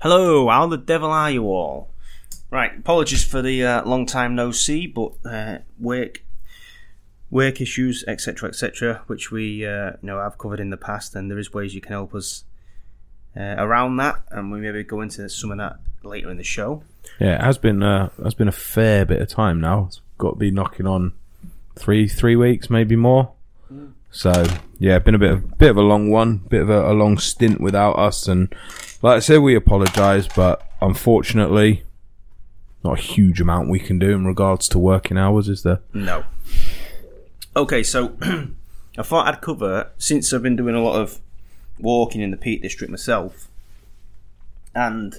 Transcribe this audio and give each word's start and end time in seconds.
Hello, 0.00 0.48
how 0.48 0.68
the 0.68 0.76
devil 0.76 1.10
are 1.10 1.28
you 1.28 1.42
all? 1.46 1.88
Right, 2.52 2.70
apologies 2.78 3.24
for 3.24 3.42
the 3.42 3.64
uh, 3.64 3.84
long 3.84 4.06
time 4.06 4.36
no 4.36 4.52
see, 4.52 4.86
but 4.86 5.14
uh, 5.24 5.58
work, 5.76 6.22
work 7.32 7.60
issues, 7.60 8.04
etc., 8.06 8.48
etc., 8.48 9.02
which 9.08 9.32
we 9.32 9.66
uh, 9.66 9.94
you 10.00 10.06
know 10.06 10.20
I've 10.20 10.38
covered 10.38 10.60
in 10.60 10.70
the 10.70 10.76
past, 10.76 11.16
and 11.16 11.28
there 11.28 11.36
is 11.36 11.52
ways 11.52 11.74
you 11.74 11.80
can 11.80 11.90
help 11.90 12.14
us 12.14 12.44
uh, 13.36 13.56
around 13.58 13.96
that, 13.96 14.22
and 14.30 14.52
we 14.52 14.60
maybe 14.60 14.84
go 14.84 15.00
into 15.00 15.28
some 15.28 15.50
of 15.50 15.58
that 15.58 15.78
later 16.04 16.30
in 16.30 16.36
the 16.36 16.44
show. 16.44 16.84
Yeah, 17.18 17.34
it 17.34 17.40
has 17.40 17.58
been 17.58 17.82
uh, 17.82 18.10
has 18.22 18.34
been 18.34 18.46
a 18.46 18.52
fair 18.52 19.04
bit 19.04 19.20
of 19.20 19.28
time 19.28 19.60
now. 19.60 19.86
It's 19.88 20.00
got 20.16 20.34
to 20.34 20.36
be 20.36 20.52
knocking 20.52 20.86
on 20.86 21.12
three 21.74 22.06
three 22.06 22.36
weeks, 22.36 22.70
maybe 22.70 22.94
more. 22.94 23.32
So 24.12 24.46
yeah, 24.78 25.00
been 25.00 25.16
a 25.16 25.18
bit 25.18 25.32
of 25.32 25.58
bit 25.58 25.70
of 25.70 25.76
a 25.76 25.82
long 25.82 26.08
one, 26.08 26.36
bit 26.36 26.62
of 26.62 26.70
a, 26.70 26.92
a 26.92 26.94
long 26.94 27.18
stint 27.18 27.60
without 27.60 27.98
us, 27.98 28.28
and 28.28 28.54
like 29.02 29.16
I 29.16 29.18
said, 29.20 29.38
we 29.40 29.54
apologise, 29.54 30.28
but 30.28 30.62
unfortunately, 30.80 31.84
not 32.82 32.98
a 32.98 33.02
huge 33.02 33.40
amount 33.40 33.68
we 33.68 33.78
can 33.78 33.98
do 33.98 34.10
in 34.10 34.24
regards 34.24 34.68
to 34.68 34.78
working 34.78 35.16
hours, 35.18 35.48
is 35.48 35.62
there? 35.62 35.80
No. 35.92 36.24
Okay, 37.56 37.82
so 37.82 38.16
I 38.98 39.02
thought 39.02 39.26
I'd 39.26 39.40
cover 39.40 39.90
since 39.98 40.32
I've 40.32 40.42
been 40.42 40.56
doing 40.56 40.74
a 40.74 40.82
lot 40.82 41.00
of 41.00 41.20
walking 41.78 42.20
in 42.20 42.30
the 42.30 42.36
Peak 42.36 42.62
District 42.62 42.90
myself, 42.90 43.48
and 44.74 45.14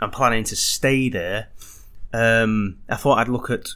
I'm 0.00 0.10
planning 0.10 0.44
to 0.44 0.56
stay 0.56 1.08
there. 1.08 1.48
Um, 2.12 2.78
I 2.88 2.96
thought 2.96 3.18
I'd 3.18 3.28
look 3.28 3.50
at 3.50 3.70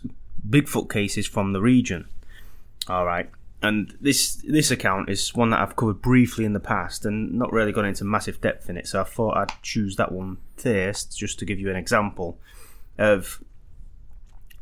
Bigfoot 0.49 0.91
cases 0.91 1.27
from 1.27 1.53
the 1.53 1.61
region. 1.61 2.09
All 2.89 3.05
right, 3.07 3.31
and 3.63 3.97
this 4.01 4.37
this 4.37 4.71
account 4.71 5.09
is 5.09 5.35
one 5.35 5.51
that 5.51 5.61
I've 5.61 5.77
covered 5.77 6.03
briefly 6.03 6.45
in 6.45 6.53
the 6.53 6.61
past 6.61 7.05
and 7.07 7.33
not 7.35 7.53
really 7.53 7.73
gone 7.73 7.85
into 7.87 8.05
massive 8.05 8.41
depth 8.41 8.69
in 8.69 8.77
it. 8.77 8.87
So 8.87 9.01
I 9.01 9.05
thought 9.05 9.37
I'd 9.37 9.53
choose 9.63 9.97
that 9.97 10.13
one 10.13 10.39
first, 10.57 11.17
just 11.19 11.39
to 11.39 11.45
give 11.45 11.59
you 11.61 11.71
an 11.71 11.77
example 11.77 12.39
of 12.99 13.43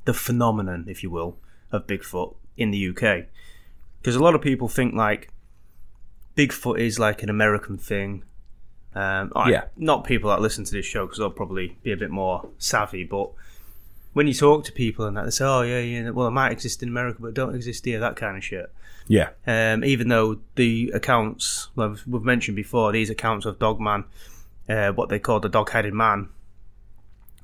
the 0.05 0.15
phenomenon, 0.15 0.85
if 0.89 1.03
you 1.03 1.11
will, 1.11 1.37
of 1.73 1.87
Bigfoot 1.87 2.35
in 2.57 2.71
the 2.71 2.89
UK. 2.89 3.27
Because 4.01 4.17
a 4.17 4.23
lot 4.23 4.35
of 4.35 4.41
people 4.41 4.69
think 4.69 4.95
like 4.95 5.31
Bigfoot 6.37 6.79
is 6.79 6.99
like 6.99 7.23
an 7.23 7.29
American 7.31 7.77
thing. 7.79 8.25
Um, 8.95 9.33
I- 9.37 9.51
Yeah. 9.51 9.65
Not 9.77 10.05
people 10.05 10.31
that 10.31 10.41
listen 10.41 10.65
to 10.65 10.73
this 10.73 10.87
show 10.87 11.07
because 11.07 11.19
they'll 11.19 11.31
probably 11.31 11.77
be 11.83 11.93
a 11.93 11.97
bit 11.97 12.11
more 12.11 12.49
savvy, 12.59 13.05
but 13.05 13.31
when 14.13 14.27
you 14.27 14.35
talk 14.35 14.65
to 14.65 14.73
people 14.73 15.07
and 15.07 15.17
that, 15.17 15.25
they 15.25 15.31
say, 15.31 15.45
"Oh 15.45 15.63
yeah, 15.63 15.81
yeah, 15.81 16.11
well, 16.11 16.27
it 16.27 16.33
might 16.33 16.53
exist 16.53 16.83
in 16.83 16.89
America, 16.89 17.19
but 17.21 17.29
it 17.29 17.35
don't 17.35 17.55
exist 17.55 17.85
here." 17.85 18.01
That 18.01 18.17
kind 18.17 18.37
of 18.37 18.45
shit. 18.45 18.73
Yeah, 19.09 19.31
Um, 19.45 19.83
even 19.85 20.07
though 20.09 20.39
the 20.55 20.93
accounts 20.95 21.69
well, 21.75 21.97
we've 22.07 22.23
mentioned 22.23 22.55
before, 22.55 22.93
these 22.93 23.11
accounts 23.11 23.45
of 23.45 23.59
Dogman, 23.59 24.05
uh, 24.69 24.93
what 24.93 25.09
they 25.09 25.19
call 25.19 25.41
the 25.41 25.49
dog-headed 25.49 25.93
man, 25.93 26.29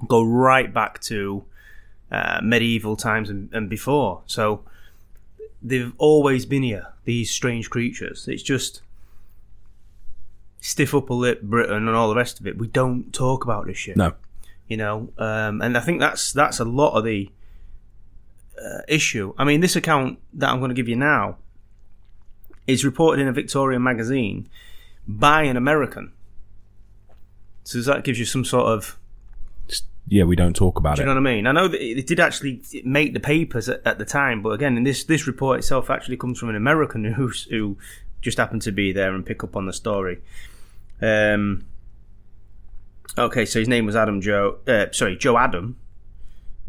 go 0.07 0.23
right 0.23 0.73
back 0.73 1.01
to 1.03 1.45
uh, 2.13 2.41
medieval 2.43 2.95
times 2.97 3.31
and, 3.31 3.49
and 3.53 3.69
before. 3.69 4.23
So 4.27 4.63
they've 5.61 5.93
always 5.99 6.47
been 6.47 6.63
here. 6.63 6.93
These 7.05 7.31
strange 7.33 7.69
creatures. 7.69 8.29
It's 8.29 8.45
just 8.45 8.83
stiff 10.61 10.95
upper 10.95 11.15
lip 11.15 11.43
Britain 11.43 11.89
and 11.89 11.97
all 11.97 12.09
the 12.09 12.17
rest 12.17 12.39
of 12.39 12.47
it. 12.47 12.59
We 12.59 12.69
don't 12.69 13.13
talk 13.13 13.45
about 13.45 13.67
this 13.67 13.77
shit 13.77 13.97
no, 13.97 14.15
you 14.69 14.77
know 14.77 15.09
um, 15.19 15.61
and 15.61 15.77
i 15.77 15.81
think 15.81 16.01
that's 16.01 16.33
that's 16.33 16.61
a 16.61 16.65
lot 16.65 16.93
of 16.97 17.05
the 17.05 17.31
uh, 18.59 18.81
issue 18.89 19.35
i 19.39 19.45
mean 19.45 19.61
this 19.61 19.77
account 19.77 20.19
that 20.33 20.49
i'm 20.49 20.59
going 20.59 20.71
to 20.71 20.75
give 20.75 20.89
you 20.89 20.97
now 20.97 21.37
is 22.67 22.85
reported 22.85 23.21
in 23.23 23.29
a 23.29 23.33
victorian 23.33 23.83
magazine 23.83 24.49
by 25.07 25.43
an 25.43 25.57
american 25.57 26.13
so 27.65 27.81
that 27.81 28.05
gives 28.05 28.19
you 28.19 28.25
some 28.25 28.45
sort 28.45 28.67
of 28.67 28.99
yeah, 30.09 30.23
we 30.23 30.37
don't 30.37 30.55
talk 30.55 30.79
about 30.79 30.93
it. 30.93 30.97
do 30.97 31.03
you 31.03 31.11
it. 31.11 31.15
know 31.15 31.21
what 31.21 31.29
i 31.29 31.35
mean 31.35 31.47
i 31.47 31.53
know 31.53 31.69
that 31.69 31.83
it 31.83 32.07
did 32.07 32.21
actually 32.21 32.63
make 32.85 33.13
the 33.13 33.21
papers 33.21 33.69
at, 33.69 33.85
at 33.85 33.99
the 33.99 34.05
time 34.05 34.41
but 34.41 34.51
again 34.51 34.77
in 34.77 34.85
this 34.85 35.03
this 35.05 35.27
report 35.27 35.59
itself 35.59 35.91
actually 35.91 36.17
comes 36.17 36.39
from 36.39 36.49
an 36.49 36.57
american 36.57 37.05
who's, 37.15 37.45
who 37.45 37.77
just 38.23 38.39
happened 38.39 38.63
to 38.63 38.73
be 38.73 38.93
there 38.93 39.15
and 39.15 39.27
pick 39.27 39.43
up 39.43 39.57
on 39.57 39.67
the 39.67 39.73
story 39.73 40.21
um 41.03 41.65
Okay, 43.19 43.47
so 43.47 43.59
his 43.59 43.69
name 43.69 43.87
was 43.87 43.97
Adam 43.97 44.21
Joe. 44.21 44.59
Uh, 44.67 44.87
sorry, 44.93 45.17
Joe 45.17 45.39
Adam, 45.39 45.77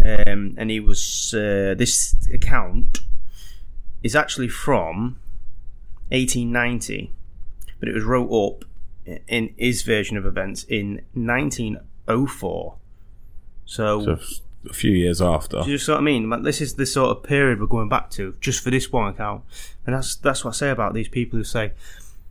um, 0.05 0.55
and 0.57 0.69
he 0.69 0.79
was 0.79 1.33
uh, 1.33 1.75
this 1.77 2.15
account 2.33 2.99
is 4.03 4.15
actually 4.15 4.47
from 4.47 5.17
1890, 6.09 7.11
but 7.79 7.89
it 7.89 7.93
was 7.93 8.03
wrote 8.03 8.31
up 8.31 8.63
in 9.27 9.53
his 9.57 9.81
version 9.81 10.15
of 10.17 10.25
events 10.25 10.63
in 10.63 11.01
1904. 11.13 12.75
So, 13.65 14.03
So 14.05 14.19
a 14.69 14.73
few 14.73 14.91
years 14.91 15.21
after. 15.21 15.63
do 15.63 15.69
you 15.71 15.77
see 15.77 15.91
what 15.91 15.99
I 15.99 16.03
mean? 16.03 16.29
Like, 16.29 16.43
this 16.43 16.61
is 16.61 16.75
the 16.75 16.85
sort 16.85 17.15
of 17.17 17.23
period 17.23 17.59
we're 17.59 17.67
going 17.67 17.89
back 17.89 18.09
to 18.11 18.35
just 18.39 18.63
for 18.63 18.71
this 18.71 18.89
one 18.91 19.09
account, 19.09 19.43
and 19.85 19.93
that's 19.93 20.15
that's 20.15 20.45
what 20.45 20.51
I 20.51 20.57
say 20.57 20.69
about 20.69 20.93
these 20.93 21.09
people 21.09 21.37
who 21.37 21.43
say, 21.43 21.73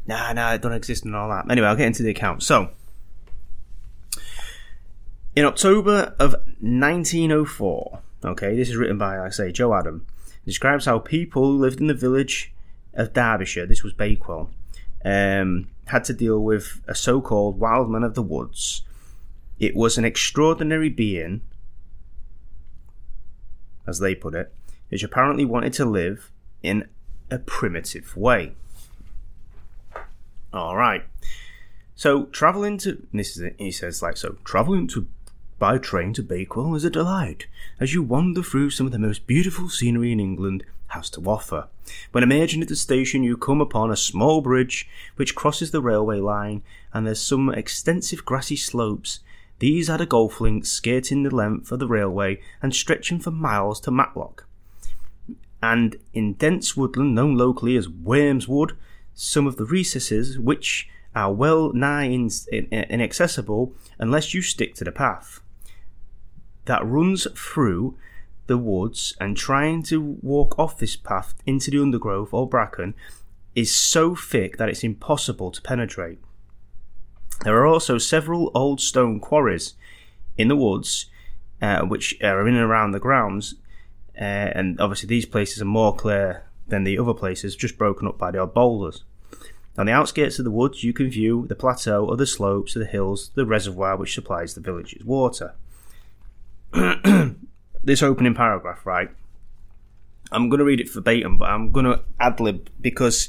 "Nah, 0.07 0.33
nah, 0.33 0.55
it 0.55 0.63
don't 0.63 0.73
exist" 0.73 1.05
and 1.05 1.15
all 1.15 1.29
that. 1.29 1.51
Anyway, 1.51 1.67
I'll 1.67 1.77
get 1.77 1.87
into 1.89 2.03
the 2.03 2.11
account. 2.11 2.43
So, 2.43 2.71
in 5.37 5.45
October 5.45 6.15
of 6.19 6.33
1904, 6.61 8.01
okay, 8.25 8.57
this 8.57 8.71
is 8.71 8.77
written 8.77 8.97
by, 8.97 9.21
I 9.21 9.29
say, 9.29 9.53
Joe 9.53 9.75
Adam, 9.75 10.07
describes 10.47 10.87
how 10.87 10.99
people 10.99 11.45
who 11.45 11.59
lived 11.59 11.79
in 11.79 11.89
the 11.89 11.95
village 11.95 12.55
of 12.95 13.13
Derbyshire, 13.13 13.67
this 13.67 13.83
was 13.83 13.93
Bakewell, 13.93 14.51
um, 15.05 15.69
had 15.87 16.05
to 16.05 16.15
deal 16.15 16.41
with 16.41 16.81
a 16.89 16.95
so-called 16.95 17.61
wild 17.61 17.91
man 17.91 18.03
of 18.03 18.15
the 18.15 18.23
woods. 18.23 18.83
It 19.59 19.77
was 19.77 19.99
an 19.99 20.07
extraordinary 20.07 20.89
being 20.89 21.43
as 23.87 23.99
they 23.99 24.15
put 24.15 24.35
it, 24.35 24.55
which 24.89 25.05
apparently 25.05 25.45
wanted 25.45 25.75
to 25.75 25.85
live 25.85 26.33
in 26.63 26.89
a 27.31 27.39
primitive 27.39 28.17
way. 28.17 28.55
All 30.53 30.77
right. 30.77 31.05
So 31.95 32.25
traveling 32.27 32.79
to 32.79 33.07
this 33.13 33.37
is 33.37 33.43
it. 33.43 33.57
He 33.59 33.71
says 33.71 34.03
like 34.03 34.17
so 34.17 34.37
traveling 34.45 34.87
to 34.89 35.07
by 35.59 35.79
train 35.79 36.13
to 36.13 36.23
Bakewell 36.23 36.75
is 36.75 36.85
a 36.85 36.91
delight 36.91 37.47
as 37.81 37.95
you 37.95 38.03
wander 38.03 38.43
through 38.43 38.69
some 38.69 38.85
of 38.85 38.93
the 38.93 38.99
most 38.99 39.27
beautiful 39.27 39.71
scenery 39.71 40.13
in 40.13 40.21
England 40.21 40.65
has 40.89 41.09
to 41.11 41.23
offer. 41.23 41.69
When 42.13 42.23
emerging 42.23 42.61
at 42.61 42.69
the 42.69 42.77
station, 42.77 43.23
you 43.23 43.39
come 43.39 43.63
upon 43.63 43.91
a 43.91 43.97
small 43.97 44.43
bridge 44.43 44.87
which 45.17 45.35
crosses 45.35 45.71
the 45.71 45.81
railway 45.81 46.21
line, 46.21 46.63
and 46.93 47.07
there's 47.07 47.21
some 47.21 47.49
extensive 47.49 48.25
grassy 48.25 48.57
slopes. 48.57 49.21
These 49.59 49.89
are 49.89 50.01
a 50.01 50.07
golf 50.07 50.41
links 50.41 50.69
skirting 50.69 51.23
the 51.23 51.35
length 51.35 51.73
of 51.73 51.79
the 51.79 51.89
railway 51.89 52.41
and 52.61 52.75
stretching 52.75 53.19
for 53.19 53.31
miles 53.31 53.81
to 53.81 53.91
Matlock. 53.91 54.47
And 55.63 55.97
in 56.13 56.35
dense 56.35 56.77
woodland 56.77 57.15
known 57.15 57.37
locally 57.37 57.77
as 57.77 57.89
Wormswood, 57.89 58.77
some 59.15 59.47
of 59.47 59.57
the 59.57 59.65
recesses 59.65 60.39
which 60.39 60.89
are 61.15 61.33
well 61.33 61.73
nigh 61.73 62.05
in, 62.05 62.29
in, 62.53 62.67
inaccessible 62.71 63.73
unless 63.99 64.35
you 64.35 64.43
stick 64.43 64.75
to 64.75 64.85
the 64.85 64.93
path 64.93 65.41
that 66.67 66.87
runs 66.87 67.27
through 67.35 67.97
the 68.47 68.59
woods 68.59 69.17
and 69.21 69.37
trying 69.37 69.83
to 69.85 70.01
walk 70.23 70.59
off 70.59 70.79
this 70.79 70.97
path 70.97 71.35
into 71.47 71.71
the 71.71 71.83
undergrowth 71.83 72.33
or 72.33 72.49
bracken 72.49 72.95
is 73.55 73.75
so 73.75 74.15
thick 74.15 74.59
that 74.59 74.69
it's 74.69 74.85
impossible 74.85 75.51
to 75.51 75.63
penetrate. 75.63 76.19
There 77.43 77.57
are 77.57 77.67
also 77.67 77.99
several 77.99 78.51
old 78.55 78.81
stone 78.81 79.21
quarries 79.21 79.75
in 80.37 80.49
the 80.49 80.57
woods, 80.57 81.07
uh, 81.61 81.83
which 81.83 82.17
are 82.23 82.47
in 82.47 82.55
and 82.55 82.63
around 82.63 82.93
the 82.93 83.01
grounds, 83.01 83.55
uh, 84.19 84.25
and 84.55 84.81
obviously 84.81 85.09
these 85.09 85.27
places 85.27 85.61
are 85.61 85.67
more 85.67 85.95
clear 85.95 86.45
than 86.69 86.85
the 86.85 86.99
other 86.99 87.15
places, 87.15 87.57
just 87.57 87.79
broken 87.79 88.09
up 88.09 88.19
by 88.19 88.31
the 88.31 88.39
odd 88.39 88.55
boulders. 88.55 89.05
On 89.79 89.87
the 89.87 89.93
outskirts 89.93 90.39
of 90.39 90.45
the 90.45 90.51
woods, 90.51 90.83
you 90.83 90.93
can 90.93 91.11
view 91.11 91.47
the 91.49 91.55
plateau 91.55 92.07
of 92.09 92.19
the 92.19 92.27
slopes 92.27 92.75
of 92.77 92.81
the 92.81 92.87
hills, 92.87 93.31
the 93.35 93.45
reservoir 93.45 93.97
which 93.97 94.15
supplies 94.15 94.55
the 94.55 94.61
village's 94.61 95.05
water. 95.05 95.55
this 97.85 98.03
opening 98.03 98.35
paragraph, 98.35 98.85
right? 98.85 99.11
I'm 100.33 100.49
going 100.49 100.59
to 100.59 100.65
read 100.65 100.81
it 100.81 100.93
verbatim, 100.93 101.39
but 101.39 101.49
I'm 101.49 101.71
going 101.71 101.87
to 101.87 102.03
ad 102.19 102.41
lib 102.41 102.69
because 102.81 103.29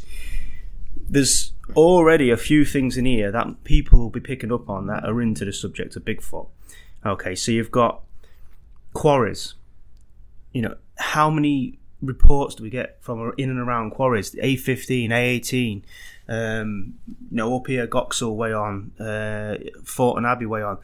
there's 1.10 1.54
already 1.76 2.30
a 2.30 2.38
few 2.38 2.66
things 2.66 2.98
in 2.98 3.06
here 3.06 3.32
that 3.32 3.64
people 3.64 4.00
will 4.00 4.10
be 4.10 4.20
picking 4.20 4.52
up 4.52 4.70
on 4.70 4.88
that 4.88 5.04
are 5.04 5.22
into 5.22 5.46
the 5.46 5.54
subject 5.54 5.96
of 5.96 6.04
Bigfoot. 6.04 6.48
Okay, 7.06 7.36
so 7.36 7.52
you've 7.52 7.72
got 7.72 8.02
quarries. 8.94 9.54
You 10.52 10.64
know, 10.64 10.76
how 10.98 11.30
many 11.30 11.80
reports 12.02 12.56
do 12.56 12.64
we 12.64 12.70
get 12.70 12.98
from 13.02 13.34
in 13.38 13.50
and 13.50 13.60
around 13.60 13.92
quarries? 13.92 14.32
A15, 14.36 15.10
A18, 15.10 15.84
um, 16.30 16.96
you 17.08 17.38
know, 17.38 17.56
up 17.56 17.68
here, 17.68 17.88
Goxhill 17.88 18.36
way 18.36 18.54
on, 18.54 18.92
uh, 19.00 19.58
Thornton 19.84 20.26
Abbey 20.26 20.46
way 20.46 20.64
on. 20.64 20.80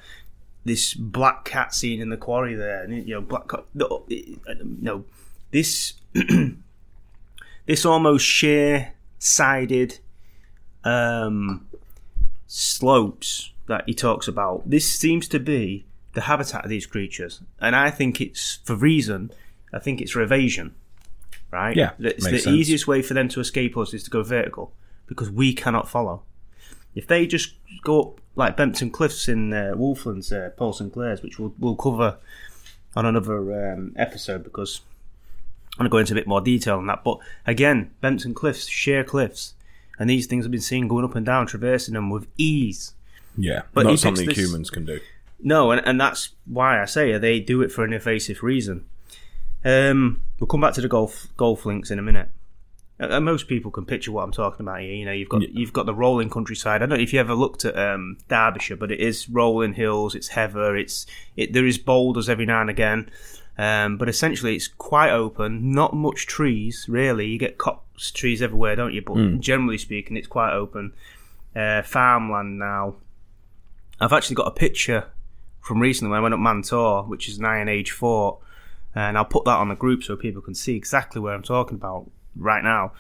This 0.65 0.94
black 0.94 1.45
cat 1.45 1.74
scene 1.74 2.01
in 2.01 2.10
the 2.10 2.18
quarry 2.18 2.56
there, 2.56 2.83
and 2.83 3.07
you 3.07 3.15
know, 3.15 3.21
black 3.21 3.50
cat. 3.50 3.65
No, 3.74 4.06
no 4.81 5.06
this 5.54 5.94
this 7.65 7.86
almost 7.86 8.25
sheer 8.25 8.94
sided 9.19 10.00
um, 10.83 11.69
slopes 12.48 13.51
that 13.68 13.83
he 13.86 13.94
talks 13.94 14.27
about. 14.27 14.69
This 14.69 14.92
seems 14.92 15.30
to 15.30 15.39
be 15.39 15.86
the 16.13 16.21
habitat 16.21 16.65
of 16.65 16.69
these 16.69 16.86
creatures, 16.86 17.42
and 17.62 17.75
I 17.75 17.89
think 17.89 18.19
it's 18.19 18.60
for 18.65 18.75
reason. 18.75 19.31
I 19.71 19.80
think 19.80 20.01
it's 20.01 20.12
for 20.12 20.21
evasion, 20.21 20.75
right? 21.51 21.75
Yeah, 21.75 21.92
it's 22.00 22.25
the 22.25 22.39
sense. 22.39 22.48
easiest 22.48 22.88
way 22.88 23.01
for 23.01 23.13
them 23.13 23.30
to 23.30 23.39
escape 23.39 23.77
us 23.77 23.94
is 23.94 24.04
to 24.04 24.10
go 24.10 24.24
vertical 24.24 24.74
because 25.07 25.30
we 25.30 25.54
cannot 25.54 25.88
follow. 25.88 26.24
If 26.95 27.07
they 27.07 27.25
just 27.25 27.54
go 27.83 28.01
up 28.01 28.21
like 28.35 28.57
Bempton 28.57 28.89
Cliffs 28.89 29.27
in 29.27 29.53
uh, 29.53 29.74
Wolflands, 29.75 30.31
uh, 30.31 30.50
Paul 30.51 30.74
Sinclair's, 30.74 31.21
which 31.21 31.39
we'll, 31.39 31.53
we'll 31.59 31.75
cover 31.75 32.18
on 32.95 33.06
another 33.06 33.74
um, 33.74 33.94
episode 33.95 34.44
because 34.44 34.81
I'm 35.80 35.80
going 35.80 35.89
to 35.89 35.91
go 35.91 35.97
into 35.97 36.13
a 36.13 36.15
bit 36.15 36.27
more 36.27 36.41
detail 36.41 36.77
on 36.77 36.88
that. 36.88 37.03
But 37.03 37.19
again, 37.45 37.91
Bempton 38.01 38.33
Cliffs, 38.33 38.68
sheer 38.68 39.03
cliffs, 39.03 39.53
and 40.00 40.09
these 40.09 40.25
things 40.27 40.45
have 40.45 40.51
been 40.51 40.62
seen 40.62 40.88
going 40.88 41.06
up 41.06 41.15
and 41.15 41.25
down, 41.25 41.47
traversing 41.47 41.94
them 41.94 42.09
with 42.09 42.27
ease. 42.38 42.94
Yeah, 43.38 43.63
But 43.74 43.85
not 43.85 44.00
something 44.00 44.27
this- 44.27 44.38
humans 44.38 44.69
can 44.69 44.86
do. 44.86 45.00
No, 45.45 45.71
and, 45.71 45.86
and 45.86 46.00
that's 46.00 46.29
why 46.45 46.81
I 46.81 46.86
say 46.86 47.18
they 47.18 47.41
do 47.41 47.62
it 47.62 47.71
for 47.71 47.83
an 47.83 47.91
evasive 47.91 48.44
reason. 48.44 48.86
Um, 49.65 50.21
we'll 50.39 50.47
come 50.47 50.62
back 50.62 50.74
to 50.75 50.81
the 50.81 50.88
golf 50.88 51.27
golf 51.36 51.65
links 51.65 51.91
in 51.91 52.00
a 52.00 52.01
minute. 52.01 52.29
Uh, 53.03 53.17
uh, 53.17 53.19
most 53.19 53.47
people 53.47 53.71
can 53.71 53.85
picture 53.85 54.11
what 54.11 54.23
I'm 54.23 54.31
talking 54.31 54.65
about 54.65 54.81
here. 54.81 54.94
You 54.94 55.05
know, 55.05 55.11
you've 55.11 55.29
got 55.29 55.41
Yeah. 55.41 55.50
you've 55.51 55.73
got 55.73 55.85
the 55.85 55.94
rolling 55.94 56.29
countryside. 56.29 56.81
I 56.81 56.85
don't 56.85 56.97
know 56.97 57.03
if 57.03 57.13
you 57.13 57.19
ever 57.19 57.33
looked 57.35 57.65
at 57.65 57.77
um, 57.77 58.17
Derbyshire, 58.27 58.77
but 58.77 58.91
it 58.91 59.00
is 59.00 59.29
rolling 59.29 59.73
hills. 59.73 60.15
It's 60.15 60.29
heather. 60.29 60.75
It's 60.75 61.05
it, 61.35 61.53
there 61.53 61.65
is 61.65 61.77
boulders 61.77 62.29
every 62.29 62.45
now 62.45 62.61
and 62.61 62.69
again, 62.69 63.09
um, 63.57 63.97
but 63.97 64.09
essentially 64.09 64.55
it's 64.55 64.67
quite 64.67 65.11
open. 65.11 65.71
Not 65.71 65.94
much 65.95 66.25
trees 66.27 66.85
really. 66.88 67.27
You 67.27 67.38
get 67.38 67.57
copse 67.57 68.11
trees 68.11 68.41
everywhere, 68.41 68.75
don't 68.75 68.94
you? 68.94 69.01
But 69.01 69.39
generally 69.39 69.77
speaking, 69.77 70.17
it's 70.17 70.27
quite 70.27 70.53
open. 70.53 70.94
Uh, 71.55 71.81
farmland 71.83 72.57
now. 72.57 72.95
I've 74.00 74.13
actually 74.13 74.35
got 74.35 74.47
a 74.47 74.51
picture 74.51 75.05
from 75.61 75.79
recently 75.79 76.09
when 76.11 76.19
I 76.19 76.21
went 76.21 76.33
up 76.33 76.39
Mam 76.39 76.61
Tor, 76.63 77.03
which 77.03 77.29
is 77.29 77.38
an 77.38 77.45
Iron 77.45 77.69
Age 77.69 77.91
fort, 77.91 78.39
and 78.95 79.17
I'll 79.17 79.23
put 79.23 79.45
that 79.45 79.57
on 79.57 79.69
the 79.69 79.75
group 79.75 80.03
so 80.03 80.15
people 80.17 80.41
can 80.41 80.55
see 80.55 80.75
exactly 80.75 81.21
where 81.21 81.33
I'm 81.33 81.44
talking 81.44 81.75
about 81.75 82.09
right 82.35 82.63
now. 82.63 82.94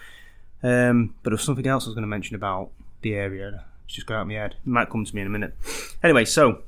Um, 0.61 1.15
but 1.23 1.31
there's 1.31 1.43
something 1.43 1.67
else 1.67 1.85
I 1.85 1.89
was 1.89 1.95
going 1.95 2.03
to 2.03 2.07
mention 2.07 2.35
about 2.35 2.71
the 3.01 3.15
area. 3.15 3.65
It's 3.85 3.95
just 3.95 4.07
got 4.07 4.15
out 4.15 4.21
of 4.21 4.27
my 4.27 4.35
head. 4.35 4.55
It 4.65 4.67
might 4.67 4.89
come 4.89 5.05
to 5.05 5.15
me 5.15 5.21
in 5.21 5.27
a 5.27 5.29
minute. 5.29 5.55
Anyway, 6.01 6.25
so 6.25 6.63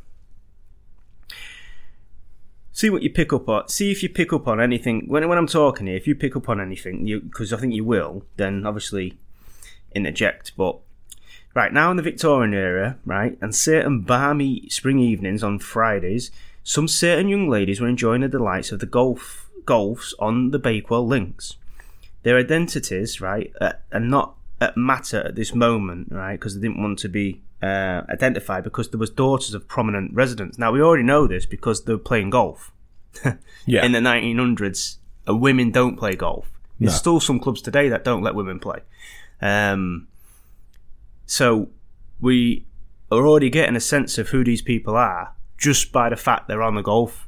see 2.71 2.89
what 2.89 3.03
you 3.03 3.09
pick 3.09 3.31
up 3.31 3.47
on. 3.47 3.67
See 3.69 3.91
if 3.91 4.03
you 4.03 4.09
pick 4.09 4.33
up 4.33 4.47
on 4.47 4.59
anything 4.59 5.05
when 5.07 5.27
when 5.27 5.37
I'm 5.37 5.47
talking 5.47 5.87
here. 5.87 5.95
If 5.95 6.07
you 6.07 6.15
pick 6.15 6.35
up 6.35 6.49
on 6.49 6.59
anything, 6.59 7.05
because 7.05 7.53
I 7.53 7.57
think 7.57 7.73
you 7.73 7.85
will, 7.85 8.25
then 8.35 8.65
obviously 8.65 9.17
interject. 9.93 10.51
But 10.57 10.77
right 11.53 11.71
now 11.73 11.89
in 11.89 11.97
the 11.97 12.03
Victorian 12.03 12.53
era, 12.53 12.97
right, 13.05 13.37
and 13.41 13.55
certain 13.55 14.01
balmy 14.01 14.67
spring 14.69 14.99
evenings 14.99 15.41
on 15.41 15.59
Fridays, 15.59 16.31
some 16.63 16.87
certain 16.87 17.29
young 17.29 17.49
ladies 17.49 17.79
were 17.79 17.87
enjoying 17.87 18.21
the 18.21 18.27
delights 18.27 18.71
of 18.71 18.79
the 18.79 18.85
golf 18.85 19.49
golfs 19.63 20.13
on 20.19 20.51
the 20.51 20.59
Bakewell 20.59 21.07
links. 21.07 21.55
Their 22.25 22.37
identities, 22.37 23.21
right, 23.21 23.51
uh, 23.61 23.73
are 23.93 23.99
not 23.99 24.35
at 24.59 24.75
matter 24.75 25.19
at 25.19 25.35
this 25.35 25.53
moment, 25.53 26.07
right, 26.11 26.33
because 26.37 26.55
they 26.55 26.61
didn't 26.67 26.81
want 26.81 26.99
to 26.99 27.07
be 27.09 27.41
uh, 27.61 28.01
identified 28.09 28.63
because 28.63 28.89
there 28.89 28.99
was 28.99 29.09
daughters 29.11 29.53
of 29.53 29.67
prominent 29.67 30.13
residents. 30.13 30.57
Now 30.57 30.71
we 30.71 30.81
already 30.81 31.03
know 31.03 31.27
this 31.27 31.45
because 31.45 31.83
they 31.85 31.93
were 31.93 31.99
playing 31.99 32.31
golf 32.31 32.71
Yeah, 33.65 33.85
in 33.85 33.91
the 33.93 33.99
1900s, 33.99 34.97
uh, 35.29 35.35
women 35.35 35.71
don't 35.71 35.95
play 35.97 36.15
golf. 36.15 36.51
There's 36.79 36.93
No. 36.93 36.97
still 36.97 37.19
some 37.19 37.39
clubs 37.39 37.61
today 37.61 37.87
that 37.89 38.03
don't 38.03 38.23
let 38.23 38.35
women 38.35 38.59
play. 38.59 38.79
Um, 39.41 40.07
so 41.25 41.69
we 42.19 42.65
are 43.11 43.25
already 43.25 43.49
getting 43.49 43.75
a 43.75 43.79
sense 43.79 44.17
of 44.17 44.29
who 44.29 44.43
these 44.43 44.61
people 44.61 44.95
are 44.95 45.33
just 45.57 45.91
by 45.91 46.09
the 46.09 46.15
fact 46.17 46.47
they're 46.47 46.61
on 46.63 46.75
the 46.75 46.81
golf 46.81 47.27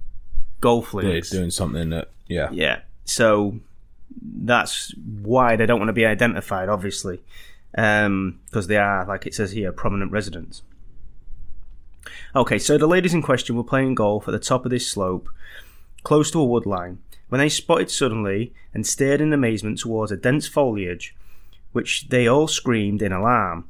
golf 0.60 0.92
they're 0.92 1.04
links. 1.04 1.30
doing 1.30 1.52
something 1.52 1.90
that 1.92 2.10
yeah, 2.28 2.50
Yeah. 2.52 2.80
So 3.06 3.60
that's 4.22 4.94
why 4.96 5.56
they 5.56 5.66
don't 5.66 5.80
want 5.80 5.90
to 5.90 5.94
be 5.94 6.06
identified, 6.06 6.70
obviously, 6.70 7.22
um, 7.78 8.40
because 8.46 8.68
they 8.68 8.78
are, 8.78 9.06
like 9.06 9.26
it 9.26 9.34
says 9.34 9.52
here, 9.52 9.72
prominent 9.72 10.12
residents. 10.12 10.64
Okay, 12.36 12.60
so 12.60 12.78
the 12.78 12.88
ladies 12.88 13.14
in 13.14 13.22
question 13.22 13.56
were 13.56 13.64
playing 13.64 13.96
golf 13.96 14.28
at 14.28 14.32
the 14.32 14.40
top 14.40 14.66
of 14.66 14.72
this 14.72 14.90
slope, 14.90 15.30
close 16.04 16.32
to 16.32 16.40
a 16.40 16.46
wood 16.46 16.66
line, 16.66 17.00
when 17.30 17.40
they 17.40 17.50
spotted 17.50 17.92
suddenly 17.92 18.54
and 18.74 18.86
stared 18.86 19.22
in 19.22 19.34
amazement 19.34 19.80
towards 19.80 20.12
a 20.12 20.18
dense 20.18 20.48
foliage, 20.48 21.16
which 21.72 22.10
they 22.10 22.28
all 22.28 22.48
screamed 22.48 23.02
in 23.02 23.12
alarm, 23.12 23.68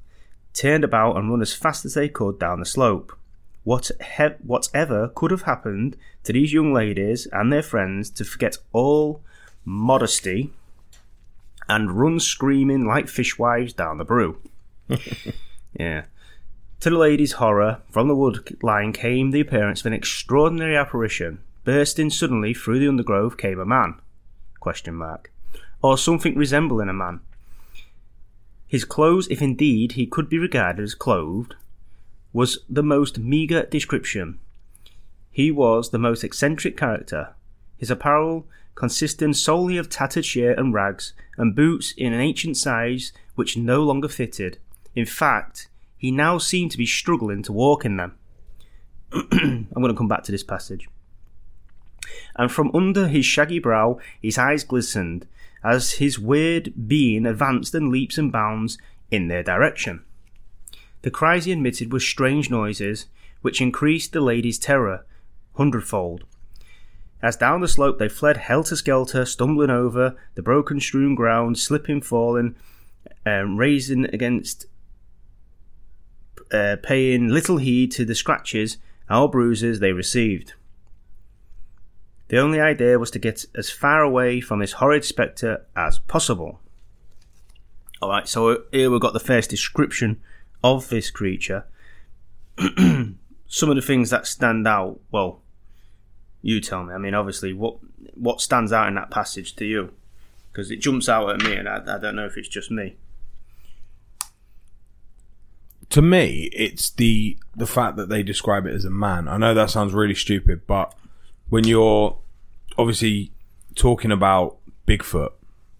turned 0.53 0.83
about 0.83 1.17
and 1.17 1.29
run 1.29 1.41
as 1.41 1.53
fast 1.53 1.85
as 1.85 1.93
they 1.93 2.09
could 2.09 2.39
down 2.39 2.59
the 2.59 2.65
slope. 2.65 3.17
What 3.63 3.91
he- 4.17 4.43
whatever 4.43 5.09
could 5.09 5.31
have 5.31 5.43
happened 5.43 5.97
to 6.23 6.33
these 6.33 6.53
young 6.53 6.73
ladies 6.73 7.27
and 7.27 7.51
their 7.51 7.63
friends 7.63 8.09
to 8.11 8.23
forget 8.23 8.57
all 8.71 9.21
modesty 9.67 10.49
and 11.67 11.91
run 11.91 12.19
screaming 12.19 12.85
like 12.85 13.09
fishwives 13.09 13.73
down 13.73 13.97
the 13.97 14.05
brew? 14.05 14.39
yeah. 15.79 16.05
To 16.79 16.89
the 16.89 16.97
ladies' 16.97 17.33
horror, 17.33 17.81
from 17.91 18.07
the 18.07 18.15
wood 18.15 18.57
line 18.63 18.93
came 18.93 19.31
the 19.31 19.41
appearance 19.41 19.81
of 19.81 19.87
an 19.87 19.93
extraordinary 19.93 20.77
apparition. 20.77 21.39
Bursting 21.65 22.09
suddenly 22.09 22.53
through 22.53 22.79
the 22.79 22.87
undergrowth 22.87 23.35
came 23.35 23.59
a 23.59 23.65
man, 23.65 23.99
question 24.61 24.95
mark, 24.95 25.31
or 25.81 25.97
something 25.97 26.35
resembling 26.35 26.87
a 26.87 26.93
man. 26.93 27.19
His 28.67 28.85
clothes, 28.85 29.27
if 29.29 29.41
indeed 29.41 29.93
he 29.93 30.05
could 30.05 30.29
be 30.29 30.37
regarded 30.37 30.83
as 30.83 30.95
clothed, 30.95 31.55
was 32.31 32.59
the 32.69 32.83
most 32.83 33.19
meagre 33.19 33.65
description. 33.65 34.39
He 35.29 35.51
was 35.51 35.89
the 35.89 35.99
most 35.99 36.23
eccentric 36.23 36.77
character. 36.77 37.33
His 37.77 37.91
apparel 37.91 38.45
consisting 38.77 39.33
solely 39.33 39.75
of 39.75 39.89
tattered 39.89 40.23
shirt 40.23 40.57
and 40.59 40.71
rags, 40.71 41.13
and 41.35 41.55
boots 41.55 41.93
in 41.97 42.13
an 42.13 42.21
ancient 42.21 42.55
size 42.55 43.11
which 43.33 43.57
no 43.57 43.81
longer 43.81 44.07
fitted. 44.07 44.59
In 44.95 45.05
fact, 45.05 45.67
he 45.97 46.11
now 46.11 46.37
seemed 46.37 46.71
to 46.71 46.77
be 46.77 46.85
struggling 46.85 47.41
to 47.43 47.51
walk 47.51 47.85
in 47.85 47.97
them. 47.97 48.15
I'm 49.11 49.67
going 49.73 49.87
to 49.87 49.97
come 49.97 50.07
back 50.07 50.23
to 50.25 50.31
this 50.31 50.43
passage. 50.43 50.87
And 52.35 52.51
from 52.51 52.69
under 52.75 53.07
his 53.07 53.25
shaggy 53.25 53.57
brow, 53.57 53.99
his 54.21 54.37
eyes 54.37 54.63
glistened 54.63 55.27
as 55.63 55.93
his 55.93 56.19
weird 56.19 56.87
being 56.87 57.25
advanced 57.25 57.73
in 57.73 57.91
leaps 57.91 58.19
and 58.19 58.31
bounds 58.31 58.77
in 59.09 59.27
their 59.27 59.41
direction. 59.41 60.03
The 61.01 61.09
cries 61.09 61.45
he 61.45 61.51
emitted 61.51 61.91
were 61.91 61.99
strange 61.99 62.51
noises, 62.51 63.07
which 63.41 63.59
increased 63.59 64.13
the 64.13 64.21
lady's 64.21 64.59
terror 64.59 65.03
hundredfold. 65.53 66.25
As 67.21 67.35
down 67.35 67.61
the 67.61 67.67
slope 67.67 67.97
they 67.97 68.09
fled 68.09 68.37
helter 68.37 68.75
skelter, 68.75 69.25
stumbling 69.25 69.69
over 69.69 70.15
the 70.35 70.43
broken 70.43 70.79
strewn 70.79 71.15
ground, 71.15 71.57
slipping, 71.57 72.01
falling, 72.01 72.55
um, 73.25 73.57
raising 73.57 74.05
against, 74.05 74.67
uh, 76.51 76.77
paying 76.83 77.29
little 77.29 77.57
heed 77.57 77.91
to 77.93 78.05
the 78.05 78.15
scratches 78.15 78.77
or 79.09 79.29
bruises 79.29 79.79
they 79.79 79.93
received. 79.93 80.53
The 82.27 82.37
only 82.37 82.59
idea 82.59 82.99
was 82.99 83.09
to 83.11 83.19
get 83.19 83.45
as 83.55 83.69
far 83.69 84.03
away 84.03 84.41
from 84.41 84.59
this 84.59 84.73
horrid 84.73 85.05
spectre 85.05 85.65
as 85.75 85.99
possible. 85.99 86.59
Alright, 88.01 88.27
so 88.27 88.63
here 88.71 88.91
we've 88.91 89.01
got 89.01 89.13
the 89.13 89.19
first 89.19 89.49
description 89.49 90.21
of 90.63 90.89
this 90.89 91.09
creature. 91.09 91.65
Some 93.47 93.69
of 93.69 93.75
the 93.75 93.81
things 93.81 94.09
that 94.09 94.27
stand 94.27 94.67
out, 94.67 94.99
well, 95.09 95.41
you 96.47 96.61
tell 96.61 96.83
me. 96.83 96.93
I 96.93 96.97
mean, 96.97 97.13
obviously, 97.13 97.51
what 97.51 97.77
what 98.15 98.41
stands 98.41 98.71
out 98.71 98.87
in 98.87 98.95
that 98.95 99.11
passage 99.11 99.55
to 99.57 99.65
you? 99.65 99.91
Because 100.51 100.71
it 100.71 100.77
jumps 100.77 101.09
out 101.09 101.29
at 101.29 101.43
me, 101.43 101.55
and 101.55 101.67
I, 101.67 101.81
I 101.85 101.97
don't 101.99 102.15
know 102.15 102.25
if 102.25 102.37
it's 102.37 102.47
just 102.47 102.71
me. 102.71 102.95
to 105.89 106.01
me, 106.01 106.49
it's 106.53 106.89
the 106.91 107.37
the 107.55 107.67
fact 107.67 107.97
that 107.97 108.09
they 108.09 108.23
describe 108.23 108.65
it 108.65 108.73
as 108.73 108.85
a 108.85 108.89
man. 108.89 109.27
I 109.27 109.37
know 109.37 109.53
that 109.53 109.69
sounds 109.69 109.93
really 109.93 110.15
stupid, 110.15 110.67
but 110.67 110.93
when 111.49 111.65
you're 111.65 112.17
obviously 112.77 113.31
talking 113.75 114.11
about 114.11 114.57
Bigfoot 114.85 115.31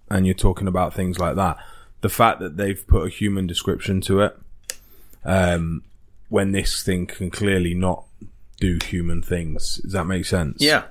and 0.10 0.26
you're 0.26 0.36
talking 0.36 0.68
about 0.68 0.94
things 0.94 1.20
like 1.20 1.36
that, 1.36 1.58
the 2.02 2.10
fact 2.10 2.40
that 2.40 2.58
they've 2.58 2.86
put 2.88 3.06
a 3.06 3.10
human 3.10 3.48
description 3.48 4.02
to 4.02 4.22
it, 4.22 4.38
um, 5.26 5.84
when 6.30 6.52
this 6.52 6.84
thing 6.84 7.06
can 7.06 7.30
clearly 7.30 7.74
not 7.74 8.07
do 8.60 8.78
human 8.84 9.22
things. 9.22 9.78
Does 9.78 9.92
that 9.94 10.06
make 10.06 10.26
sense? 10.26 10.58
Yeah, 10.62 10.84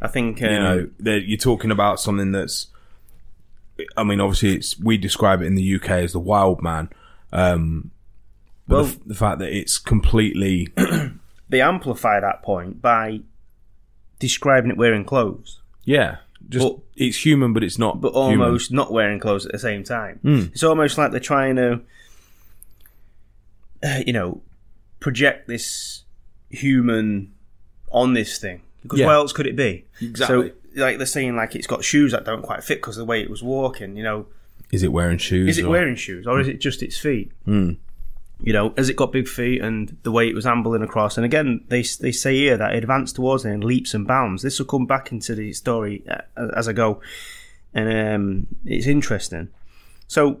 I 0.00 0.08
think 0.08 0.42
um, 0.42 0.50
you 0.50 0.58
know, 0.58 0.90
that 1.00 1.22
you're 1.28 1.38
talking 1.38 1.70
about 1.70 2.00
something 2.00 2.32
that's. 2.32 2.66
I 3.96 4.04
mean, 4.04 4.20
obviously, 4.20 4.54
it's 4.56 4.78
we 4.78 4.96
describe 4.98 5.40
it 5.42 5.46
in 5.46 5.54
the 5.54 5.74
UK 5.76 5.90
as 5.90 6.12
the 6.12 6.20
wild 6.20 6.62
man, 6.62 6.90
um, 7.32 7.90
but 8.68 8.74
Well- 8.76 8.84
the, 8.84 8.90
f- 8.92 8.98
the 9.06 9.14
fact 9.14 9.38
that 9.40 9.50
it's 9.56 9.78
completely 9.78 10.68
they 11.48 11.60
amplify 11.60 12.20
that 12.20 12.42
point 12.42 12.80
by 12.82 13.20
describing 14.18 14.70
it 14.70 14.76
wearing 14.76 15.04
clothes, 15.04 15.60
yeah, 15.84 16.18
just 16.48 16.64
But- 16.68 16.78
it's 16.96 17.24
human, 17.24 17.52
but 17.54 17.64
it's 17.64 17.78
not. 17.78 18.00
but 18.00 18.12
human. 18.12 18.40
almost 18.46 18.70
not 18.70 18.92
wearing 18.92 19.18
clothes 19.18 19.46
at 19.46 19.52
the 19.52 19.58
same 19.58 19.82
time. 19.84 20.20
Mm. 20.22 20.52
It's 20.52 20.62
almost 20.62 20.98
like 20.98 21.10
they're 21.10 21.18
trying 21.18 21.56
to, 21.56 21.80
uh, 23.82 24.00
you 24.06 24.12
know, 24.12 24.40
project 25.00 25.48
this 25.48 26.04
human 26.52 27.32
on 27.90 28.14
this 28.14 28.38
thing. 28.38 28.62
Because 28.82 28.98
Yeah. 29.00 29.06
what 29.06 29.14
else 29.14 29.32
could 29.32 29.46
it 29.46 29.56
be? 29.56 29.84
Exactly. 30.00 30.52
So, 30.74 30.80
like 30.80 30.96
they're 30.98 31.06
saying, 31.06 31.36
like 31.36 31.54
it's 31.54 31.66
got 31.66 31.84
shoes 31.84 32.12
that 32.12 32.24
don't 32.24 32.42
quite 32.42 32.64
fit 32.64 32.76
because 32.76 32.96
the 32.96 33.04
way 33.04 33.20
it 33.22 33.30
was 33.30 33.42
walking. 33.42 33.96
You 33.96 34.02
know, 34.04 34.26
Is 34.70 34.82
it 34.82 34.92
wearing 34.92 35.18
shoes? 35.18 35.50
is 35.50 35.58
it 35.58 35.64
or- 35.64 35.70
wearing 35.70 35.96
shoes 35.96 36.26
or 36.26 36.40
is 36.40 36.48
it 36.48 36.60
just 36.60 36.82
its 36.82 36.98
feet? 36.98 37.30
Mm. 37.46 37.76
You 38.44 38.52
know, 38.52 38.74
has 38.76 38.88
it 38.88 38.96
got 38.96 39.12
big 39.12 39.28
feet 39.28 39.60
and 39.62 39.96
the 40.02 40.10
way 40.10 40.28
it 40.28 40.34
was 40.34 40.46
ambling 40.46 40.82
across? 40.82 41.16
And 41.16 41.24
again, 41.24 41.60
they 41.68 41.82
they 42.00 42.10
say 42.10 42.34
here 42.36 42.56
that 42.56 42.74
it 42.74 42.78
advanced 42.78 43.14
towards 43.16 43.44
it 43.44 43.50
in 43.50 43.60
leaps 43.60 43.94
and 43.94 44.04
bounds. 44.06 44.42
This 44.42 44.58
will 44.58 44.66
come 44.66 44.84
back 44.86 45.12
into 45.12 45.34
the 45.36 45.52
story 45.52 46.02
uh, 46.08 46.48
as 46.56 46.66
I 46.66 46.72
go, 46.72 47.00
and 47.72 47.88
um, 48.14 48.46
it's 48.64 48.86
interesting. 48.88 49.48
So, 50.08 50.40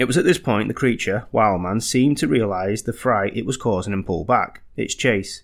it 0.00 0.06
was 0.06 0.16
at 0.16 0.24
this 0.24 0.38
point 0.38 0.68
the 0.68 0.74
creature, 0.74 1.26
Wildman, 1.32 1.80
seemed 1.80 2.18
to 2.18 2.26
realise 2.28 2.82
the 2.82 2.92
fright 2.92 3.36
it 3.36 3.46
was 3.46 3.56
causing 3.56 3.92
and 3.92 4.04
pulled 4.06 4.26
back 4.26 4.62
its 4.76 4.94
chase, 4.94 5.42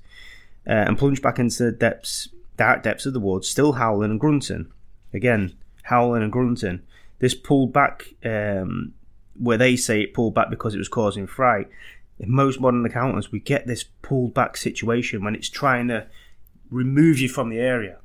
uh, 0.67 0.71
and 0.87 0.99
plunged 0.99 1.23
back 1.23 1.39
into 1.39 1.65
the 1.65 1.73
depths, 1.73 2.29
dark 2.57 2.83
depths 2.83 3.07
of 3.07 3.13
the 3.13 3.21
woods, 3.21 3.49
still 3.49 3.73
howling 3.73 4.11
and 4.11 4.21
grunting. 4.21 4.73
Again, 5.13 5.55
howling 5.85 6.23
and 6.23 6.33
grunting. 6.33 6.81
This 7.19 7.35
pulled 7.35 7.73
back 7.73 8.05
um, 8.25 8.93
where 9.39 9.59
they 9.59 9.77
say 9.77 10.01
it 10.03 10.15
pulled 10.15 10.35
back 10.35 10.51
because 10.51 10.75
it 10.75 10.79
was 10.79 10.89
causing 10.89 11.27
fright. 11.27 11.69
In 12.19 12.31
most 12.31 12.61
modern 12.61 12.85
encounters, 12.85 13.31
we 13.31 13.41
get 13.41 13.67
this 13.67 13.85
pulled 14.03 14.33
back 14.35 14.57
situation 14.57 15.23
when 15.23 15.35
it's 15.35 15.51
trying 15.51 15.89
to 15.89 16.07
remove 16.71 17.19
you 17.19 17.29
from 17.29 17.51
the 17.51 17.59
area. 17.59 17.99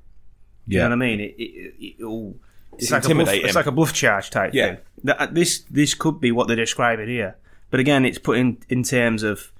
You 0.68 0.78
Yeah. 0.78 0.84
know 0.84 0.98
what 0.98 1.04
I 1.04 1.08
mean? 1.08 1.20
It, 1.22 1.36
it, 1.38 1.74
it, 1.80 1.96
it'll, 2.00 2.36
it's, 2.78 2.92
like 2.92 3.06
a 3.06 3.14
bluff, 3.16 3.30
it's 3.34 3.56
like 3.56 3.66
a 3.66 3.72
bluff 3.72 3.94
charge 3.94 4.30
type 4.30 4.54
Yeah. 4.54 4.66
thing. 4.76 4.78
That, 5.04 5.20
uh, 5.22 5.28
this 5.32 5.60
this 5.70 5.94
could 5.94 6.20
be 6.20 6.32
what 6.32 6.48
they're 6.48 6.56
describing 6.56 7.08
here, 7.08 7.36
but 7.70 7.80
again, 7.80 8.06
it's 8.06 8.18
put 8.20 8.38
in 8.38 8.58
in 8.70 8.84
terms 8.84 9.24
of, 9.24 9.52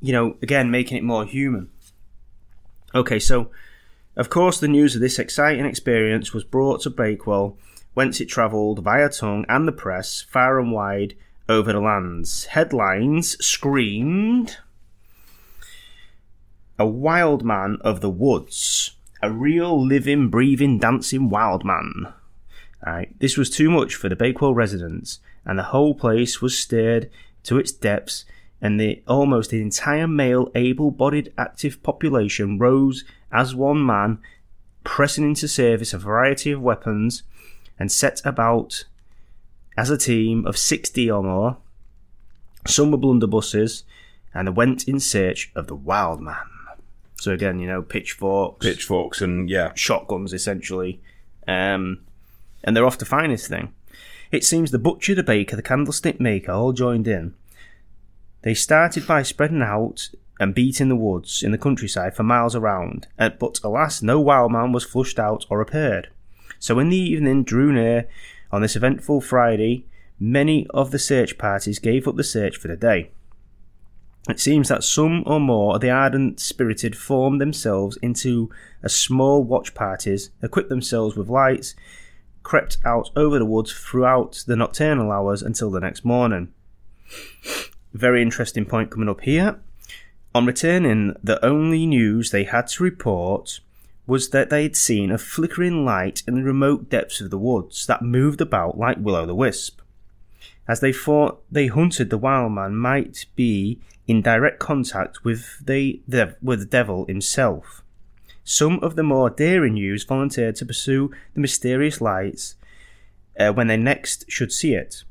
you 0.00 0.12
know, 0.12 0.36
again 0.42 0.70
making 0.70 0.96
it 0.98 1.04
more 1.04 1.24
human. 1.24 1.68
Okay, 2.94 3.18
so 3.18 3.50
of 4.16 4.30
course, 4.30 4.58
the 4.58 4.68
news 4.68 4.94
of 4.94 5.00
this 5.00 5.18
exciting 5.18 5.66
experience 5.66 6.32
was 6.32 6.42
brought 6.44 6.80
to 6.82 6.90
Bakewell, 6.90 7.58
whence 7.94 8.20
it 8.20 8.26
travelled 8.26 8.78
via 8.82 9.08
tongue 9.10 9.44
and 9.48 9.68
the 9.68 9.72
press 9.72 10.22
far 10.30 10.58
and 10.58 10.72
wide 10.72 11.14
over 11.48 11.72
the 11.72 11.80
lands. 11.80 12.46
Headlines 12.46 13.36
screamed 13.44 14.56
A 16.78 16.86
wild 16.86 17.44
man 17.44 17.78
of 17.82 18.00
the 18.00 18.10
woods. 18.10 18.92
A 19.22 19.30
real 19.32 19.82
living, 19.82 20.28
breathing, 20.28 20.78
dancing 20.78 21.30
wild 21.30 21.64
man. 21.64 22.12
Right, 22.84 23.18
this 23.18 23.36
was 23.36 23.50
too 23.50 23.70
much 23.70 23.94
for 23.94 24.08
the 24.08 24.16
Bakewell 24.16 24.54
residents, 24.54 25.20
and 25.44 25.58
the 25.58 25.64
whole 25.64 25.94
place 25.94 26.42
was 26.42 26.58
stirred 26.58 27.10
to 27.44 27.58
its 27.58 27.72
depths, 27.72 28.24
and 28.60 28.78
the 28.78 29.02
almost 29.08 29.50
the 29.50 29.62
entire 29.62 30.06
male, 30.06 30.50
able-bodied, 30.54 31.32
active 31.36 31.82
population 31.82 32.58
rose 32.58 33.04
as 33.32 33.54
one 33.54 33.84
man, 33.84 34.18
pressing 34.84 35.24
into 35.24 35.48
service 35.48 35.92
a 35.92 35.98
variety 35.98 36.52
of 36.52 36.62
weapons, 36.62 37.22
and 37.78 37.90
set 37.90 38.24
about 38.24 38.84
as 39.76 39.90
a 39.90 39.98
team 39.98 40.46
of 40.46 40.56
sixty 40.56 41.10
or 41.10 41.22
more. 41.22 41.56
Some 42.66 42.90
were 42.92 42.98
blunderbusses, 42.98 43.82
and 44.32 44.48
they 44.48 44.52
went 44.52 44.86
in 44.86 45.00
search 45.00 45.50
of 45.56 45.66
the 45.66 45.74
wild 45.74 46.20
man. 46.20 46.36
So 47.18 47.32
again, 47.32 47.58
you 47.58 47.66
know, 47.66 47.82
pitchforks, 47.82 48.64
pitchforks 48.64 49.20
and 49.20 49.48
yeah, 49.50 49.72
shotguns 49.74 50.32
essentially, 50.32 51.00
um, 51.48 52.00
and 52.66 52.76
they're 52.76 52.84
off 52.84 52.98
to 52.98 53.04
find 53.04 53.32
this 53.32 53.48
thing. 53.48 53.72
It 54.32 54.44
seems 54.44 54.70
the 54.70 54.78
butcher, 54.78 55.14
the 55.14 55.22
baker, 55.22 55.56
the 55.56 55.62
candlestick 55.62 56.20
maker 56.20 56.52
all 56.52 56.72
joined 56.72 57.06
in. 57.06 57.34
They 58.42 58.54
started 58.54 59.06
by 59.06 59.22
spreading 59.22 59.62
out 59.62 60.10
and 60.38 60.54
beating 60.54 60.88
the 60.88 60.96
woods 60.96 61.42
in 61.42 61.52
the 61.52 61.58
countryside 61.58 62.14
for 62.14 62.22
miles 62.24 62.54
around, 62.54 63.06
uh, 63.18 63.30
but 63.30 63.60
alas, 63.64 64.02
no 64.02 64.20
wild 64.20 64.52
man 64.52 64.72
was 64.72 64.84
flushed 64.84 65.18
out 65.18 65.46
or 65.48 65.60
appeared. 65.60 66.08
So 66.58 66.74
when 66.74 66.88
the 66.88 66.98
evening 66.98 67.44
drew 67.44 67.72
near 67.72 68.08
on 68.50 68.62
this 68.62 68.76
eventful 68.76 69.20
Friday, 69.22 69.86
many 70.18 70.66
of 70.70 70.90
the 70.90 70.98
search 70.98 71.38
parties 71.38 71.78
gave 71.78 72.06
up 72.06 72.16
the 72.16 72.24
search 72.24 72.56
for 72.56 72.68
the 72.68 72.76
day. 72.76 73.10
It 74.28 74.40
seems 74.40 74.68
that 74.68 74.82
some 74.82 75.22
or 75.24 75.38
more 75.38 75.76
of 75.76 75.80
the 75.80 75.90
ardent 75.90 76.40
spirited 76.40 76.96
formed 76.96 77.40
themselves 77.40 77.96
into 78.02 78.50
a 78.82 78.88
small 78.88 79.44
watch 79.44 79.72
parties, 79.72 80.30
equipped 80.42 80.68
themselves 80.68 81.16
with 81.16 81.28
lights, 81.28 81.76
crept 82.46 82.78
out 82.84 83.10
over 83.16 83.40
the 83.40 83.44
woods 83.44 83.72
throughout 83.72 84.44
the 84.46 84.54
nocturnal 84.54 85.10
hours 85.10 85.42
until 85.42 85.68
the 85.68 85.80
next 85.80 86.04
morning. 86.04 86.46
Very 87.92 88.22
interesting 88.22 88.64
point 88.64 88.88
coming 88.88 89.08
up 89.08 89.22
here. 89.22 89.60
On 90.32 90.46
returning, 90.46 91.16
the 91.24 91.44
only 91.44 91.86
news 91.86 92.30
they 92.30 92.44
had 92.44 92.68
to 92.68 92.84
report 92.84 93.58
was 94.06 94.30
that 94.30 94.48
they 94.48 94.62
had 94.62 94.76
seen 94.76 95.10
a 95.10 95.18
flickering 95.18 95.84
light 95.84 96.22
in 96.28 96.36
the 96.36 96.44
remote 96.44 96.88
depths 96.88 97.20
of 97.20 97.30
the 97.30 97.38
woods 97.38 97.84
that 97.86 98.02
moved 98.02 98.40
about 98.40 98.78
like 98.78 98.98
will 99.00 99.16
o' 99.16 99.26
the 99.26 99.34
wisp. 99.34 99.80
As 100.68 100.78
they 100.78 100.92
thought 100.92 101.42
they 101.50 101.66
hunted 101.66 102.10
the 102.10 102.18
wild 102.18 102.52
man 102.52 102.76
might 102.76 103.26
be 103.34 103.80
in 104.06 104.22
direct 104.22 104.60
contact 104.60 105.24
with 105.24 105.66
the, 105.66 106.00
the 106.06 106.36
with 106.40 106.60
the 106.60 106.66
devil 106.66 107.06
himself. 107.06 107.82
Some 108.48 108.78
of 108.78 108.94
the 108.94 109.02
more 109.02 109.28
daring 109.28 109.76
youths 109.76 110.04
volunteered 110.04 110.54
to 110.56 110.64
pursue 110.64 111.10
the 111.34 111.40
mysterious 111.40 112.00
lights 112.00 112.54
uh, 113.36 113.52
when 113.52 113.66
they 113.66 113.76
next 113.76 114.24
should 114.30 114.52
see 114.52 114.72
it. 114.72 115.02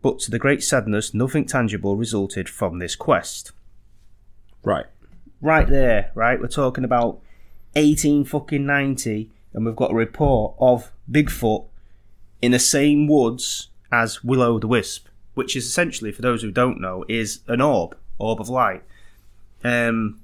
But 0.00 0.20
to 0.20 0.30
the 0.30 0.38
great 0.38 0.62
sadness, 0.62 1.12
nothing 1.12 1.44
tangible 1.44 1.96
resulted 1.96 2.48
from 2.48 2.78
this 2.78 2.94
quest. 2.94 3.50
right. 4.62 4.86
Right 5.40 5.66
there, 5.68 6.12
right? 6.14 6.40
We're 6.40 6.46
talking 6.46 6.84
about 6.84 7.20
18 7.74 8.26
fucking 8.26 8.64
90, 8.64 9.28
and 9.52 9.66
we've 9.66 9.74
got 9.74 9.90
a 9.90 9.96
report 9.96 10.54
of 10.60 10.92
Bigfoot 11.10 11.66
in 12.40 12.52
the 12.52 12.60
same 12.60 13.08
woods 13.08 13.70
as 13.90 14.22
will 14.22 14.40
o' 14.40 14.60
the 14.60 14.68
wisp, 14.68 15.08
which 15.34 15.56
is 15.56 15.66
essentially, 15.66 16.12
for 16.12 16.22
those 16.22 16.42
who 16.42 16.52
don't 16.52 16.80
know, 16.80 17.04
is 17.08 17.40
an 17.48 17.60
orb, 17.60 17.96
orb 18.18 18.40
of 18.40 18.48
light. 18.48 18.84
Um, 19.64 20.20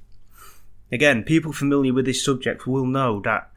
again, 0.90 1.23
people 1.23 1.52
familiar 1.52 1.92
with 1.92 2.04
this 2.07 2.25
subject 2.25 2.66
will 2.66 2.87
know 2.87 3.21
that 3.21 3.50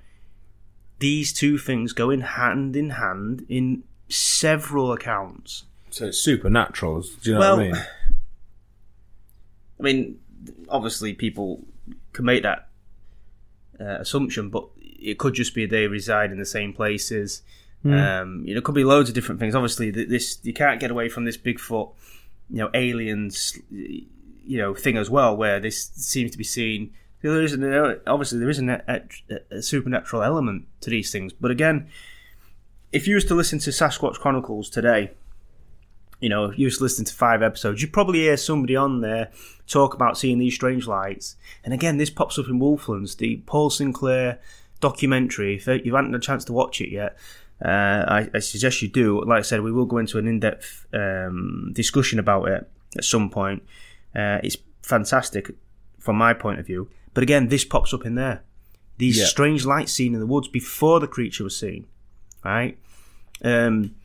these 1.00 1.34
two 1.34 1.58
things 1.58 1.94
go 1.94 2.10
in 2.10 2.22
hand 2.22 2.76
in 2.76 2.92
hand 2.92 3.46
in 3.50 3.84
several 4.08 4.92
accounts. 4.94 5.64
So 5.90 6.08
it's 6.08 6.20
supernatural. 6.20 7.02
Do 7.02 7.10
you 7.24 7.34
know 7.34 7.40
Well, 7.40 7.58
what 7.58 7.66
I 7.66 7.72
mean? 7.72 7.76
I 9.80 9.84
mean, 9.84 10.20
obviously, 10.70 11.14
people 11.14 11.64
can 12.14 12.26
make 12.26 12.44
that 12.44 12.68
uh, 13.80 13.98
assumption, 14.00 14.50
but 14.50 14.68
it 14.80 15.18
could 15.18 15.34
just 15.34 15.56
be 15.56 15.66
they 15.66 15.88
reside 15.88 16.32
in 16.32 16.38
the 16.38 16.46
same 16.46 16.72
places. 16.74 17.42
Um, 17.84 18.44
you 18.46 18.54
know, 18.54 18.60
it 18.60 18.64
could 18.64 18.76
be 18.76 18.84
loads 18.84 19.10
of 19.10 19.16
different 19.16 19.40
things. 19.40 19.56
Obviously, 19.56 19.90
this 19.90 20.38
you 20.44 20.54
can't 20.54 20.80
get 20.80 20.92
away 20.92 21.10
from 21.10 21.26
this 21.26 21.36
Bigfoot, 21.36 21.92
you 22.52 22.58
know, 22.58 22.70
aliens, 22.76 23.58
you 23.72 24.06
know, 24.46 24.76
thing 24.76 24.98
as 24.98 25.10
well, 25.10 25.36
where 25.36 25.60
this 25.60 25.90
seems 25.96 26.30
to 26.30 26.38
be 26.38 26.44
seen. 26.44 26.94
Obviously 27.24 28.40
there 28.40 28.50
is 28.50 28.60
an, 28.60 28.70
a, 28.70 29.01
a 29.51 29.62
supernatural 29.62 30.24
element 30.24 30.66
to 30.82 30.90
these 30.90 31.12
things, 31.12 31.34
but 31.34 31.51
again, 31.51 31.88
if 32.92 33.08
you 33.08 33.16
was 33.16 33.25
to 33.25 33.36
listen 33.36 33.60
to 33.60 33.70
Sasquatch 33.70 34.16
Chronicles 34.16 34.70
today, 34.70 35.12
you 36.20 36.30
know, 36.30 36.46
if 36.46 36.60
you 36.60 36.66
was 36.66 36.78
to 36.78 36.84
listen 36.84 37.06
to 37.06 37.13
five 37.13 37.42
episodes, 37.42 37.82
you'd 37.82 37.94
probably 37.94 38.20
hear 38.20 38.38
somebody 38.38 38.75
on 38.75 39.01
there 39.01 39.32
talk 39.68 39.94
about 39.94 40.18
seeing 40.18 40.38
these 40.38 40.54
strange 40.54 40.88
lights. 40.88 41.36
And 41.63 41.74
again, 41.74 41.98
this 41.98 42.10
pops 42.10 42.38
up 42.38 42.48
in 42.48 42.60
Wolflands, 42.60 43.18
the 43.18 43.38
Paul 43.46 43.70
Sinclair 43.70 44.40
documentary. 44.82 45.56
If 45.56 45.68
you 45.68 45.96
haven't 45.96 46.12
had 46.12 46.22
a 46.22 46.24
chance 46.24 46.46
to 46.46 46.54
watch 46.54 46.82
it 46.82 46.90
yet, 46.90 47.18
uh, 47.63 47.70
I, 48.08 48.30
I 48.34 48.40
suggest 48.40 48.82
you 48.82 48.88
do. 48.88 49.24
Like 49.24 49.40
I 49.40 49.42
said, 49.42 49.62
we 49.62 49.72
will 49.72 49.86
go 49.86 49.98
into 49.98 50.18
an 50.18 50.28
in-depth 50.28 50.88
um, 50.94 51.72
discussion 51.74 52.20
about 52.20 52.50
it 52.50 52.70
at 52.98 53.04
some 53.04 53.30
point. 53.30 53.63
Uh, 54.16 54.40
it's 54.44 54.58
fantastic 54.84 55.51
from 55.98 56.18
my 56.18 56.34
point 56.34 56.60
of 56.60 56.66
view. 56.66 56.90
But 57.13 57.24
again, 57.24 57.48
this 57.50 57.65
pops 57.65 57.94
up 57.94 58.06
in 58.06 58.15
there. 58.15 58.44
These 58.98 59.20
Yeah. 59.20 59.25
strange 59.25 59.65
lights 59.65 59.91
seen 59.94 60.13
in 60.13 60.20
the 60.20 60.25
woods 60.27 60.48
before 60.48 61.00
the 61.00 61.08
creature 61.08 61.44
was 61.44 61.58
seen, 61.58 61.86
right? 62.46 62.77
Um, 63.44 63.96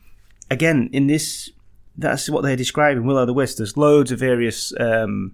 again, 0.49 0.89
in 0.91 1.07
this, 1.07 1.51
that's 1.97 2.29
what 2.29 2.41
they're 2.43 2.55
describing. 2.55 3.05
Will 3.05 3.17
o' 3.17 3.25
the 3.25 3.33
wisp. 3.33 3.57
There's 3.57 3.77
loads 3.77 4.11
of 4.11 4.19
various 4.19 4.73
um, 4.79 5.33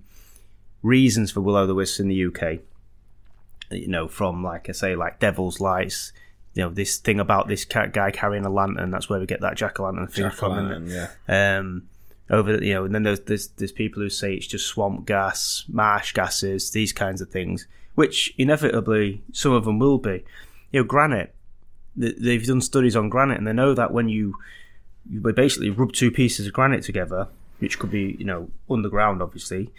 reasons 0.82 1.32
for 1.32 1.42
will 1.42 1.56
o' 1.56 1.66
the 1.68 1.74
wisps 1.76 2.00
in 2.00 2.08
the 2.10 2.26
UK. 2.26 2.60
You 3.72 3.88
know, 3.88 4.08
from 4.08 4.44
like 4.44 4.70
I 4.70 4.74
say, 4.74 4.96
like 4.96 5.20
Devil's 5.20 5.60
Lights. 5.60 6.12
You 6.54 6.64
know, 6.64 6.70
this 6.70 6.98
thing 6.98 7.20
about 7.20 7.48
this 7.48 7.66
guy 7.66 8.12
carrying 8.12 8.46
a 8.46 8.50
lantern. 8.50 8.92
That's 8.92 9.10
where 9.10 9.20
we 9.20 9.26
get 9.26 9.42
that 9.42 9.56
jack 9.58 9.80
o' 9.80 9.84
lantern 9.86 10.08
thing 10.08 10.30
from. 10.30 10.88
yeah. 10.88 11.58
um, 11.58 11.88
over 12.30 12.64
you 12.64 12.74
know, 12.74 12.86
and 12.86 12.96
then 12.96 13.04
there's, 13.04 13.20
there's 13.22 13.48
there's 13.50 13.72
people 13.72 14.02
who 14.02 14.10
say 14.10 14.34
it's 14.34 14.48
just 14.48 14.68
swamp 14.68 15.06
gas, 15.06 15.64
marsh 15.68 16.14
gases, 16.14 16.72
these 16.72 16.94
kinds 16.94 17.22
of 17.22 17.30
things, 17.30 17.68
which 17.96 18.34
inevitably 18.38 19.22
some 19.32 19.52
of 19.52 19.66
them 19.66 19.80
will 19.80 19.98
be. 19.98 20.24
You 20.72 20.82
know, 20.82 20.84
granite. 20.84 21.34
They've 21.96 22.44
done 22.46 22.62
studies 22.62 22.96
on 22.96 23.10
granite, 23.10 23.38
and 23.38 23.46
they 23.46 23.54
know 23.54 23.74
that 23.76 23.94
when 23.94 24.10
you 24.10 24.36
you 25.10 25.20
basically 25.20 25.70
rub 25.70 25.92
two 25.94 26.10
pieces 26.12 26.48
of 26.48 26.54
granite 26.54 26.84
together, 26.84 27.28
which 27.60 27.78
could 27.78 27.92
be 27.92 28.16
you 28.18 28.26
know 28.26 28.50
underground, 28.70 29.22
obviously, 29.22 29.70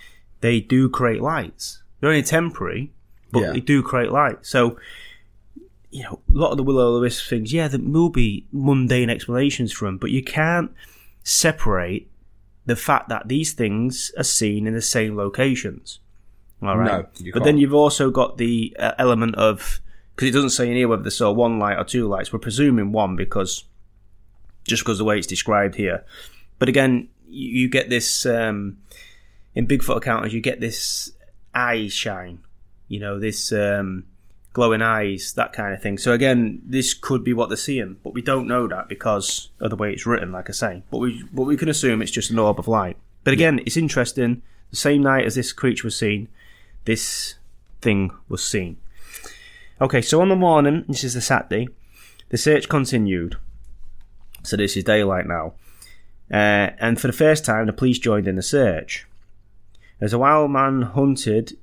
they 0.40 0.60
do 0.60 0.88
create 0.88 1.20
lights. 1.22 1.82
They're 2.00 2.10
only 2.10 2.22
temporary, 2.22 2.92
but 3.32 3.40
Yeah. 3.40 3.52
they 3.52 3.60
do 3.60 3.82
create 3.82 4.12
light. 4.12 4.38
So 4.46 4.78
you 5.90 6.02
know, 6.02 6.20
a 6.32 6.36
lot 6.38 6.50
of 6.50 6.56
the 6.56 6.62
will 6.64 6.78
o' 6.78 6.94
the 6.94 7.00
wisp 7.00 7.28
things, 7.28 7.52
yeah, 7.52 7.68
there 7.68 7.80
will 7.80 8.10
be 8.10 8.46
mundane 8.52 9.08
explanations 9.08 9.72
for 9.72 9.84
them, 9.86 9.96
but 9.96 10.10
you 10.10 10.22
can't 10.24 10.72
separate 11.22 12.10
the 12.66 12.76
fact 12.76 13.08
that 13.08 13.28
these 13.28 13.52
things 13.52 14.10
are 14.16 14.24
seen 14.24 14.66
in 14.66 14.74
the 14.74 14.82
same 14.82 15.16
locations. 15.16 16.00
All 16.62 16.78
right. 16.78 17.06
No, 17.20 17.32
but 17.32 17.44
then 17.44 17.58
you've 17.58 17.74
also 17.74 18.10
got 18.10 18.38
the 18.38 18.74
uh, 18.78 18.92
element 18.98 19.34
of 19.36 19.80
because 20.14 20.28
it 20.28 20.32
doesn't 20.32 20.50
say 20.50 20.68
in 20.68 20.76
here 20.76 20.88
whether 20.88 21.02
they 21.02 21.10
saw 21.10 21.30
one 21.30 21.58
light 21.58 21.78
or 21.78 21.84
two 21.84 22.08
lights. 22.08 22.32
We're 22.32 22.38
presuming 22.38 22.92
one 22.92 23.16
because 23.16 23.64
just 24.66 24.82
because 24.82 24.98
the 24.98 25.04
way 25.04 25.18
it's 25.18 25.26
described 25.26 25.74
here. 25.74 26.04
But 26.58 26.68
again, 26.68 27.08
you, 27.28 27.62
you 27.62 27.68
get 27.68 27.90
this 27.90 28.24
um, 28.24 28.78
in 29.54 29.66
Bigfoot 29.66 29.96
encounters. 29.96 30.32
You 30.32 30.40
get 30.40 30.60
this 30.60 31.12
eye 31.54 31.88
shine. 31.88 32.40
You 32.88 33.00
know 33.00 33.18
this 33.18 33.52
um, 33.52 34.04
glowing 34.54 34.80
eyes, 34.80 35.34
that 35.34 35.52
kind 35.52 35.74
of 35.74 35.82
thing. 35.82 35.98
So 35.98 36.12
again, 36.12 36.62
this 36.64 36.94
could 36.94 37.22
be 37.22 37.34
what 37.34 37.50
they're 37.50 37.58
seeing, 37.58 37.98
but 38.02 38.14
we 38.14 38.22
don't 38.22 38.46
know 38.46 38.66
that 38.68 38.88
because 38.88 39.50
of 39.60 39.68
the 39.68 39.76
way 39.76 39.92
it's 39.92 40.06
written. 40.06 40.32
Like 40.32 40.48
I 40.48 40.52
say, 40.52 40.82
but 40.90 40.98
we 40.98 41.22
but 41.30 41.42
we 41.42 41.58
can 41.58 41.68
assume 41.68 42.00
it's 42.00 42.10
just 42.10 42.30
an 42.30 42.38
orb 42.38 42.58
of 42.58 42.68
light. 42.68 42.96
But 43.24 43.34
again, 43.34 43.60
it's 43.66 43.76
interesting. 43.76 44.40
The 44.70 44.76
same 44.76 45.02
night 45.02 45.26
as 45.26 45.34
this 45.34 45.52
creature 45.52 45.86
was 45.86 45.96
seen, 45.96 46.28
this 46.84 47.34
thing 47.82 48.10
was 48.28 48.42
seen. 48.42 48.78
Okay, 49.80 50.00
so 50.00 50.20
on 50.20 50.28
the 50.28 50.36
morning, 50.36 50.84
this 50.88 51.04
is 51.04 51.14
the 51.14 51.20
Saturday, 51.20 51.68
the 52.30 52.38
search 52.38 52.68
continued. 52.68 53.36
So 54.42 54.56
this 54.56 54.76
is 54.76 54.84
daylight 54.84 55.26
now. 55.26 55.54
Uh, 56.30 56.70
and 56.78 57.00
for 57.00 57.06
the 57.06 57.12
first 57.12 57.44
time, 57.44 57.66
the 57.66 57.72
police 57.72 57.98
joined 57.98 58.28
in 58.28 58.36
the 58.36 58.42
search. 58.42 59.06
As 60.00 60.12
a 60.12 60.18
wild 60.18 60.50
man 60.50 60.82
hunted, 60.82 61.56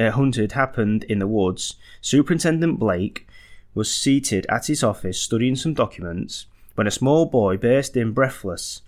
uh, 0.00 0.10
hunted 0.10 0.52
happened 0.52 1.04
in 1.04 1.18
the 1.18 1.26
woods, 1.26 1.74
Superintendent 2.00 2.78
Blake 2.78 3.28
was 3.74 3.94
seated 3.94 4.46
at 4.48 4.66
his 4.66 4.82
office 4.82 5.20
studying 5.20 5.54
some 5.54 5.74
documents 5.74 6.46
when 6.74 6.86
a 6.86 6.90
small 6.90 7.26
boy 7.26 7.56
burst 7.56 7.96
in 7.96 8.12
breathless 8.12 8.80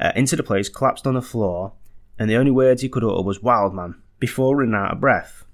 uh, 0.00 0.12
into 0.16 0.36
the 0.36 0.42
place, 0.42 0.68
collapsed 0.68 1.06
on 1.06 1.14
the 1.14 1.22
floor, 1.22 1.72
and 2.18 2.30
the 2.30 2.36
only 2.36 2.50
words 2.50 2.82
he 2.82 2.88
could 2.88 3.04
utter 3.04 3.22
was 3.22 3.42
"wild 3.42 3.74
man" 3.74 3.94
before 4.18 4.56
running 4.56 4.74
out 4.74 4.92
of 4.92 5.00
breath. 5.00 5.44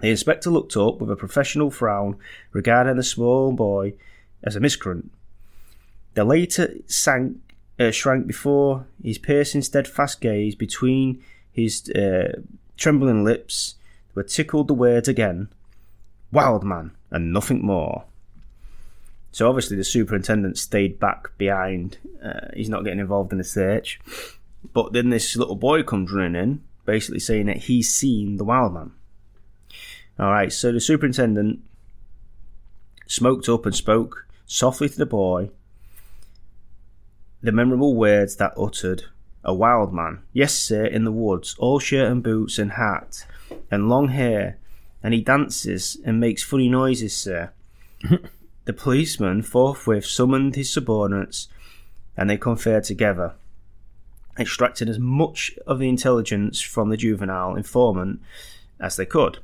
The 0.00 0.10
inspector 0.10 0.50
looked 0.50 0.76
up 0.76 1.00
with 1.00 1.10
a 1.10 1.16
professional 1.16 1.70
frown, 1.70 2.16
regarding 2.52 2.96
the 2.96 3.02
small 3.02 3.52
boy 3.52 3.94
as 4.42 4.56
a 4.56 4.60
miscreant. 4.60 5.10
The 6.14 6.24
later 6.24 6.74
sank, 6.86 7.38
uh, 7.80 7.90
shrank 7.90 8.26
before 8.26 8.86
his 9.02 9.18
piercing, 9.18 9.62
steadfast 9.62 10.20
gaze 10.20 10.54
between 10.54 11.22
his 11.52 11.88
uh, 11.90 12.40
trembling 12.76 13.24
lips 13.24 13.76
were 14.14 14.22
tickled 14.22 14.68
the 14.68 14.74
words 14.74 15.08
again 15.08 15.48
wild 16.30 16.64
man 16.64 16.92
and 17.10 17.32
nothing 17.32 17.64
more. 17.64 18.04
So 19.30 19.48
obviously 19.48 19.76
the 19.76 19.84
superintendent 19.84 20.58
stayed 20.58 20.98
back 20.98 21.36
behind. 21.38 21.98
Uh, 22.22 22.48
he's 22.54 22.68
not 22.68 22.84
getting 22.84 23.00
involved 23.00 23.32
in 23.32 23.38
the 23.38 23.44
search. 23.44 24.00
But 24.72 24.92
then 24.92 25.10
this 25.10 25.36
little 25.36 25.56
boy 25.56 25.82
comes 25.82 26.12
running 26.12 26.40
in, 26.40 26.62
basically 26.84 27.20
saying 27.20 27.46
that 27.46 27.58
he's 27.58 27.92
seen 27.92 28.36
the 28.36 28.44
wild 28.44 28.74
man. 28.74 28.92
All 30.18 30.30
right, 30.30 30.52
so 30.52 30.72
the 30.72 30.80
superintendent 30.80 31.60
smoked 33.06 33.48
up 33.48 33.66
and 33.66 33.74
spoke 33.74 34.26
softly 34.46 34.88
to 34.88 34.96
the 34.96 35.06
boy 35.06 35.50
the 37.42 37.52
memorable 37.52 37.96
words 37.96 38.36
that 38.36 38.52
uttered 38.56 39.04
a 39.44 39.54
wild 39.54 39.92
man. 39.92 40.22
Yes, 40.32 40.54
sir, 40.54 40.84
in 40.84 41.04
the 41.04 41.12
woods, 41.12 41.56
all 41.58 41.78
shirt 41.78 42.10
and 42.10 42.22
boots 42.22 42.58
and 42.58 42.72
hat, 42.72 43.26
and 43.70 43.88
long 43.88 44.08
hair, 44.08 44.58
and 45.02 45.12
he 45.12 45.20
dances 45.20 45.96
and 46.04 46.20
makes 46.20 46.42
funny 46.42 46.68
noises, 46.68 47.16
sir. 47.16 47.50
the 48.64 48.72
policeman 48.72 49.42
forthwith 49.42 50.06
summoned 50.06 50.54
his 50.54 50.72
subordinates, 50.72 51.48
and 52.16 52.30
they 52.30 52.36
conferred 52.36 52.84
together, 52.84 53.34
extracting 54.38 54.88
as 54.88 54.98
much 54.98 55.52
of 55.66 55.78
the 55.78 55.88
intelligence 55.88 56.60
from 56.60 56.90
the 56.90 56.96
juvenile 56.96 57.56
informant 57.56 58.20
as 58.78 58.96
they 58.96 59.06
could. 59.06 59.38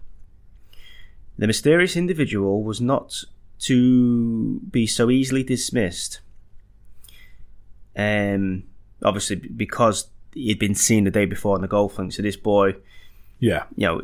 The 1.38 1.46
mysterious 1.46 1.96
individual 1.96 2.62
was 2.62 2.80
not 2.80 3.24
to 3.60 4.60
be 4.60 4.86
so 4.86 5.10
easily 5.10 5.42
dismissed. 5.42 6.20
Um, 7.96 8.64
obviously, 9.02 9.36
because 9.36 10.08
he'd 10.34 10.58
been 10.58 10.74
seen 10.74 11.04
the 11.04 11.10
day 11.10 11.24
before 11.26 11.54
on 11.54 11.62
the 11.62 11.68
golf 11.68 11.98
link, 11.98 12.12
so 12.12 12.22
this 12.22 12.36
boy, 12.36 12.74
Yeah. 13.40 13.64
you 13.76 13.86
know, 13.86 14.02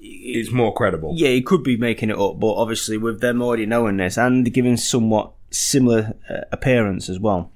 It's 0.00 0.50
more 0.52 0.72
credible. 0.74 1.12
yeah, 1.16 1.28
he 1.30 1.42
could 1.42 1.62
be 1.62 1.76
making 1.76 2.10
it 2.10 2.18
up, 2.18 2.38
but 2.38 2.54
obviously 2.54 2.96
with 2.96 3.20
them 3.20 3.42
already 3.42 3.66
knowing 3.66 3.96
this 3.96 4.16
and 4.16 4.50
giving 4.52 4.76
somewhat 4.76 5.32
similar 5.50 6.14
uh, 6.30 6.40
appearance 6.52 7.08
as 7.08 7.18
well. 7.18 7.50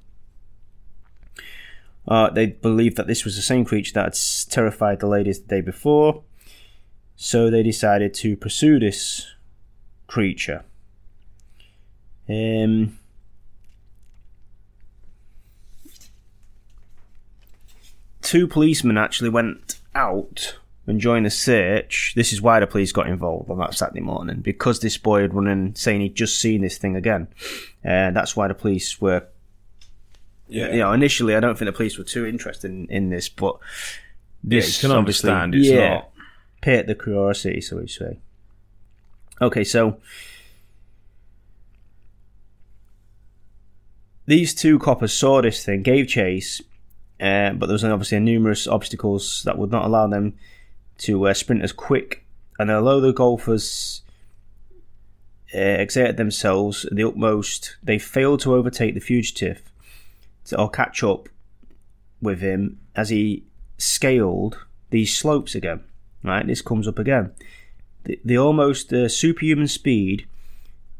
Uh, 2.08 2.30
they 2.30 2.46
believed 2.46 2.96
that 2.96 3.06
this 3.06 3.24
was 3.24 3.36
the 3.36 3.42
same 3.42 3.64
creature 3.64 3.92
that 3.94 4.04
had 4.04 4.50
terrified 4.50 4.98
the 5.00 5.06
ladies 5.06 5.40
the 5.40 5.46
day 5.48 5.60
before, 5.60 6.22
so 7.14 7.50
they 7.50 7.62
decided 7.62 8.12
to 8.14 8.36
pursue 8.36 8.80
this 8.80 9.26
creature. 10.06 10.64
Um, 12.28 12.98
two 18.30 18.46
policemen 18.46 18.96
actually 18.96 19.28
went 19.28 19.80
out 19.92 20.56
and 20.86 21.00
joined 21.00 21.26
the 21.26 21.30
search. 21.30 22.12
This 22.14 22.32
is 22.32 22.40
why 22.40 22.60
the 22.60 22.66
police 22.68 22.92
got 22.92 23.08
involved 23.08 23.50
on 23.50 23.58
that 23.58 23.74
Saturday 23.74 23.98
morning 24.00 24.36
because 24.40 24.78
this 24.78 24.96
boy 24.96 25.22
had 25.22 25.34
run 25.34 25.48
in 25.48 25.74
saying 25.74 26.00
he'd 26.00 26.14
just 26.14 26.38
seen 26.38 26.60
this 26.62 26.78
thing 26.78 26.94
again, 26.94 27.26
and 27.82 28.14
that's 28.14 28.36
why 28.36 28.46
the 28.46 28.54
police 28.54 29.00
were. 29.00 29.24
Yeah. 30.46 30.70
You 30.70 30.78
know, 30.78 30.92
initially, 30.92 31.34
I 31.34 31.40
don't 31.40 31.58
think 31.58 31.66
the 31.66 31.72
police 31.76 31.98
were 31.98 32.04
too 32.04 32.24
interested 32.24 32.70
in, 32.70 32.86
in 32.86 33.10
this, 33.10 33.28
but 33.28 33.58
Yeah, 34.44 34.60
this 34.60 34.80
you 34.80 34.88
can 34.88 34.96
understand 34.96 35.56
it's 35.56 35.68
yeah, 35.68 35.94
not. 35.94 36.10
piqued 36.60 36.86
the 36.86 36.94
curiosity, 36.94 37.60
so 37.60 37.78
we 37.78 37.88
say. 37.88 38.18
Okay, 39.40 39.64
so 39.64 39.98
these 44.26 44.54
two 44.54 44.78
coppers 44.78 45.12
saw 45.12 45.42
this 45.42 45.64
thing, 45.64 45.82
gave 45.82 46.06
chase, 46.06 46.60
uh, 47.20 47.52
but 47.52 47.66
there 47.66 47.74
was 47.74 47.84
obviously 47.84 48.18
numerous 48.18 48.66
obstacles 48.66 49.42
that 49.44 49.58
would 49.58 49.70
not 49.70 49.84
allow 49.84 50.06
them 50.06 50.34
to 50.98 51.26
uh, 51.28 51.34
sprint 51.34 51.62
as 51.62 51.72
quick. 51.72 52.24
And 52.58 52.70
although 52.70 53.00
the 53.00 53.12
golfers 53.12 54.02
uh, 55.54 55.58
exerted 55.58 56.16
themselves 56.16 56.84
at 56.84 56.96
the 56.96 57.04
utmost, 57.04 57.76
they 57.82 57.98
failed 57.98 58.40
to 58.40 58.54
overtake 58.54 58.94
the 58.94 59.00
fugitive 59.00 59.62
to, 60.46 60.58
or 60.58 60.70
catch 60.70 61.02
up 61.02 61.28
with 62.22 62.40
him 62.40 62.78
as 62.94 63.08
he 63.10 63.44
scaled 63.78 64.64
these 64.90 65.16
slopes 65.16 65.54
again. 65.54 65.80
Right, 66.22 66.46
this 66.46 66.62
comes 66.62 66.86
up 66.86 66.98
again. 66.98 67.32
The, 68.04 68.20
the 68.24 68.38
almost 68.38 68.92
uh, 68.92 69.08
superhuman 69.08 69.68
speed 69.68 70.26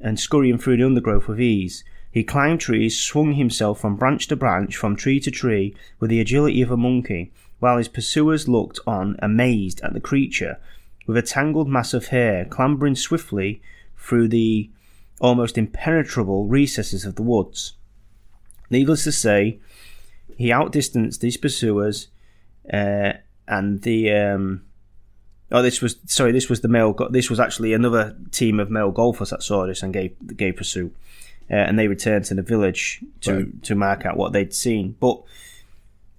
and 0.01 0.19
scurrying 0.19 0.59
through 0.59 0.79
the 0.79 0.85
undergrowth 0.85 1.29
with 1.29 1.41
ease. 1.41 1.85
He 2.11 2.25
climbed 2.25 2.61
trees, 2.61 2.99
swung 2.99 3.35
himself 3.35 3.81
from 3.81 3.97
branch 3.97 4.27
to 4.29 4.37
branch, 4.37 4.77
from 4.77 4.97
tree 4.97 5.21
to 5.21 5.31
tree, 5.31 5.77
with 6.01 6.11
the 6.11 6.21
agility 6.21 6.61
of 6.63 6.71
a 6.71 6.77
monkey, 6.77 7.33
while 7.61 7.79
his 7.79 7.89
pursuers 7.89 8.49
looked 8.49 8.81
on 8.87 9.17
amazed 9.21 9.81
at 9.83 9.93
the 9.93 10.01
creature, 10.01 10.59
with 11.07 11.17
a 11.17 11.23
tangled 11.23 11.69
mass 11.69 11.95
of 11.95 12.09
hair 12.09 12.45
clambering 12.45 12.97
swiftly 12.97 13.63
through 13.97 14.29
the 14.29 14.71
almost 15.21 15.59
impenetrable 15.59 16.47
recesses 16.47 17.05
of 17.05 17.15
the 17.15 17.23
woods. 17.23 17.75
Needless 18.71 19.05
to 19.05 19.13
say, 19.13 19.61
he 20.37 20.53
outdistanced 20.53 21.21
these 21.21 21.37
pursuers, 21.37 22.09
uh, 22.73 23.13
and 23.47 23.83
the 23.83 24.13
um, 24.13 24.63
oh, 25.53 25.63
this 25.63 25.81
was 25.81 25.97
sorry, 26.07 26.33
this 26.33 26.49
was 26.49 26.61
the 26.61 26.69
male. 26.69 26.95
This 27.11 27.29
was 27.29 27.39
actually 27.39 27.73
another 27.73 28.17
team 28.31 28.59
of 28.59 28.71
male 28.71 28.91
golfers 28.91 29.31
that 29.31 29.43
saw 29.43 29.67
this 29.67 29.83
and 29.83 29.93
gave 29.93 30.15
gave 30.37 30.57
pursuit. 30.57 30.95
Uh, 31.51 31.55
and 31.55 31.79
they 31.79 31.89
returned 31.89 32.25
to 32.27 32.35
the 32.35 32.43
village 32.43 33.01
to 33.23 33.35
Right. 33.35 33.63
to 33.65 33.75
mark 33.75 34.07
out 34.07 34.17
what 34.17 34.33
they'd 34.33 34.55
seen. 34.55 34.97
But 35.01 35.21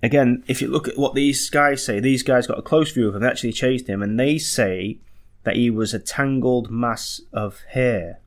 again, 0.04 0.44
if 0.48 0.62
you 0.62 0.68
look 0.68 0.88
at 0.88 0.98
what 0.98 1.14
these 1.16 1.50
guys 1.50 1.84
say, 1.86 2.00
these 2.00 2.24
guys 2.24 2.48
got 2.48 2.60
a 2.60 2.62
close 2.64 2.92
view 2.92 3.08
of 3.08 3.16
him. 3.16 3.22
They 3.22 3.28
actually 3.28 3.54
chased 3.54 3.88
him, 3.88 4.02
and 4.02 4.20
they 4.20 4.38
say 4.38 4.98
that 5.44 5.56
he 5.56 5.70
was 5.70 5.94
a 5.94 6.00
tangled 6.00 6.70
mass 6.70 7.22
of 7.34 7.62
hair. 7.70 8.20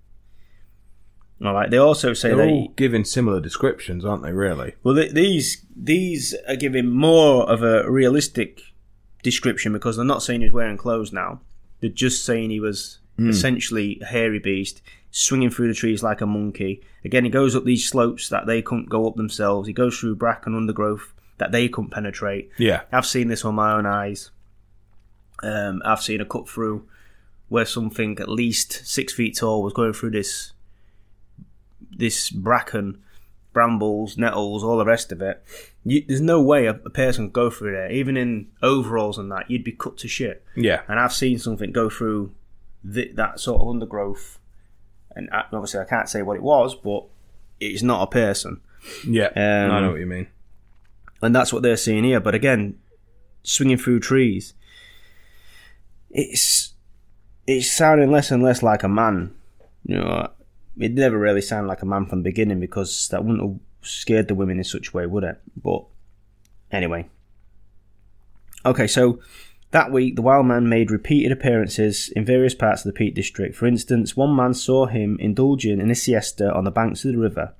All 1.44 1.52
right. 1.52 1.70
They 1.70 1.76
also 1.78 2.12
say 2.14 2.28
They're 2.32 2.48
all 2.48 2.68
giving 2.76 3.04
similar 3.04 3.40
descriptions, 3.40 4.04
aren't 4.04 4.22
they? 4.22 4.32
Really? 4.32 4.74
well, 4.82 4.94
th- 4.94 5.12
these 5.12 5.64
these 5.76 6.34
are 6.48 6.56
giving 6.56 6.88
more 6.88 7.48
of 7.50 7.62
a 7.62 7.90
realistic 7.90 8.60
description 9.22 9.72
because 9.72 9.96
they're 9.96 10.04
not 10.04 10.22
saying 10.22 10.40
he's 10.42 10.52
wearing 10.52 10.76
clothes 10.76 11.12
now. 11.12 11.40
They're 11.80 11.90
just 11.90 12.24
saying 12.24 12.50
he 12.50 12.60
was 12.60 12.98
essentially 13.18 13.98
a 14.00 14.06
hairy 14.06 14.38
beast, 14.38 14.80
swinging 15.16 15.48
through 15.48 15.68
the 15.68 15.74
trees 15.74 16.02
like 16.02 16.20
a 16.20 16.26
monkey. 16.26 16.82
Again, 17.04 17.22
he 17.22 17.30
goes 17.30 17.54
up 17.54 17.62
these 17.62 17.88
slopes 17.88 18.28
that 18.30 18.46
they 18.46 18.60
couldn't 18.60 18.88
go 18.88 19.06
up 19.06 19.14
themselves. 19.14 19.68
He 19.68 19.72
goes 19.72 19.96
through 19.96 20.16
bracken 20.16 20.56
undergrowth 20.56 21.14
that 21.38 21.52
they 21.52 21.68
couldn't 21.68 21.92
penetrate. 21.92 22.50
Yeah. 22.58 22.80
I've 22.90 23.06
seen 23.06 23.28
this 23.28 23.44
with 23.44 23.54
my 23.54 23.74
own 23.74 23.86
eyes. 23.86 24.32
Um, 25.40 25.82
I've 25.84 26.02
seen 26.02 26.20
a 26.20 26.24
cut 26.24 26.48
through 26.48 26.88
where 27.48 27.64
something 27.64 28.18
at 28.18 28.28
least 28.28 28.84
six 28.84 29.12
feet 29.12 29.36
tall 29.36 29.62
was 29.62 29.72
going 29.72 29.92
through 29.92 30.10
this 30.10 30.52
this 31.96 32.28
bracken, 32.30 33.00
brambles, 33.52 34.18
nettles, 34.18 34.64
all 34.64 34.78
the 34.78 34.84
rest 34.84 35.12
of 35.12 35.22
it. 35.22 35.44
You, 35.84 36.04
there's 36.08 36.20
no 36.20 36.42
way 36.42 36.66
a, 36.66 36.72
a 36.72 36.90
person 36.90 37.26
could 37.26 37.34
go 37.34 37.50
through 37.50 37.70
there, 37.70 37.92
even 37.92 38.16
in 38.16 38.48
overalls 38.64 39.16
and 39.16 39.30
that. 39.30 39.48
You'd 39.48 39.62
be 39.62 39.70
cut 39.70 39.96
to 39.98 40.08
shit. 40.08 40.44
Yeah. 40.56 40.82
And 40.88 40.98
I've 40.98 41.12
seen 41.12 41.38
something 41.38 41.70
go 41.70 41.88
through 41.88 42.34
th- 42.92 43.14
that 43.14 43.38
sort 43.38 43.60
of 43.60 43.68
undergrowth, 43.68 44.40
and 45.14 45.28
obviously 45.32 45.80
I 45.80 45.84
can't 45.84 46.08
say 46.08 46.22
what 46.22 46.36
it 46.36 46.42
was, 46.42 46.74
but 46.74 47.04
it's 47.60 47.82
not 47.82 48.02
a 48.02 48.06
person. 48.10 48.60
Yeah. 49.06 49.26
Um, 49.36 49.70
I 49.70 49.80
know 49.80 49.92
what 49.92 50.00
you 50.00 50.06
mean. 50.06 50.26
and 51.22 51.34
that's 51.34 51.52
what 51.52 51.62
they're 51.62 51.76
seeing 51.76 52.04
here. 52.04 52.20
But 52.20 52.34
again, 52.34 52.78
swinging 53.42 53.78
through 53.78 54.00
trees, 54.00 54.54
it's 56.10 56.72
it's 57.46 57.70
sounding 57.70 58.10
less 58.10 58.30
and 58.30 58.42
less 58.42 58.62
like 58.62 58.82
a 58.82 58.88
man. 58.88 59.34
You 59.86 59.96
know, 59.96 60.30
it 60.78 60.92
never 60.92 61.18
really 61.18 61.40
sounded 61.42 61.68
like 61.68 61.82
a 61.82 61.86
man 61.86 62.06
from 62.06 62.20
the 62.20 62.30
beginning 62.30 62.60
because 62.60 63.08
that 63.08 63.24
wouldn't 63.24 63.42
have 63.42 63.60
scared 63.82 64.28
the 64.28 64.34
women 64.34 64.58
in 64.58 64.64
such 64.64 64.88
a 64.92 64.96
way, 64.96 65.06
would 65.06 65.24
it? 65.24 65.40
But 65.62 65.84
anyway, 66.70 67.08
okay. 68.64 68.86
So 68.86 69.20
that 69.74 69.90
week, 69.90 70.14
the 70.14 70.22
wild 70.22 70.46
man 70.46 70.68
made 70.68 70.92
repeated 70.92 71.32
appearances 71.32 72.08
in 72.10 72.24
various 72.24 72.54
parts 72.54 72.82
of 72.82 72.92
the 72.92 72.96
Peak 72.96 73.12
District. 73.12 73.56
For 73.56 73.66
instance, 73.66 74.16
one 74.16 74.34
man 74.36 74.54
saw 74.54 74.86
him 74.86 75.16
indulging 75.18 75.80
in 75.80 75.90
a 75.90 75.96
siesta 75.96 76.54
on 76.54 76.62
the 76.62 76.70
banks 76.70 77.04
of 77.04 77.10
the 77.10 77.18
river. 77.18 77.54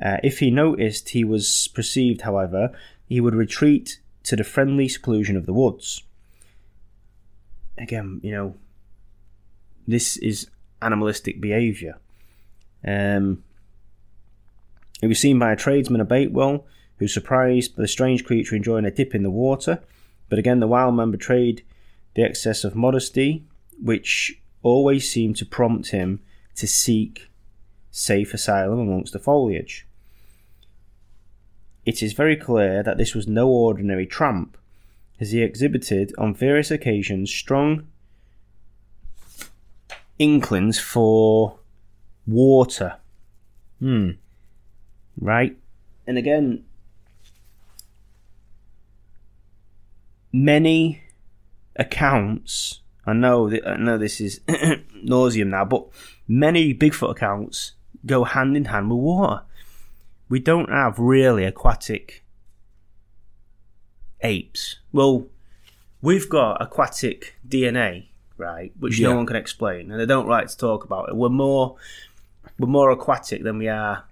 Uh, 0.00 0.18
if 0.22 0.40
he 0.40 0.50
noticed 0.50 1.08
he 1.08 1.24
was 1.24 1.70
perceived, 1.72 2.20
however, 2.20 2.72
he 3.08 3.22
would 3.22 3.34
retreat 3.34 4.00
to 4.24 4.36
the 4.36 4.44
friendly 4.44 4.86
seclusion 4.86 5.34
of 5.34 5.46
the 5.46 5.54
woods. 5.54 6.02
Again, 7.78 8.20
you 8.22 8.30
know, 8.30 8.56
this 9.88 10.18
is 10.18 10.50
animalistic 10.82 11.40
behaviour. 11.40 11.98
Um, 12.86 13.42
he 15.00 15.06
was 15.06 15.20
seen 15.20 15.38
by 15.38 15.52
a 15.52 15.56
tradesman 15.56 16.02
of 16.02 16.08
Bakewell, 16.08 16.66
who 16.98 17.04
was 17.06 17.14
surprised 17.14 17.76
by 17.76 17.82
the 17.82 17.88
strange 17.88 18.26
creature 18.26 18.54
enjoying 18.56 18.84
a 18.84 18.90
dip 18.90 19.14
in 19.14 19.22
the 19.22 19.30
water. 19.30 19.80
But 20.34 20.40
again, 20.40 20.58
the 20.58 20.66
wild 20.66 20.96
man 20.96 21.12
betrayed 21.12 21.62
the 22.16 22.24
excess 22.24 22.64
of 22.64 22.74
modesty, 22.74 23.44
which 23.80 24.40
always 24.64 25.08
seemed 25.08 25.36
to 25.36 25.46
prompt 25.46 25.92
him 25.92 26.18
to 26.56 26.66
seek 26.66 27.30
safe 27.92 28.34
asylum 28.34 28.80
amongst 28.80 29.12
the 29.12 29.20
foliage. 29.20 29.86
It 31.86 32.02
is 32.02 32.14
very 32.14 32.34
clear 32.34 32.82
that 32.82 32.98
this 32.98 33.14
was 33.14 33.28
no 33.28 33.48
ordinary 33.48 34.06
tramp, 34.06 34.58
as 35.20 35.30
he 35.30 35.40
exhibited 35.40 36.12
on 36.18 36.34
various 36.34 36.72
occasions 36.72 37.30
strong 37.30 37.86
inklings 40.18 40.80
for 40.80 41.60
water. 42.26 42.96
Hmm. 43.78 44.10
Right? 45.16 45.56
And 46.08 46.18
again, 46.18 46.64
many 50.34 51.02
accounts. 51.76 52.80
I 53.06 53.12
know 53.12 53.48
that 53.48 53.66
I 53.66 53.76
know 53.76 53.96
this 53.98 54.20
is 54.20 54.40
nauseum 54.48 55.48
now, 55.48 55.64
but 55.64 55.86
many 56.26 56.74
Bigfoot 56.74 57.12
accounts 57.12 57.72
go 58.04 58.24
hand 58.24 58.56
in 58.56 58.66
hand 58.66 58.90
with 58.90 58.98
water. 58.98 59.42
We 60.28 60.40
don't 60.40 60.70
have 60.70 60.98
really 60.98 61.44
aquatic 61.44 62.24
apes. 64.22 64.76
Well, 64.92 65.26
we've 66.02 66.28
got 66.28 66.60
aquatic 66.60 67.34
DNA, 67.46 68.06
right, 68.36 68.72
which 68.78 68.98
Yeah. 68.98 69.10
no 69.10 69.16
one 69.16 69.26
can 69.26 69.36
explain, 69.36 69.90
and 69.90 70.00
they 70.00 70.06
don't 70.06 70.28
like 70.28 70.48
to 70.48 70.56
talk 70.56 70.84
about 70.84 71.08
it. 71.10 71.16
We're 71.16 71.28
more 71.28 71.76
we're 72.58 72.68
more 72.68 72.90
aquatic 72.90 73.42
than 73.42 73.58
we 73.58 73.68
are 73.68 74.04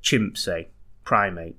chimp, 0.00 0.36
say, 0.38 0.68
primate. 1.04 1.56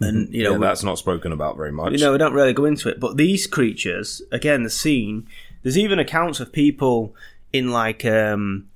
And 0.00 0.32
you 0.32 0.44
know, 0.44 0.52
yeah, 0.52 0.58
that's 0.58 0.84
not 0.84 0.98
spoken 0.98 1.32
about 1.32 1.56
very 1.56 1.72
much. 1.72 1.92
you 1.92 1.98
know, 1.98 2.12
we 2.12 2.18
don't 2.18 2.32
really 2.32 2.52
go 2.52 2.64
into 2.64 2.88
it, 2.88 3.00
but 3.00 3.16
these 3.16 3.46
creatures, 3.46 4.22
again, 4.30 4.62
the 4.62 4.70
scene. 4.70 5.26
There's 5.62 5.78
even 5.78 5.98
accounts 5.98 6.38
of 6.38 6.52
people 6.52 7.16
in 7.52 7.72
like, 7.72 8.04
um, 8.04 8.68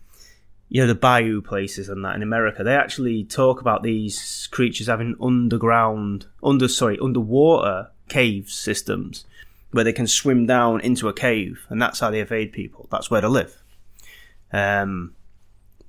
you 0.69 0.81
know, 0.81 0.89
the 0.89 0.97
bayou 0.97 1.41
places 1.41 1.89
and 1.89 2.05
that 2.05 2.17
in 2.17 2.23
America. 2.23 2.65
They 2.65 2.75
actually 2.75 3.23
talk 3.25 3.61
about 3.61 3.85
these 3.85 4.49
creatures 4.51 4.89
having 4.89 5.15
underground, 5.21 6.27
under 6.43 6.67
sorry, 6.67 6.99
underwater 7.01 7.91
cave 8.09 8.51
systems 8.51 9.25
where 9.71 9.85
they 9.85 9.93
can 9.93 10.07
swim 10.07 10.45
down 10.45 10.81
into 10.81 11.09
a 11.09 11.13
cave, 11.15 11.67
and 11.69 11.81
that's 11.81 12.01
how 12.01 12.11
they 12.11 12.21
evade 12.21 12.53
people. 12.53 12.89
That's 12.91 13.11
where 13.11 13.21
they 13.21 13.29
live. 13.29 13.63
Um, 14.53 15.15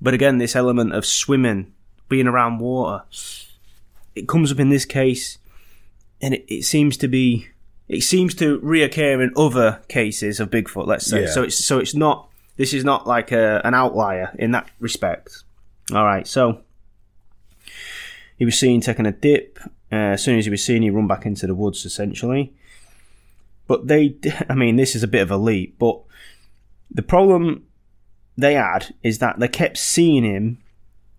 but 0.00 0.14
again, 0.14 0.38
this 0.38 0.56
element 0.56 0.94
of 0.94 1.04
swimming, 1.04 1.72
being 2.08 2.26
around 2.26 2.60
water, 2.60 3.04
it 4.14 4.28
comes 4.28 4.52
up 4.52 4.60
in 4.60 4.68
this 4.68 4.84
case 4.84 5.38
and 6.20 6.34
it, 6.34 6.44
it 6.48 6.62
seems 6.64 6.96
to 6.98 7.08
be 7.08 7.48
it 7.88 8.02
seems 8.02 8.34
to 8.36 8.58
reoccur 8.60 9.22
in 9.22 9.32
other 9.36 9.82
cases 9.88 10.40
of 10.40 10.50
Bigfoot. 10.50 10.86
Let's 10.86 11.06
say 11.06 11.22
Yeah. 11.22 11.30
so. 11.30 11.42
It's 11.42 11.62
so 11.64 11.78
it's 11.78 11.94
not 11.94 12.28
this 12.56 12.72
is 12.72 12.84
not 12.84 13.06
like 13.06 13.32
a, 13.32 13.60
an 13.64 13.74
outlier 13.74 14.34
in 14.38 14.52
that 14.52 14.70
respect. 14.80 15.42
All 15.92 16.04
right, 16.04 16.26
so 16.26 16.60
he 18.38 18.44
was 18.44 18.58
seen 18.58 18.80
taking 18.80 19.06
a 19.06 19.12
dip. 19.12 19.58
Uh, 19.92 20.14
as 20.14 20.22
soon 20.24 20.38
as 20.38 20.44
he 20.46 20.50
was 20.50 20.64
seen, 20.64 20.82
he 20.82 20.90
run 20.90 21.06
back 21.06 21.26
into 21.26 21.46
the 21.46 21.54
woods 21.54 21.84
essentially. 21.84 22.52
But 23.66 23.86
they, 23.88 24.16
I 24.48 24.54
mean, 24.54 24.76
this 24.76 24.94
is 24.96 25.02
a 25.02 25.08
bit 25.08 25.22
of 25.22 25.30
a 25.30 25.36
leap. 25.36 25.78
But 25.78 26.00
the 26.90 27.02
problem 27.02 27.66
they 28.36 28.54
had 28.54 28.94
is 29.02 29.18
that 29.18 29.38
they 29.38 29.48
kept 29.48 29.76
seeing 29.78 30.24
him 30.24 30.58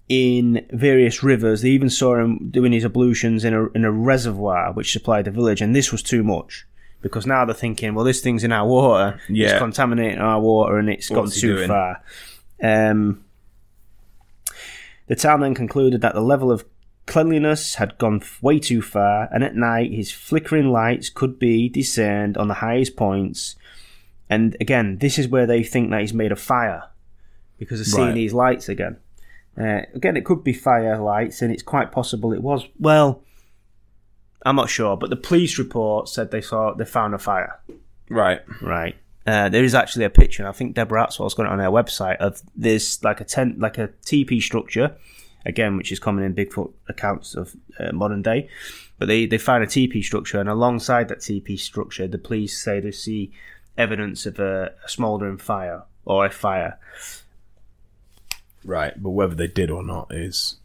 in 0.07 0.65
various 0.71 1.23
rivers. 1.23 1.61
They 1.61 1.69
even 1.69 1.89
saw 1.89 2.15
him 2.17 2.49
doing 2.51 2.71
his 2.71 2.85
ablutions 2.85 3.43
in 3.43 3.53
a 3.53 3.67
in 3.71 3.85
a 3.85 3.91
reservoir 3.91 4.71
which 4.73 4.91
supplied 4.91 5.25
the 5.25 5.31
village, 5.31 5.61
and 5.61 5.75
this 5.75 5.91
was 5.91 6.03
too 6.03 6.23
much 6.23 6.65
because 7.01 7.25
now 7.25 7.45
they're 7.45 7.53
thinking, 7.53 7.93
well, 7.93 8.05
this 8.05 8.21
thing's 8.21 8.43
in 8.43 8.51
our 8.51 8.67
water, 8.67 9.19
Yeah. 9.29 9.49
it's 9.51 9.59
contaminating 9.59 10.19
our 10.19 10.39
water, 10.41 10.77
and 10.77 10.89
it's 10.89 11.09
What's 11.09 11.33
gone 11.33 11.39
too 11.41 11.55
doing? 11.57 11.67
far. 11.67 12.01
Um, 12.63 13.23
the 15.07 15.15
town 15.15 15.41
then 15.41 15.53
concluded 15.53 16.01
that 16.01 16.15
the 16.15 16.21
level 16.21 16.51
of 16.51 16.65
cleanliness 17.05 17.75
had 17.75 17.97
gone 17.99 18.19
f- 18.21 18.41
way 18.41 18.57
too 18.59 18.81
far, 18.81 19.29
and 19.31 19.43
at 19.43 19.55
night 19.55 19.91
his 19.91 20.11
flickering 20.11 20.71
lights 20.71 21.09
could 21.09 21.37
be 21.37 21.69
discerned 21.69 22.37
on 22.37 22.47
the 22.47 22.55
highest 22.55 22.95
points. 22.95 23.55
And 24.27 24.57
again, 24.59 24.97
this 24.97 25.19
is 25.19 25.27
where 25.27 25.45
they 25.45 25.61
think 25.61 25.91
that 25.91 26.01
he's 26.01 26.13
made 26.13 26.31
of 26.31 26.39
fire 26.39 26.85
because 27.59 27.77
they're 27.79 27.85
seeing 27.85 28.07
Right. 28.07 28.15
these 28.15 28.33
lights 28.33 28.67
again. 28.67 28.97
Uh, 29.57 29.81
again, 29.93 30.17
it 30.17 30.25
could 30.25 30.43
be 30.43 30.53
fire 30.53 30.97
lights, 30.97 31.41
and 31.41 31.51
it's 31.51 31.63
quite 31.63 31.91
possible 31.91 32.33
it 32.33 32.41
was. 32.41 32.67
Well, 32.79 33.23
I'm 34.45 34.55
not 34.55 34.69
sure, 34.69 34.95
but 34.97 35.09
the 35.09 35.15
police 35.15 35.57
report 35.57 36.09
said 36.09 36.31
they 36.31 36.41
saw 36.41 36.73
they 36.73 36.85
found 36.85 37.13
a 37.13 37.17
fire. 37.17 37.59
Right. 38.09 38.41
Right. 38.61 38.95
Uh, 39.25 39.49
there 39.49 39.63
is 39.63 39.73
actually 39.73 40.05
a 40.05 40.09
picture, 40.09 40.43
and 40.43 40.49
I 40.49 40.51
think 40.51 40.75
Deborah 40.75 41.07
Hatswell's 41.07 41.33
got 41.33 41.47
it 41.47 41.51
on 41.51 41.59
her 41.59 41.69
website 41.69 42.17
of 42.17 42.43
this 42.55 43.03
like 43.03 43.21
a 43.21 43.23
tent, 43.23 43.59
like 43.59 43.79
a 43.79 43.89
teepee 44.03 44.39
structure, 44.39 44.95
again, 45.45 45.77
which 45.77 45.91
is 45.91 45.99
common 45.99 46.23
in 46.23 46.35
Bigfoot 46.35 46.71
accounts 46.87 47.33
of 47.33 47.55
uh, 47.79 47.91
modern 47.91 48.21
day. 48.21 48.49
But 48.99 49.07
they 49.07 49.25
they 49.25 49.39
found 49.39 49.63
a 49.63 49.67
teepee 49.67 50.03
structure, 50.03 50.39
and 50.39 50.47
alongside 50.47 51.07
that 51.07 51.21
teepee 51.21 51.57
structure, 51.57 52.07
the 52.07 52.19
police 52.19 52.61
say 52.61 52.79
they 52.79 52.91
see 52.91 53.31
evidence 53.77 54.27
of 54.27 54.39
a, 54.39 54.73
a 54.85 54.89
smouldering 54.89 55.37
fire 55.37 55.83
or 56.05 56.27
a 56.27 56.29
fire. 56.29 56.77
Right. 58.65 58.93
But 59.01 59.11
whether 59.11 59.35
they 59.35 59.47
did 59.47 59.71
or 59.71 59.83
not 59.83 60.13
is. 60.13 60.55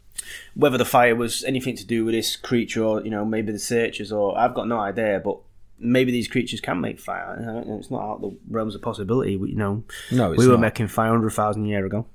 Whether 0.55 0.77
the 0.77 0.85
fire 0.85 1.15
was 1.15 1.43
anything 1.45 1.75
to 1.77 1.85
do 1.85 2.03
with 2.05 2.13
this 2.13 2.35
creature, 2.35 2.83
or 2.83 3.01
you 3.03 3.09
know, 3.09 3.23
maybe 3.23 3.51
the 3.53 3.59
searchers, 3.59 4.11
or 4.11 4.37
I've 4.37 4.53
got 4.53 4.67
no 4.67 4.79
idea, 4.79 5.21
but. 5.23 5.37
Maybe 5.83 6.11
these 6.11 6.27
creatures 6.27 6.61
can 6.61 6.79
make 6.79 6.99
fire. 6.99 7.35
I 7.39 7.43
don't 7.43 7.67
know, 7.67 7.77
It's 7.79 7.89
not 7.89 8.03
out 8.03 8.15
of 8.17 8.21
the 8.21 8.37
realms 8.51 8.75
of 8.75 8.83
possibility. 8.83 9.31
You 9.31 9.55
know, 9.55 9.83
No, 10.11 10.29
we 10.29 10.45
were 10.45 10.53
not. 10.53 10.59
making 10.59 10.89
fire 10.89 11.09
hundred 11.09 11.31
thousand 11.31 11.65
year 11.65 11.83
ago. 11.87 12.05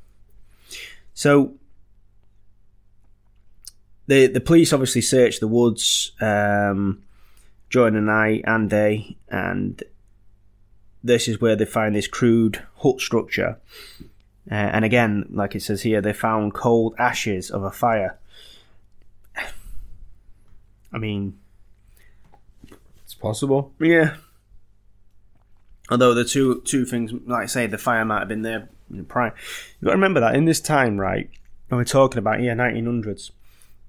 So 1.14 1.54
the 4.06 4.28
the 4.28 4.40
police 4.40 4.72
obviously 4.72 5.00
searched 5.00 5.40
the 5.40 5.48
woods 5.48 6.12
um, 6.20 7.02
during 7.70 7.94
the 7.94 8.00
night 8.00 8.44
and 8.46 8.70
day, 8.70 9.16
and 9.28 9.82
this 11.02 11.26
is 11.26 11.40
where 11.40 11.56
they 11.56 11.64
find 11.64 11.96
this 11.96 12.06
crude 12.06 12.62
hut 12.76 13.00
structure. 13.00 13.58
Uh, 14.50 14.54
and 14.54 14.84
again, 14.84 15.26
like 15.30 15.54
it 15.56 15.62
says 15.62 15.82
here, 15.82 16.00
they 16.00 16.12
found 16.12 16.54
cold 16.54 16.94
ashes 16.98 17.50
of 17.50 17.62
a 17.64 17.70
fire. 17.70 18.18
I 20.92 20.98
mean, 20.98 21.38
It's 23.04 23.14
possible. 23.14 23.72
yeah. 23.80 24.16
Although 25.90 26.14
the 26.14 26.24
two 26.24 26.62
two 26.64 26.84
things, 26.84 27.12
like 27.26 27.44
I 27.44 27.46
say, 27.46 27.66
the 27.66 27.78
fire 27.78 28.04
might 28.04 28.18
have 28.20 28.28
been 28.28 28.42
there 28.42 28.68
prior. 29.06 29.32
You 29.80 29.86
got 29.86 29.92
to 29.92 29.96
remember 29.96 30.18
that 30.20 30.34
in 30.34 30.44
this 30.44 30.60
time, 30.60 30.98
right? 31.00 31.30
When 31.68 31.78
we're 31.78 31.84
talking 31.84 32.18
about 32.18 32.40
yeah, 32.40 32.54
nineteen 32.54 32.86
hundreds, 32.86 33.30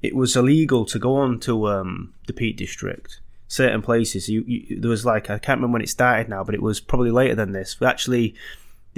it 0.03 0.15
was 0.15 0.35
illegal 0.35 0.85
to 0.85 0.99
go 0.99 1.15
on 1.15 1.39
to 1.41 1.67
um, 1.67 2.13
the 2.27 2.33
Peak 2.33 2.55
District. 2.57 3.19
Certain 3.47 3.81
places, 3.81 4.29
you, 4.29 4.43
you 4.45 4.79
there 4.79 4.91
was 4.91 5.05
like 5.05 5.29
I 5.31 5.39
can't 5.39 5.57
remember 5.57 5.73
when 5.73 5.81
it 5.81 5.89
started 5.89 6.29
now, 6.29 6.43
but 6.43 6.53
it 6.53 6.61
was 6.61 6.79
probably 6.79 7.09
later 7.11 7.33
than 7.33 7.51
this. 7.53 7.75
But 7.79 7.87
actually, 7.89 8.35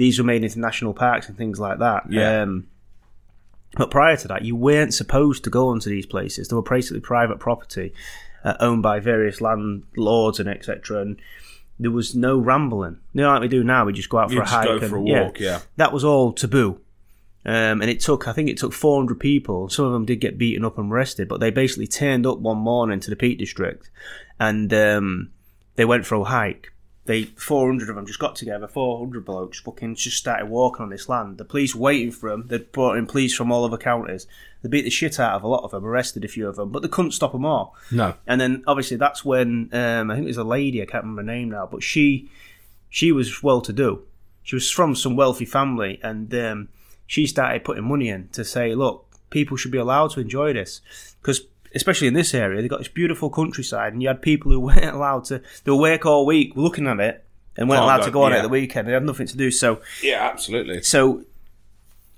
these 0.00 0.18
were 0.18 0.24
made 0.24 0.42
into 0.42 0.58
national 0.58 0.94
parks 0.94 1.28
and 1.28 1.36
things 1.36 1.60
like 1.60 1.78
that. 1.78 2.10
Yeah. 2.10 2.40
Um, 2.40 2.68
but 3.76 3.90
prior 3.90 4.16
to 4.16 4.28
that, 4.28 4.46
you 4.46 4.56
weren't 4.56 4.94
supposed 4.94 5.44
to 5.44 5.50
go 5.50 5.68
onto 5.68 5.90
these 5.90 6.06
places. 6.06 6.48
They 6.48 6.56
were 6.56 6.62
basically 6.62 7.00
private 7.00 7.38
property 7.38 7.92
uh, 8.42 8.54
owned 8.60 8.82
by 8.82 8.98
various 8.98 9.42
landlords 9.42 10.40
and 10.40 10.48
etc. 10.48 11.02
And 11.02 11.20
there 11.78 11.90
was 11.90 12.14
no 12.14 12.38
rambling. 12.38 12.96
You 13.12 13.20
know, 13.20 13.28
like 13.28 13.42
we 13.42 13.48
do 13.48 13.62
now, 13.62 13.84
we 13.84 13.92
just 13.92 14.08
go 14.08 14.16
out 14.16 14.30
for 14.30 14.36
You 14.36 14.40
a 14.40 14.46
hike. 14.46 14.68
go 14.68 14.78
and, 14.78 14.88
for 14.88 14.96
a 14.96 15.02
walk, 15.02 15.38
yeah. 15.38 15.60
That 15.76 15.92
was 15.92 16.02
all 16.02 16.32
taboo. 16.32 16.80
Um, 17.44 17.82
and 17.82 17.90
it 17.90 18.00
took, 18.00 18.26
I 18.26 18.32
think 18.32 18.48
it 18.48 18.56
took 18.56 18.72
400 18.72 19.20
people. 19.20 19.68
Some 19.68 19.84
of 19.84 19.92
them 19.92 20.06
did 20.06 20.16
get 20.16 20.38
beaten 20.38 20.64
up 20.64 20.78
and 20.78 20.90
arrested, 20.90 21.28
but 21.28 21.40
they 21.40 21.50
basically 21.50 21.86
turned 21.86 22.26
up 22.26 22.38
one 22.38 22.56
morning 22.56 23.00
to 23.00 23.10
the 23.10 23.16
Peak 23.16 23.38
District 23.38 23.90
and 24.38 24.72
um, 24.72 25.30
they 25.76 25.84
went 25.84 26.06
for 26.06 26.14
a 26.14 26.24
hike. 26.24 26.72
They 27.10 27.24
400 27.24 27.90
of 27.90 27.96
them 27.96 28.06
just 28.06 28.20
got 28.20 28.36
together, 28.36 28.68
400 28.68 29.24
blokes, 29.24 29.58
fucking 29.58 29.96
just 29.96 30.16
started 30.16 30.46
walking 30.48 30.84
on 30.84 30.90
this 30.90 31.08
land. 31.08 31.38
The 31.38 31.44
police 31.44 31.74
waiting 31.74 32.12
for 32.12 32.30
them. 32.30 32.46
They'd 32.46 32.70
brought 32.70 32.98
in 32.98 33.08
police 33.08 33.34
from 33.34 33.50
all 33.50 33.64
over 33.64 33.76
counties. 33.76 34.28
They 34.62 34.68
beat 34.68 34.82
the 34.82 34.90
shit 34.90 35.18
out 35.18 35.34
of 35.34 35.42
a 35.42 35.48
lot 35.48 35.64
of 35.64 35.72
them, 35.72 35.84
arrested 35.84 36.24
a 36.24 36.28
few 36.28 36.46
of 36.46 36.54
them, 36.54 36.70
but 36.70 36.82
they 36.82 36.88
couldn't 36.88 37.10
stop 37.10 37.32
them 37.32 37.44
all. 37.44 37.74
No. 37.90 38.14
And 38.28 38.40
then 38.40 38.62
obviously 38.64 38.96
that's 38.96 39.24
when 39.24 39.70
um, 39.72 40.08
I 40.08 40.14
think 40.14 40.26
there's 40.26 40.36
a 40.36 40.44
lady 40.44 40.80
I 40.80 40.86
can't 40.86 41.02
remember 41.02 41.22
her 41.22 41.36
name 41.36 41.50
now, 41.50 41.66
but 41.66 41.82
she 41.82 42.30
she 42.88 43.10
was 43.10 43.42
well 43.42 43.60
to 43.62 43.72
do. 43.72 44.04
She 44.44 44.54
was 44.54 44.70
from 44.70 44.94
some 44.94 45.16
wealthy 45.16 45.46
family, 45.46 45.98
and 46.04 46.32
um, 46.32 46.68
she 47.08 47.26
started 47.26 47.64
putting 47.64 47.88
money 47.88 48.08
in 48.08 48.28
to 48.28 48.44
say, 48.44 48.76
look, 48.76 49.04
people 49.30 49.56
should 49.56 49.72
be 49.72 49.78
allowed 49.78 50.12
to 50.12 50.20
enjoy 50.20 50.52
this 50.52 50.80
because. 51.20 51.40
Especially 51.74 52.08
in 52.08 52.14
this 52.14 52.34
area, 52.34 52.60
they've 52.60 52.70
got 52.70 52.78
this 52.80 52.88
beautiful 52.88 53.30
countryside, 53.30 53.92
and 53.92 54.02
you 54.02 54.08
had 54.08 54.22
people 54.22 54.50
who 54.50 54.60
weren't 54.68 54.84
allowed 54.94 55.24
to. 55.26 55.40
They 55.64 55.70
were 55.70 55.78
awake 55.78 56.04
all 56.06 56.26
week 56.26 56.52
looking 56.56 56.86
at 56.86 56.98
it, 57.00 57.24
and 57.56 57.68
weren't 57.68 57.82
Oh, 57.82 57.84
allowed 57.86 57.98
God, 57.98 58.04
to 58.06 58.10
go 58.10 58.22
on 58.22 58.32
it 58.32 58.36
at 58.36 58.42
the 58.42 58.48
weekend. 58.48 58.88
They 58.88 58.92
had 58.92 59.04
nothing 59.04 59.26
to 59.28 59.36
do. 59.36 59.50
So, 59.50 59.80
Yeah, 60.02 60.28
absolutely. 60.28 60.82
so 60.82 61.24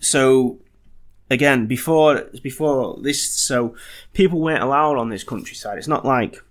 so 0.01 0.59
again 1.31 1.67
before 1.67 2.25
before 2.43 2.99
this 3.03 3.23
so 3.31 3.75
people 4.13 4.41
weren't 4.41 4.63
allowed 4.63 4.99
on 4.99 5.09
this 5.11 5.23
countryside 5.23 5.79
it's 5.79 5.87
not 5.89 6.05
like 6.05 6.43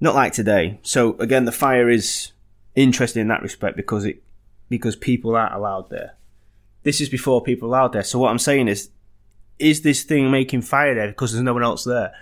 not 0.00 0.14
like 0.14 0.32
today 0.32 0.78
so 0.82 1.16
again 1.18 1.44
the 1.46 1.50
fire 1.52 1.88
is 1.88 2.32
interesting 2.74 3.22
in 3.22 3.28
that 3.28 3.42
respect 3.42 3.76
because 3.76 4.04
it 4.04 4.22
because 4.68 4.96
people 4.96 5.34
aren't 5.34 5.54
allowed 5.54 5.88
there 5.90 6.14
this 6.82 7.00
is 7.00 7.08
before 7.08 7.42
people 7.42 7.68
allowed 7.68 7.92
there 7.94 8.02
so 8.04 8.18
what 8.18 8.30
i'm 8.30 8.38
saying 8.38 8.68
is 8.68 8.90
is 9.58 9.82
this 9.82 10.02
thing 10.02 10.30
making 10.30 10.62
fire 10.62 10.94
there? 10.94 11.08
Because 11.08 11.32
there's 11.32 11.42
no 11.42 11.54
one 11.54 11.62
else 11.62 11.84
there. 11.84 12.12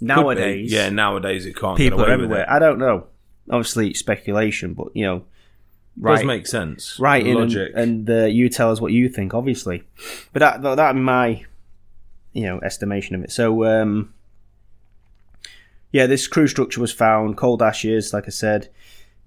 Nowadays 0.00 0.70
yeah, 0.70 0.90
nowadays 0.90 1.46
it 1.46 1.56
can't. 1.56 1.78
people 1.78 2.02
are 2.04 2.10
everywhere. 2.10 2.44
i 2.50 2.58
don't 2.58 2.78
know. 2.78 3.06
Obviously 3.50 3.90
it's 3.90 4.00
speculation 4.00 4.74
but 4.74 4.88
you 4.94 5.04
know 5.06 5.24
Does 6.00 6.24
make 6.24 6.46
sense. 6.46 6.98
right 7.00 7.24
in 7.24 7.38
and, 7.38 7.40
Logic. 7.52 7.72
and 7.74 8.10
uh, 8.10 8.24
you 8.24 8.48
tell 8.50 8.70
us 8.70 8.80
what 8.80 8.92
you 8.92 9.08
think 9.08 9.32
obviously. 9.32 9.84
But 10.32 10.40
that 10.40 10.62
that, 10.62 10.74
that 10.76 10.96
my 10.96 11.44
you 12.34 12.42
know 12.42 12.60
estimation 12.60 13.14
of 13.14 13.24
it. 13.24 13.32
So 13.32 13.64
um 13.64 14.12
yeah 15.92 16.06
this 16.06 16.26
crew 16.26 16.46
structure 16.46 16.80
was 16.80 16.92
found 16.92 17.36
cold 17.36 17.62
ashes 17.62 18.12
like 18.12 18.24
i 18.26 18.30
said 18.30 18.68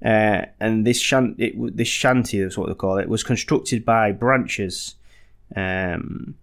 uh, 0.05 0.45
and 0.60 0.86
this 0.86 0.99
shan- 0.99 1.36
it, 1.39 1.53
this 1.75 1.88
shanty 1.88 2.39
is 2.39 2.58
what 2.58 2.67
they 2.67 2.75
call 2.75 2.97
it 2.97 3.10
was 3.10 3.23
constructed 3.23 3.84
by 3.84 4.12
branches 4.12 4.95
um 5.55 6.36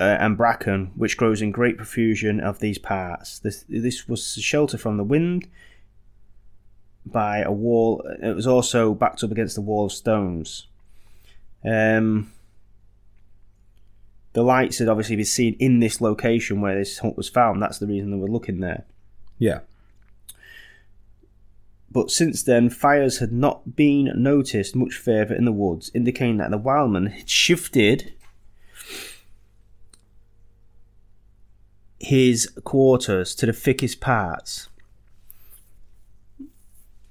uh, 0.00 0.16
and 0.20 0.36
bracken, 0.36 0.92
which 0.94 1.16
grows 1.16 1.42
in 1.42 1.50
great 1.50 1.76
profusion 1.76 2.40
of 2.40 2.60
these 2.60 2.78
parts. 2.78 3.38
This 3.38 3.64
this 3.68 4.08
was 4.08 4.34
shelter 4.34 4.78
from 4.78 4.96
the 4.96 5.04
wind, 5.04 5.48
by 7.04 7.38
a 7.40 7.52
wall. 7.52 8.02
It 8.22 8.34
was 8.34 8.46
also 8.46 8.94
backed 8.94 9.22
up 9.24 9.30
against 9.30 9.58
a 9.58 9.62
wall 9.62 9.86
of 9.86 9.92
stones. 9.92 10.66
Um, 11.64 12.32
the 14.32 14.42
lights 14.42 14.78
had 14.78 14.88
obviously 14.88 15.16
been 15.16 15.24
seen 15.24 15.56
in 15.58 15.80
this 15.80 16.00
location 16.00 16.60
where 16.60 16.76
this 16.78 16.98
hut 16.98 17.16
was 17.16 17.28
found. 17.28 17.60
That's 17.60 17.78
the 17.78 17.86
reason 17.86 18.10
they 18.10 18.16
were 18.16 18.28
looking 18.28 18.60
there. 18.60 18.84
yeah. 19.38 19.60
But 21.90 22.10
since 22.10 22.42
then, 22.42 22.68
fires 22.68 23.18
had 23.18 23.32
not 23.32 23.74
been 23.74 24.12
noticed 24.14 24.76
much 24.76 24.94
further 24.94 25.34
in 25.34 25.46
the 25.46 25.52
woods, 25.52 25.90
indicating 25.94 26.36
that 26.36 26.50
the 26.50 26.58
wildman 26.58 27.06
had 27.06 27.30
shifted 27.30 28.12
his 32.00 32.48
quarters 32.64 33.34
to 33.36 33.46
the 33.46 33.52
thickest 33.52 34.00
parts. 34.00 34.68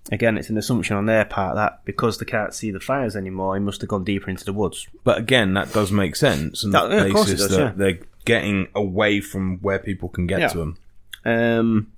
Again, 0.09 0.37
it's 0.37 0.49
an 0.49 0.57
assumption 0.57 0.95
on 0.95 1.05
their 1.05 1.25
part 1.25 1.55
that 1.55 1.83
because 1.83 2.17
they 2.17 2.25
can't 2.25 2.53
see 2.53 2.71
the 2.71 2.79
fires 2.79 3.15
anymore, 3.15 3.55
he 3.55 3.61
must 3.61 3.81
have 3.81 3.89
gone 3.89 4.05
deeper 4.05 4.29
into 4.29 4.45
the 4.45 4.53
woods. 4.53 4.87
But 5.03 5.17
again, 5.17 5.53
that 5.55 5.73
does 5.73 5.91
make 5.91 6.15
sense 6.15 6.63
on 6.63 6.71
That- 6.71 6.89
yeah, 6.91 7.03
of 7.03 7.11
course 7.13 7.27
it 7.29 7.33
basis 7.33 7.47
does, 7.49 7.57
that 7.57 7.63
yeah. 7.63 7.71
they're 7.75 7.99
getting 8.23 8.67
away 8.73 9.19
from 9.19 9.57
where 9.57 9.79
people 9.79 10.07
can 10.07 10.25
get 10.25 10.39
Yeah. 10.39 10.47
to 10.49 10.57
them. 10.59 10.77
Um, 11.25 11.91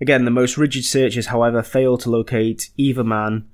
again, 0.00 0.24
the 0.24 0.30
most 0.30 0.56
rigid 0.56 0.84
searches, 0.84 1.26
however, 1.26 1.62
failed 1.62 2.00
to 2.02 2.10
locate 2.10 2.70
either 2.76 3.02
man 3.02 3.48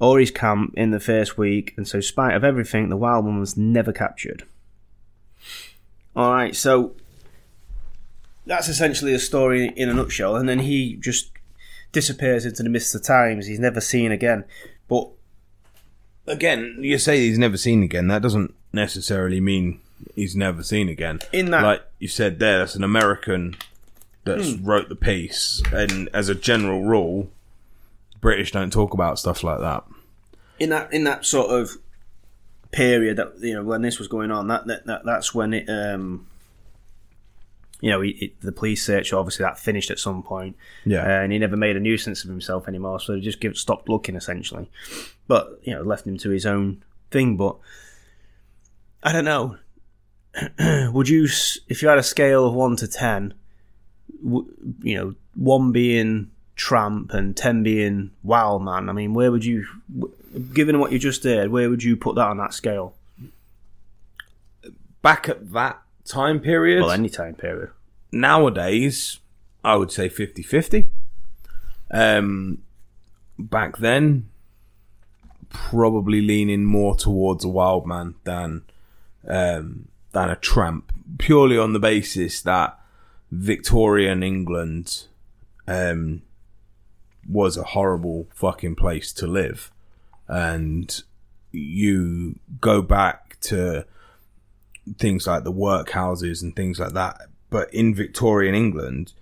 or 0.00 0.20
his 0.20 0.30
camp 0.30 0.72
in 0.76 0.92
the 0.92 1.00
first 1.00 1.36
week, 1.36 1.74
and 1.76 1.86
so, 1.88 2.00
spite 2.00 2.34
of 2.36 2.44
everything, 2.44 2.88
the 2.90 2.96
wild 2.96 3.24
one 3.24 3.40
was 3.40 3.56
never 3.56 3.92
captured. 3.92 4.44
All 6.14 6.32
right, 6.32 6.54
so 6.54 6.92
that's 8.48 8.66
essentially 8.68 9.14
a 9.14 9.18
story 9.20 9.72
in 9.76 9.88
a 9.88 9.94
nutshell, 9.94 10.34
and 10.34 10.48
then 10.48 10.58
he 10.60 10.96
just 10.96 11.30
disappears 11.92 12.44
into 12.44 12.62
the 12.64 12.68
mists 12.68 12.94
of 12.94 13.02
times. 13.04 13.46
He's 13.46 13.60
never 13.60 13.80
seen 13.80 14.10
again. 14.10 14.44
But 14.88 15.08
Again, 16.26 16.76
you 16.80 16.98
say 16.98 17.20
he's 17.20 17.38
never 17.38 17.56
seen 17.56 17.82
again. 17.82 18.08
That 18.08 18.20
doesn't 18.20 18.52
necessarily 18.72 19.40
mean 19.40 19.80
he's 20.14 20.36
never 20.36 20.62
seen 20.62 20.90
again. 20.90 21.20
In 21.32 21.50
that- 21.52 21.62
like 21.62 21.82
you 21.98 22.08
said 22.08 22.38
there, 22.38 22.58
that's 22.58 22.74
an 22.74 22.84
American 22.84 23.56
that's 24.24 24.52
wrote 24.56 24.90
the 24.90 24.94
piece, 24.96 25.62
and 25.72 26.10
as 26.12 26.28
a 26.28 26.34
general 26.34 26.82
rule, 26.82 27.30
British 28.20 28.52
don't 28.52 28.70
talk 28.70 28.92
about 28.92 29.18
stuff 29.18 29.42
like 29.42 29.60
that. 29.60 29.84
in 30.58 30.68
that 30.70 30.92
in 30.92 31.04
that 31.04 31.24
sort 31.24 31.48
of 31.50 31.78
period 32.72 33.16
that 33.16 33.32
you 33.40 33.54
know 33.54 33.62
when 33.64 33.80
this 33.80 33.98
was 33.98 34.06
going 34.08 34.30
on, 34.30 34.48
that 34.48 34.66
that, 34.66 34.84
that 34.84 35.04
that's 35.06 35.32
when 35.34 35.54
it 35.54 35.66
um 35.70 36.26
you 37.80 37.90
know, 37.90 38.00
he, 38.00 38.10
it, 38.10 38.40
the 38.40 38.52
police 38.52 38.84
search 38.84 39.12
obviously 39.12 39.44
that 39.44 39.58
finished 39.58 39.90
at 39.90 39.98
some 39.98 40.22
point, 40.22 40.56
Yeah. 40.84 41.02
uh, 41.04 41.22
and 41.22 41.32
he 41.32 41.38
never 41.38 41.56
made 41.56 41.76
a 41.76 41.80
nuisance 41.80 42.24
of 42.24 42.30
himself 42.30 42.66
anymore. 42.68 42.98
So 43.00 43.12
they 43.14 43.20
just 43.20 43.40
give, 43.40 43.56
stopped 43.56 43.88
looking 43.88 44.16
essentially, 44.16 44.68
but 45.28 45.60
you 45.62 45.74
know, 45.74 45.82
left 45.82 46.06
him 46.06 46.18
to 46.18 46.30
his 46.30 46.44
own 46.46 46.82
thing. 47.10 47.36
But 47.36 47.56
I 49.02 49.12
don't 49.12 49.24
know. 49.24 49.56
Would 50.92 51.08
you, 51.08 51.24
if 51.68 51.82
you 51.82 51.88
had 51.88 51.98
a 51.98 52.02
scale 52.02 52.46
of 52.46 52.54
one 52.54 52.76
to 52.76 52.88
ten, 52.88 53.34
w- 54.24 54.46
you 54.82 54.96
know, 54.96 55.14
one 55.34 55.72
being 55.72 56.30
tramp 56.56 57.12
and 57.14 57.36
ten 57.36 57.62
being 57.62 58.10
wild 58.22 58.62
man? 58.64 58.88
I 58.88 58.92
mean, 58.92 59.14
where 59.14 59.30
would 59.32 59.44
you, 59.44 59.66
w- 59.96 60.14
given 60.52 60.78
what 60.80 60.90
you 60.92 60.98
just 60.98 61.22
did, 61.22 61.50
where 61.50 61.70
would 61.70 61.82
you 61.82 61.96
put 61.96 62.16
that 62.16 62.26
on 62.26 62.38
that 62.38 62.54
scale? 62.54 62.94
Back 65.02 65.28
at 65.28 65.52
that 65.52 65.80
time 66.08 66.40
period, 66.40 66.80
Well, 66.82 66.90
any 66.90 67.08
time 67.08 67.34
period. 67.34 67.70
nowadays, 68.12 69.18
I 69.64 69.76
would 69.76 69.90
say 69.92 70.08
50 70.08 70.42
50. 70.42 70.88
Um, 71.90 72.58
back 73.38 73.78
then, 73.78 74.28
probably 75.50 76.20
leaning 76.20 76.64
more 76.64 76.94
towards 76.96 77.44
a 77.44 77.48
wild 77.48 77.86
man 77.86 78.14
than 78.24 78.62
um, 79.26 79.88
than 80.12 80.30
a 80.30 80.36
tramp, 80.36 80.92
purely 81.18 81.58
on 81.58 81.72
the 81.72 81.78
basis 81.78 82.40
that 82.42 82.78
Victorian 83.30 84.22
England 84.22 85.04
um, 85.66 86.22
was 87.28 87.56
a 87.56 87.62
horrible 87.62 88.26
fucking 88.34 88.74
place 88.76 89.12
to 89.14 89.26
live, 89.26 89.70
and 90.28 91.02
you 91.52 92.38
go 92.60 92.80
back 92.82 93.38
to 93.40 93.84
things 94.96 95.26
like 95.26 95.44
the 95.44 95.52
workhouses 95.52 96.42
and 96.42 96.54
things 96.54 96.78
like 96.78 96.92
that. 96.92 97.22
But 97.50 97.72
in 97.72 97.94
Victorian 97.94 98.54
England, 98.54 99.12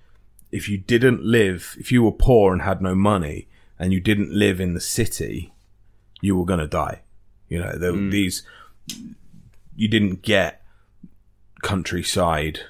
if 0.51 0.69
you 0.69 0.79
didn't 0.79 1.23
live, 1.23 1.77
if 1.79 1.91
you 1.93 2.03
were 2.03 2.13
poor 2.13 2.53
and 2.53 2.63
had 2.63 2.81
no 2.81 2.95
money, 2.95 3.49
and 3.79 3.93
you 3.93 4.01
didn't 4.01 4.33
live 4.33 4.61
in 4.61 4.75
the 4.75 4.81
city, 4.81 5.53
you 6.21 6.37
were 6.37 6.47
going 6.47 6.61
to 6.61 6.67
die. 6.67 7.03
You 7.49 7.61
know, 7.61 7.77
there, 7.77 7.93
mm. 7.93 8.11
these 8.11 8.43
you 9.77 9.89
didn't 9.89 10.23
get 10.23 10.63
countryside 11.63 12.61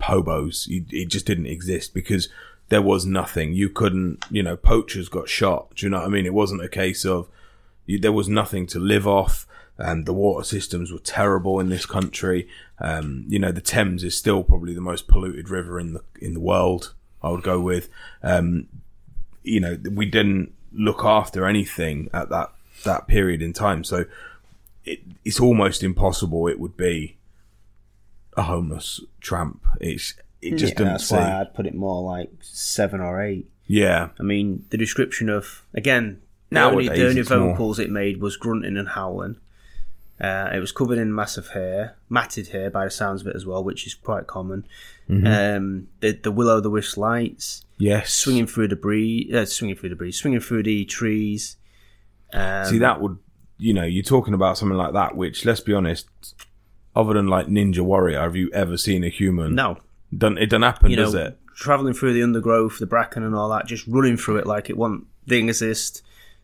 hobos. 0.00 0.66
You, 0.68 0.84
it 0.90 1.08
just 1.08 1.26
didn't 1.26 1.46
exist 1.46 1.94
because 1.94 2.28
there 2.68 2.82
was 2.82 3.06
nothing. 3.06 3.52
You 3.54 3.68
couldn't, 3.68 4.24
you 4.30 4.42
know, 4.42 4.56
poachers 4.56 5.08
got 5.08 5.28
shot. 5.28 5.74
Do 5.76 5.86
you 5.86 5.90
know 5.90 5.98
what 5.98 6.06
I 6.06 6.10
mean? 6.10 6.26
It 6.26 6.34
wasn't 6.34 6.64
a 6.64 6.68
case 6.68 7.04
of 7.04 7.28
you, 7.86 7.98
there 7.98 8.12
was 8.12 8.28
nothing 8.28 8.66
to 8.68 8.78
live 8.78 9.06
off. 9.06 9.46
And 9.76 10.06
the 10.06 10.12
water 10.12 10.44
systems 10.44 10.92
were 10.92 11.00
terrible 11.00 11.58
in 11.58 11.68
this 11.68 11.84
country. 11.86 12.48
Um, 12.78 13.24
you 13.28 13.38
know, 13.40 13.50
the 13.50 13.60
Thames 13.60 14.04
is 14.04 14.16
still 14.16 14.44
probably 14.44 14.72
the 14.74 14.80
most 14.80 15.08
polluted 15.08 15.50
river 15.50 15.80
in 15.80 15.94
the 15.94 16.02
in 16.20 16.32
the 16.34 16.40
world. 16.40 16.94
I 17.22 17.30
would 17.30 17.42
go 17.42 17.60
with. 17.60 17.88
Um, 18.22 18.68
you 19.42 19.60
know, 19.60 19.76
we 19.92 20.06
didn't 20.06 20.52
look 20.72 21.04
after 21.04 21.44
anything 21.46 22.08
at 22.14 22.28
that 22.30 22.52
that 22.84 23.08
period 23.08 23.42
in 23.42 23.52
time. 23.52 23.82
So 23.84 24.04
it, 24.84 25.00
it's 25.24 25.40
almost 25.40 25.82
impossible. 25.82 26.46
It 26.46 26.60
would 26.60 26.76
be 26.76 27.16
a 28.36 28.42
homeless 28.42 29.00
tramp. 29.20 29.64
It's 29.80 30.14
it 30.40 30.52
just 30.56 30.74
Yeah, 30.74 30.78
doesn't 30.78 30.92
that's 30.92 31.06
seem. 31.08 31.18
why 31.18 31.40
I'd 31.40 31.54
put 31.54 31.66
it 31.66 31.74
more 31.74 32.02
like 32.02 32.30
seven 32.42 33.00
or 33.00 33.20
eight. 33.22 33.48
Yeah, 33.66 34.10
I 34.20 34.22
mean, 34.22 34.66
the 34.70 34.76
description 34.76 35.28
of 35.30 35.64
again 35.74 36.20
the 36.50 36.62
only, 36.62 36.84
Nowadays 36.86 36.98
the 37.00 37.08
only 37.08 37.20
it's 37.22 37.30
more- 37.30 37.38
vocals 37.50 37.78
it 37.78 37.90
made 37.90 38.20
was 38.20 38.36
grunting 38.36 38.76
and 38.76 38.88
howling. 38.88 39.36
Uh, 40.20 40.48
it 40.54 40.60
was 40.60 40.70
covered 40.70 40.98
in 40.98 41.12
massive 41.12 41.48
hair, 41.48 41.96
matted 42.08 42.48
hair 42.48 42.70
by 42.70 42.84
the 42.84 42.90
sounds 42.90 43.22
of 43.22 43.26
it 43.26 43.36
as 43.36 43.44
well, 43.44 43.64
which 43.64 43.86
is 43.86 43.94
quite 43.94 44.26
common. 44.26 44.66
Mm-hmm. 45.10 45.26
Um, 45.26 45.88
the 46.00 46.12
the 46.12 46.30
will 46.30 46.48
o' 46.48 46.60
the 46.60 46.70
wisp 46.70 46.96
lights 46.96 47.64
yes. 47.78 48.12
swinging 48.12 48.46
through 48.46 48.68
the 48.68 48.76
breeze, 48.76 49.34
uh, 49.34 49.44
swinging 49.46 49.76
through 49.76 49.90
the 49.90 49.96
breeze, 49.96 50.18
swinging 50.18 50.40
through 50.40 50.62
the 50.62 50.84
trees. 50.84 51.56
Um, 52.32 52.66
See, 52.66 52.78
that 52.78 53.00
would, 53.00 53.18
you 53.58 53.74
know, 53.74 53.84
you're 53.84 54.02
talking 54.02 54.34
about 54.34 54.58
something 54.58 54.78
like 54.78 54.92
that, 54.92 55.16
which, 55.16 55.44
let's 55.44 55.60
be 55.60 55.72
honest, 55.72 56.08
other 56.96 57.14
than 57.14 57.28
like 57.28 57.46
Ninja 57.46 57.80
Warrior, 57.80 58.20
have 58.20 58.36
you 58.36 58.50
ever 58.52 58.76
seen 58.76 59.04
a 59.04 59.08
human? 59.08 59.54
no, 59.54 59.78
Done, 60.16 60.38
it 60.38 60.46
doesn't 60.46 60.62
happen, 60.62 60.90
you 60.90 60.96
know, 60.96 61.04
does 61.04 61.14
it? 61.14 61.38
traveling 61.54 61.94
through 61.94 62.12
the 62.12 62.22
undergrowth, 62.22 62.78
the 62.78 62.86
bracken, 62.86 63.22
and 63.22 63.34
all 63.34 63.48
that, 63.50 63.66
just 63.66 63.86
running 63.86 64.16
through 64.16 64.38
it 64.38 64.46
like 64.46 64.70
it 64.70 64.76
won't 64.76 65.06
didn't 65.26 65.48
exist. 65.48 66.02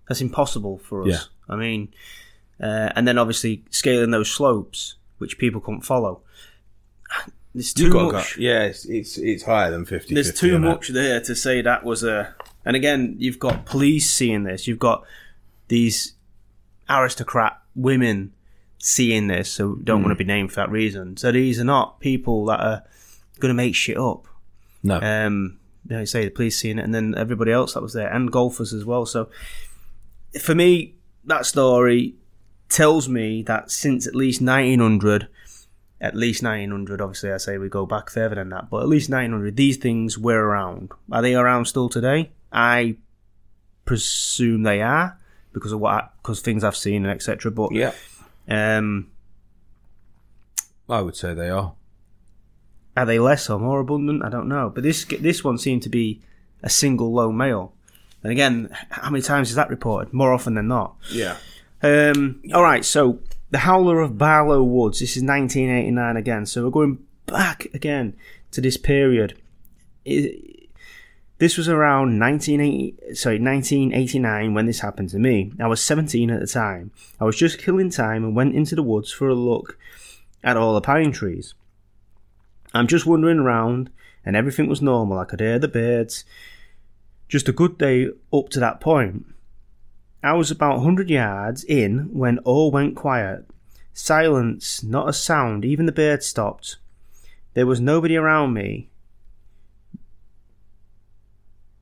That's 0.08 0.20
impossible 0.20 0.78
for 0.78 1.02
us. 1.02 1.08
Yeah. 1.08 1.54
I 1.54 1.56
mean, 1.56 1.92
uh, 2.62 2.90
and 2.96 3.06
then 3.08 3.18
obviously 3.18 3.64
scaling 3.70 4.10
those 4.10 4.30
slopes, 4.30 4.96
which 5.18 5.38
people 5.38 5.60
couldn't 5.60 5.82
follow. 5.82 6.20
There's 7.54 7.72
too 7.74 7.84
You've 7.84 7.92
got 7.92 8.06
to 8.06 8.12
much. 8.12 8.36
go- 8.36 8.42
yeah, 8.42 8.62
it's, 8.64 8.84
it's 8.84 9.18
it's 9.18 9.42
higher 9.42 9.70
than 9.72 9.84
50. 9.84 10.14
There's 10.14 10.32
too 10.32 10.58
much 10.58 10.88
there 10.88 11.20
to 11.20 11.34
say 11.34 11.62
that 11.62 11.82
was 11.84 12.04
a. 12.04 12.34
And 12.64 12.76
again, 12.76 13.16
you've 13.18 13.38
got 13.40 13.66
police 13.66 14.08
seeing 14.08 14.44
this. 14.44 14.66
You've 14.68 14.78
got 14.78 15.04
these 15.68 16.12
aristocrat 16.88 17.60
women 17.74 18.32
seeing 18.78 19.26
this, 19.26 19.50
so 19.50 19.74
don't 19.82 20.02
want 20.02 20.12
to 20.12 20.16
be 20.16 20.24
named 20.24 20.50
for 20.50 20.56
that 20.56 20.70
reason. 20.70 21.16
So 21.16 21.32
these 21.32 21.58
are 21.58 21.64
not 21.64 21.98
people 22.00 22.44
that 22.46 22.60
are 22.60 22.82
going 23.40 23.50
to 23.50 23.54
make 23.54 23.74
shit 23.74 23.96
up. 23.96 24.26
No, 24.82 25.00
Um, 25.00 25.58
you 25.88 25.96
know, 25.96 26.04
say 26.04 26.24
the 26.24 26.30
police 26.30 26.58
seeing 26.58 26.78
it, 26.78 26.84
and 26.84 26.94
then 26.94 27.14
everybody 27.16 27.50
else 27.52 27.74
that 27.74 27.82
was 27.82 27.94
there, 27.94 28.08
and 28.12 28.30
golfers 28.30 28.72
as 28.72 28.84
well. 28.84 29.06
So, 29.06 29.28
for 30.40 30.54
me, 30.54 30.94
that 31.24 31.46
story 31.46 32.14
tells 32.70 33.08
me 33.08 33.42
that 33.42 33.70
since 33.70 34.06
at 34.06 34.14
least 34.14 34.40
1900, 34.40 35.28
at 36.00 36.16
least 36.16 36.42
1900, 36.42 37.00
obviously 37.00 37.32
I 37.32 37.36
say 37.36 37.58
we 37.58 37.68
go 37.68 37.84
back 37.84 38.08
further 38.08 38.36
than 38.36 38.48
that, 38.50 38.70
but 38.70 38.82
at 38.82 38.88
least 38.88 39.10
1900, 39.10 39.56
these 39.56 39.76
things 39.76 40.16
were 40.16 40.42
around. 40.42 40.90
Are 41.12 41.20
they 41.20 41.34
around 41.34 41.66
still 41.66 41.88
today? 41.88 42.30
I 42.52 42.96
presume 43.84 44.62
they 44.62 44.80
are 44.80 45.18
because 45.52 45.72
of 45.72 45.80
what 45.80 46.12
because 46.22 46.40
things 46.40 46.64
I've 46.64 46.76
seen 46.76 47.04
and 47.04 47.12
etc. 47.12 47.50
But 47.50 47.72
yeah, 47.72 47.92
um, 48.48 49.10
I 50.88 51.02
would 51.02 51.16
say 51.16 51.34
they 51.34 51.50
are. 51.50 51.74
Are 52.96 53.06
they 53.06 53.18
less 53.18 53.48
or 53.48 53.58
more 53.58 53.80
abundant? 53.80 54.24
I 54.24 54.28
don't 54.28 54.48
know. 54.48 54.70
But 54.74 54.82
this 54.82 55.04
this 55.04 55.44
one 55.44 55.58
seemed 55.58 55.82
to 55.82 55.88
be 55.88 56.20
a 56.62 56.70
single 56.70 57.12
low 57.12 57.32
male. 57.32 57.72
And 58.22 58.32
again, 58.32 58.68
how 58.90 59.10
many 59.10 59.22
times 59.22 59.48
is 59.48 59.56
that 59.56 59.70
reported? 59.70 60.12
More 60.12 60.32
often 60.32 60.54
than 60.54 60.68
not. 60.68 60.94
Yeah, 61.10 61.36
Um, 61.82 62.42
All 62.52 62.62
right, 62.62 62.84
so 62.84 63.20
the 63.50 63.58
Howler 63.58 64.00
of 64.00 64.18
Barlow 64.18 64.62
Woods. 64.62 65.00
This 65.00 65.16
is 65.16 65.22
1989 65.22 66.16
again. 66.16 66.46
So 66.46 66.64
we're 66.64 66.70
going 66.70 66.98
back 67.26 67.66
again 67.74 68.16
to 68.52 68.60
this 68.60 68.76
period. 68.76 69.36
It, 70.04 70.68
this 71.38 71.56
was 71.56 71.70
around 71.70 72.20
1980, 72.20 73.14
sorry, 73.14 73.38
1989 73.40 74.52
when 74.52 74.66
this 74.66 74.80
happened 74.80 75.08
to 75.10 75.18
me. 75.18 75.52
I 75.58 75.68
was 75.68 75.82
17 75.82 76.30
at 76.30 76.40
the 76.40 76.46
time. 76.46 76.90
I 77.18 77.24
was 77.24 77.36
just 77.36 77.58
killing 77.58 77.88
time 77.88 78.24
and 78.24 78.36
went 78.36 78.54
into 78.54 78.74
the 78.74 78.82
woods 78.82 79.10
for 79.10 79.28
a 79.28 79.34
look 79.34 79.78
at 80.44 80.58
all 80.58 80.74
the 80.74 80.82
pine 80.82 81.12
trees. 81.12 81.54
I'm 82.74 82.86
just 82.86 83.06
wandering 83.06 83.38
around 83.38 83.90
and 84.24 84.36
everything 84.36 84.68
was 84.68 84.82
normal. 84.82 85.18
I 85.18 85.24
could 85.24 85.40
hear 85.40 85.58
the 85.58 85.66
birds. 85.66 86.24
Just 87.26 87.48
a 87.48 87.52
good 87.52 87.78
day 87.78 88.08
up 88.32 88.50
to 88.50 88.60
that 88.60 88.80
point. 88.80 89.24
I 90.22 90.34
was 90.34 90.50
about 90.50 90.76
100 90.76 91.08
yards 91.08 91.64
in 91.64 92.10
when 92.12 92.38
all 92.40 92.70
went 92.70 92.94
quiet. 92.94 93.46
Silence, 93.94 94.82
not 94.82 95.08
a 95.08 95.14
sound, 95.14 95.64
even 95.64 95.86
the 95.86 95.92
birds 95.92 96.26
stopped. 96.26 96.76
There 97.54 97.66
was 97.66 97.80
nobody 97.80 98.16
around 98.16 98.52
me. 98.52 98.90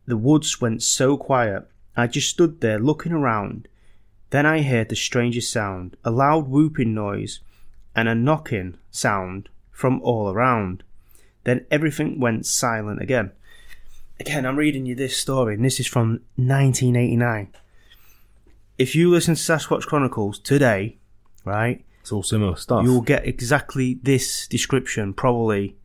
The 0.07 0.17
woods 0.17 0.61
went 0.61 0.83
so 0.83 1.17
quiet. 1.17 1.69
I 1.97 2.07
just 2.07 2.31
stood 2.31 2.61
there 2.61 2.79
looking 2.79 3.13
around. 3.13 3.67
Then 4.31 4.47
I 4.47 4.63
heard 4.63 4.89
the 4.89 4.97
strangest 4.97 5.51
sound 5.51 5.97
a 6.05 6.11
loud 6.11 6.49
whooping 6.49 6.95
noise 6.95 7.41
and 7.95 8.09
a 8.09 8.15
knocking 8.15 8.79
sound 8.91 9.49
from 9.73 10.01
all 10.03 10.31
around. 10.31 10.85
Then 11.43 11.67
everything 11.71 12.21
went 12.21 12.47
silent 12.47 13.03
again. 13.03 13.33
Again, 14.21 14.47
I'm 14.47 14.57
reading 14.57 14.87
you 14.87 14.95
this 14.95 15.17
story, 15.17 15.55
and 15.55 15.65
this 15.65 15.81
is 15.81 15.87
from 15.87 16.21
1989 16.37 17.53
if 18.79 18.95
you 18.95 19.11
listen 19.11 19.35
to 19.35 19.41
Sasquatch 19.41 19.87
Chronicles 19.87 20.39
today, 20.39 20.97
right, 21.45 21.85
it's 22.01 22.13
all 22.13 22.23
similar 22.23 22.57
stuff. 22.57 22.85
you'll 22.85 23.03
get 23.03 23.27
exactly 23.27 23.99
this 24.03 24.47
description. 24.47 25.13
Probably, 25.13 25.77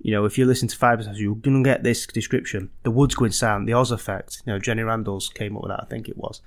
you 0.00 0.10
know, 0.10 0.24
if 0.24 0.38
you 0.38 0.46
listen 0.46 0.66
to 0.68 0.76
Five 0.76 1.06
you're 1.14 1.34
gonna 1.34 1.62
get 1.62 1.82
this 1.82 2.06
description. 2.06 2.70
The 2.82 2.90
woods 2.90 3.14
going 3.14 3.32
sound, 3.32 3.68
the 3.68 3.74
Oz 3.74 3.92
effect. 3.92 4.42
You 4.46 4.54
know, 4.54 4.58
Jenny 4.58 4.82
Randles 4.82 5.32
came 5.32 5.56
up 5.56 5.62
with 5.62 5.70
that. 5.70 5.82
I 5.82 5.86
think 5.86 6.08
it 6.08 6.16
was, 6.16 6.40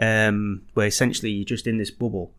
um, 0.00 0.62
where 0.74 0.86
essentially 0.86 1.30
you're 1.30 1.44
just 1.44 1.66
in 1.66 1.76
this 1.76 1.90
bubble, 1.90 2.32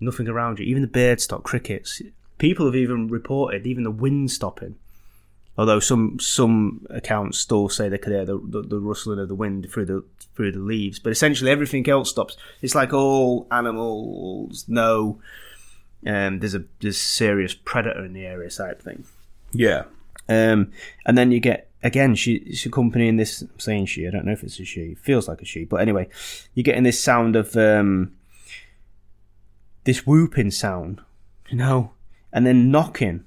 nothing 0.00 0.26
around 0.26 0.58
you. 0.58 0.64
Even 0.64 0.82
the 0.82 0.88
birds 0.88 1.24
stop, 1.24 1.42
crickets. 1.42 2.00
People 2.38 2.66
have 2.66 2.76
even 2.76 3.08
reported 3.08 3.66
even 3.66 3.84
the 3.84 3.90
wind 3.90 4.30
stopping. 4.30 4.76
Although 5.58 5.80
some 5.80 6.20
some 6.20 6.86
accounts 6.88 7.38
still 7.38 7.68
say 7.68 7.88
they 7.88 7.98
could 7.98 8.12
hear 8.12 8.24
the, 8.24 8.40
the, 8.42 8.62
the 8.62 8.78
rustling 8.78 9.18
of 9.18 9.28
the 9.28 9.34
wind 9.34 9.68
through 9.70 9.86
the 9.86 10.04
through 10.36 10.52
the 10.52 10.60
leaves, 10.60 11.00
but 11.00 11.10
essentially 11.10 11.50
everything 11.50 11.88
else 11.88 12.10
stops. 12.10 12.36
It's 12.62 12.76
like 12.76 12.92
all 12.92 13.48
animals 13.50 14.66
know 14.68 15.20
um, 16.06 16.38
there's 16.38 16.54
a 16.54 16.64
there's 16.80 16.96
serious 16.96 17.54
predator 17.54 18.04
in 18.04 18.12
the 18.12 18.24
area 18.24 18.48
type 18.50 18.80
thing. 18.80 19.04
yeah, 19.52 19.84
Um, 20.28 20.70
and 21.04 21.18
then 21.18 21.32
you 21.32 21.40
get 21.40 21.68
again 21.82 22.14
she 22.14 22.44
she's 22.46 22.66
accompanying 22.66 23.16
this. 23.16 23.42
I'm 23.42 23.58
saying 23.58 23.86
she. 23.86 24.06
I 24.06 24.10
don't 24.10 24.26
know 24.26 24.32
if 24.32 24.44
it's 24.44 24.60
a 24.60 24.64
she. 24.64 24.92
It 24.92 24.98
feels 24.98 25.26
like 25.26 25.42
a 25.42 25.44
she, 25.44 25.64
but 25.64 25.80
anyway, 25.80 26.08
you're 26.54 26.62
getting 26.62 26.84
this 26.84 27.02
sound 27.02 27.34
of 27.34 27.56
um, 27.56 28.12
this 29.82 30.06
whooping 30.06 30.52
sound, 30.52 31.00
you 31.48 31.56
know, 31.56 31.94
and 32.32 32.46
then 32.46 32.70
knocking. 32.70 33.24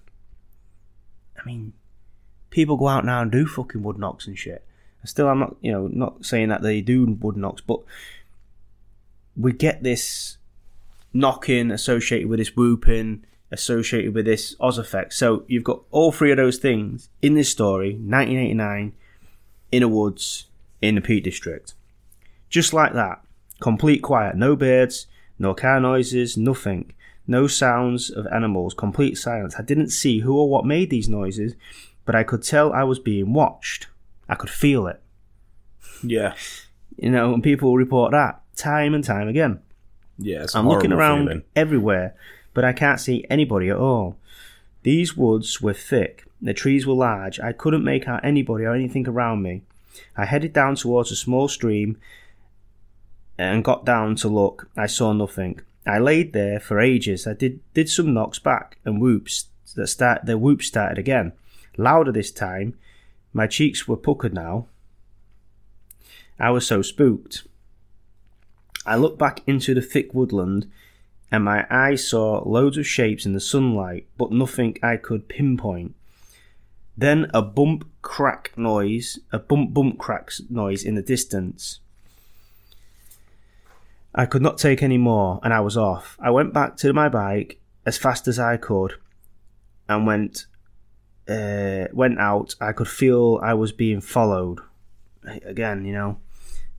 I 1.37 1.43
mean, 1.43 1.73
people 2.51 2.77
go 2.77 2.87
out 2.87 3.05
now 3.05 3.21
and 3.21 3.31
do 3.31 3.47
fucking 3.47 3.81
wood 3.81 3.97
knocks 3.97 4.27
and 4.27 4.37
shit. 4.37 4.63
Still, 5.03 5.29
I'm 5.29 5.39
not, 5.39 5.55
you 5.61 5.71
know, 5.71 5.87
not 5.87 6.23
saying 6.25 6.49
that 6.49 6.61
they 6.61 6.81
do 6.81 7.05
wood 7.05 7.35
knocks, 7.35 7.61
but 7.61 7.79
we 9.35 9.51
get 9.51 9.81
this 9.81 10.37
knocking 11.11 11.71
associated 11.71 12.29
with 12.29 12.37
this 12.37 12.55
whooping, 12.55 13.25
associated 13.51 14.13
with 14.13 14.25
this 14.25 14.55
Oz 14.59 14.77
effect. 14.77 15.13
So 15.13 15.43
you've 15.47 15.63
got 15.63 15.81
all 15.89 16.11
three 16.11 16.29
of 16.29 16.37
those 16.37 16.57
things 16.57 17.09
in 17.21 17.33
this 17.33 17.49
story, 17.49 17.93
1989, 17.93 18.93
in 19.71 19.81
the 19.81 19.87
woods, 19.87 20.45
in 20.81 20.95
the 20.95 21.01
Peak 21.01 21.23
District. 21.23 21.73
Just 22.49 22.73
like 22.73 22.93
that. 22.93 23.21
Complete 23.59 24.03
quiet. 24.03 24.35
No 24.35 24.55
birds, 24.55 25.07
no 25.39 25.53
car 25.53 25.79
noises, 25.79 26.37
nothing. 26.37 26.93
No 27.27 27.47
sounds 27.47 28.09
of 28.09 28.27
animals. 28.27 28.73
Complete 28.73 29.17
silence. 29.17 29.55
I 29.57 29.63
didn't 29.63 29.89
see 29.89 30.19
who 30.19 30.37
or 30.37 30.49
what 30.49 30.65
made 30.65 30.89
these 30.89 31.07
noises, 31.09 31.55
but 32.05 32.15
I 32.15 32.23
could 32.23 32.43
tell 32.43 32.73
I 32.73 32.83
was 32.83 32.99
being 32.99 33.33
watched. 33.33 33.87
I 34.29 34.35
could 34.35 34.49
feel 34.49 34.87
it. 34.87 35.01
yeah, 36.03 36.33
You 36.97 37.09
know, 37.09 37.33
and 37.33 37.43
people 37.43 37.75
report 37.77 38.11
that 38.11 38.41
time 38.55 38.93
and 38.93 39.03
time 39.03 39.27
again. 39.27 39.59
yeah. 40.17 40.45
I'm 40.55 40.67
looking 40.67 40.91
around 40.93 41.27
feeling. 41.27 41.43
everywhere. 41.55 42.15
but 42.53 42.63
I 42.65 42.73
can't 42.73 42.99
see 42.99 43.25
anybody 43.29 43.69
at 43.69 43.77
all. 43.77 44.17
These 44.83 45.15
woods 45.15 45.61
were 45.61 45.73
thick, 45.73 46.25
the 46.41 46.53
trees 46.53 46.87
were 46.87 46.93
large, 46.95 47.39
I 47.39 47.51
couldn't 47.53 47.83
make 47.83 48.07
out 48.07 48.25
anybody 48.25 48.65
or 48.65 48.73
anything 48.73 49.07
around 49.07 49.41
me. 49.43 49.61
I 50.17 50.25
headed 50.25 50.53
down 50.53 50.75
towards 50.75 51.11
a 51.11 51.15
small 51.15 51.47
stream 51.47 51.97
and 53.37 53.63
got 53.63 53.85
down 53.85 54.15
to 54.17 54.27
look. 54.27 54.69
I 54.77 54.87
saw 54.87 55.13
nothing. 55.13 55.59
I 55.85 55.99
laid 55.99 56.33
there 56.33 56.59
for 56.59 56.79
ages. 56.79 57.25
I 57.27 57.33
did 57.33 57.59
did 57.73 57.89
some 57.89 58.13
knocks 58.13 58.39
back 58.39 58.77
and 58.85 59.01
whoops 59.01 59.45
that 59.75 59.87
start 59.87 60.25
the 60.25 60.37
whoop 60.37 60.61
started 60.63 60.97
again. 60.97 61.33
Louder 61.77 62.11
this 62.11 62.31
time. 62.31 62.75
My 63.33 63.47
cheeks 63.47 63.87
were 63.87 63.97
puckered 63.97 64.33
now. 64.33 64.67
I 66.39 66.49
was 66.51 66.65
so 66.65 66.81
spooked. 66.81 67.47
I 68.85 68.95
looked 68.95 69.19
back 69.19 69.41
into 69.45 69.73
the 69.73 69.81
thick 69.81 70.13
woodland 70.13 70.69
and 71.31 71.45
my 71.45 71.65
eyes 71.69 72.07
saw 72.07 72.43
loads 72.47 72.77
of 72.77 72.85
shapes 72.85 73.25
in 73.25 73.33
the 73.33 73.39
sunlight, 73.39 74.05
but 74.17 74.31
nothing 74.31 74.77
I 74.83 74.97
could 74.97 75.29
pinpoint. 75.29 75.95
Then 76.97 77.31
a 77.33 77.41
bump 77.41 77.89
crack 78.01 78.51
noise, 78.57 79.17
a 79.31 79.39
bump 79.39 79.73
bump 79.73 79.97
cracks 79.97 80.41
noise 80.49 80.83
in 80.83 80.95
the 80.95 81.01
distance. 81.01 81.79
I 84.13 84.25
could 84.25 84.41
not 84.41 84.57
take 84.57 84.83
any 84.83 84.97
more, 84.97 85.39
and 85.41 85.53
I 85.53 85.61
was 85.61 85.77
off. 85.77 86.17
I 86.19 86.31
went 86.31 86.53
back 86.53 86.75
to 86.77 86.91
my 86.91 87.07
bike 87.07 87.61
as 87.85 87.97
fast 87.97 88.27
as 88.27 88.37
I 88.37 88.57
could, 88.57 88.95
and 89.87 90.05
went 90.05 90.47
uh, 91.29 91.87
went 91.93 92.19
out. 92.19 92.55
I 92.59 92.71
could 92.71 92.87
feel 92.87 93.39
I 93.41 93.53
was 93.53 93.71
being 93.71 94.01
followed. 94.01 94.59
Again, 95.45 95.85
you 95.85 95.93
know, 95.93 96.19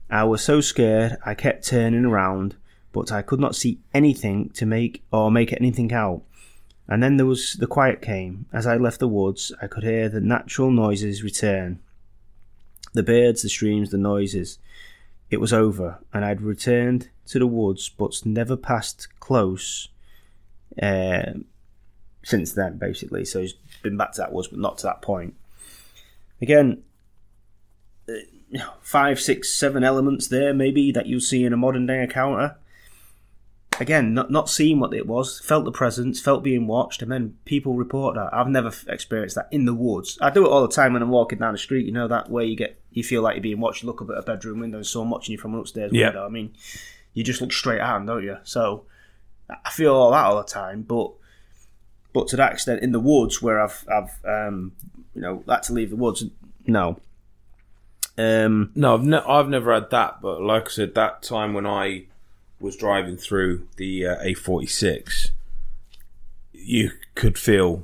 I 0.09 0.23
was 0.25 0.43
so 0.43 0.61
scared. 0.61 1.17
I 1.25 1.33
kept 1.33 1.65
turning 1.65 2.05
around, 2.05 2.55
but 2.91 3.11
I 3.11 3.21
could 3.21 3.39
not 3.39 3.55
see 3.55 3.79
anything 3.93 4.49
to 4.51 4.65
make 4.65 5.03
or 5.11 5.31
make 5.31 5.53
anything 5.53 5.93
out. 5.93 6.23
And 6.87 7.01
then 7.01 7.17
there 7.17 7.25
was 7.25 7.53
the 7.53 7.67
quiet 7.67 8.01
came. 8.01 8.45
As 8.51 8.67
I 8.67 8.75
left 8.75 8.99
the 8.99 9.07
woods, 9.07 9.51
I 9.61 9.67
could 9.67 9.83
hear 9.83 10.09
the 10.09 10.19
natural 10.19 10.69
noises 10.69 11.23
return. 11.23 11.79
The 12.93 13.03
birds, 13.03 13.41
the 13.41 13.49
streams, 13.49 13.89
the 13.89 13.97
noises. 13.97 14.59
It 15.31 15.39
was 15.39 15.53
over, 15.53 15.99
and 16.13 16.23
I'd 16.23 16.41
returned 16.41 17.09
to 17.27 17.39
the 17.39 17.47
woods, 17.47 17.89
but 17.89 18.23
never 18.25 18.55
passed 18.55 19.07
close 19.19 19.87
uh, 20.81 21.33
since 22.23 22.53
then, 22.53 22.77
basically. 22.77 23.25
So 23.25 23.45
been 23.83 23.97
back 23.97 24.13
to 24.13 24.21
that 24.21 24.33
woods, 24.33 24.47
but 24.47 24.59
not 24.59 24.79
to 24.79 24.87
that 24.87 25.01
point. 25.01 25.35
Again, 26.41 26.81
uh, 28.09 28.13
five, 28.81 29.19
six, 29.19 29.53
seven 29.53 29.83
elements 29.83 30.27
there, 30.27 30.53
maybe, 30.53 30.91
that 30.91 31.05
you'll 31.05 31.21
see 31.21 31.43
in 31.43 31.53
a 31.53 31.57
modern 31.57 31.85
day 31.85 32.01
encounter 32.01 32.55
again, 33.79 34.13
not 34.13 34.29
not 34.29 34.49
seeing 34.49 34.79
what 34.79 34.93
it 34.93 35.07
was, 35.07 35.39
felt 35.39 35.65
the 35.65 35.71
presence, 35.71 36.19
felt 36.21 36.43
being 36.43 36.67
watched, 36.67 37.01
and 37.01 37.11
then 37.11 37.37
people 37.45 37.73
report 37.75 38.15
that. 38.15 38.29
I've 38.33 38.47
never 38.47 38.71
experienced 38.87 39.35
that 39.35 39.47
in 39.51 39.65
the 39.65 39.73
woods. 39.73 40.17
I 40.21 40.29
do 40.29 40.45
it 40.45 40.49
all 40.49 40.61
the 40.65 40.73
time 40.73 40.93
when 40.93 41.01
I'm 41.01 41.09
walking 41.09 41.39
down 41.39 41.53
the 41.53 41.57
street. 41.57 41.85
You 41.85 41.91
know 41.91 42.07
that 42.07 42.29
way 42.29 42.45
you 42.45 42.55
get 42.55 42.79
you 42.91 43.03
feel 43.03 43.21
like 43.21 43.35
you're 43.35 43.41
being 43.43 43.59
watched. 43.59 43.83
You 43.83 43.87
look 43.87 44.01
up 44.01 44.09
at 44.09 44.17
a 44.17 44.21
bedroom 44.21 44.59
window 44.59 44.77
and 44.77 44.85
someone 44.87 45.09
watching 45.09 45.33
you 45.33 45.37
from 45.39 45.53
an 45.53 45.59
upstairs 45.61 45.91
Yeah. 45.91 46.07
window. 46.07 46.25
I 46.25 46.29
mean, 46.29 46.53
you 47.13 47.23
just 47.23 47.41
look 47.41 47.51
straight 47.51 47.81
at 47.81 47.93
them, 47.93 48.05
don't 48.05 48.23
you? 48.23 48.37
So 48.43 48.85
I 49.49 49.69
feel 49.71 49.93
all 49.93 50.11
that 50.11 50.23
all 50.25 50.37
the 50.37 50.43
time, 50.43 50.83
but 50.83 51.11
but 52.13 52.27
to 52.29 52.35
that 52.37 52.53
extent, 52.53 52.81
in 52.83 52.91
the 52.91 52.99
woods 52.99 53.41
where 53.41 53.59
I've 53.61 53.85
I've 53.91 54.23
um, 54.25 54.71
you 55.15 55.21
know 55.21 55.43
had 55.47 55.63
to 55.63 55.73
leave 55.73 55.89
the 55.89 55.95
woods, 55.95 56.23
no. 56.65 56.99
Um, 58.15 58.71
No, 58.75 58.93
I've, 58.93 59.03
ne- 59.03 59.17
I've 59.27 59.49
never 59.49 59.73
had 59.73 59.89
that, 59.89 60.21
but 60.21 60.39
like 60.41 60.67
I 60.67 60.69
said, 60.69 60.93
that 60.93 61.23
time 61.23 61.53
when 61.55 61.65
I 61.65 62.03
was 62.59 62.75
driving 62.77 63.17
through 63.17 63.67
the 63.77 64.05
uh, 64.05 64.23
A46, 64.23 65.31
you 66.53 66.91
could 67.15 67.39
feel 67.39 67.83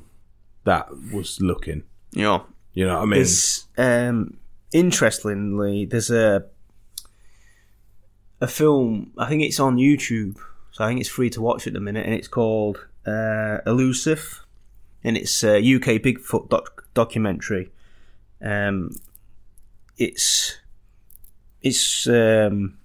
that 0.66 0.90
was 1.12 1.42
looking. 1.42 1.82
you 2.12 2.22
know, 2.22 2.46
You 2.74 2.86
know 2.86 2.98
what 2.98 3.02
I 3.02 3.06
mean? 3.06 3.12
There's 3.20 3.66
um, 3.78 4.38
interestingly, 4.72 5.86
there's 5.86 6.12
a 6.12 6.46
a 8.42 8.48
film. 8.48 9.12
I 9.18 9.28
think 9.28 9.42
it's 9.42 9.60
on 9.60 9.78
YouTube, 9.78 10.38
so 10.72 10.84
I 10.84 10.88
think 10.90 11.00
it's 11.00 11.10
free 11.10 11.30
to 11.32 11.42
watch 11.42 11.66
at 11.66 11.74
the 11.74 11.80
minute, 11.80 12.06
and 12.06 12.14
it's 12.14 12.28
called 12.28 12.86
uh, 13.06 13.60
Elusive, 13.66 14.46
and 15.04 15.18
it's 15.18 15.44
a 15.44 15.58
UK 15.58 16.02
Bigfoot 16.02 16.50
doc- 16.50 16.88
documentary. 16.94 17.72
Um, 18.42 18.96
it's 19.98 20.58
it's 21.62 22.08
um, 22.08 22.78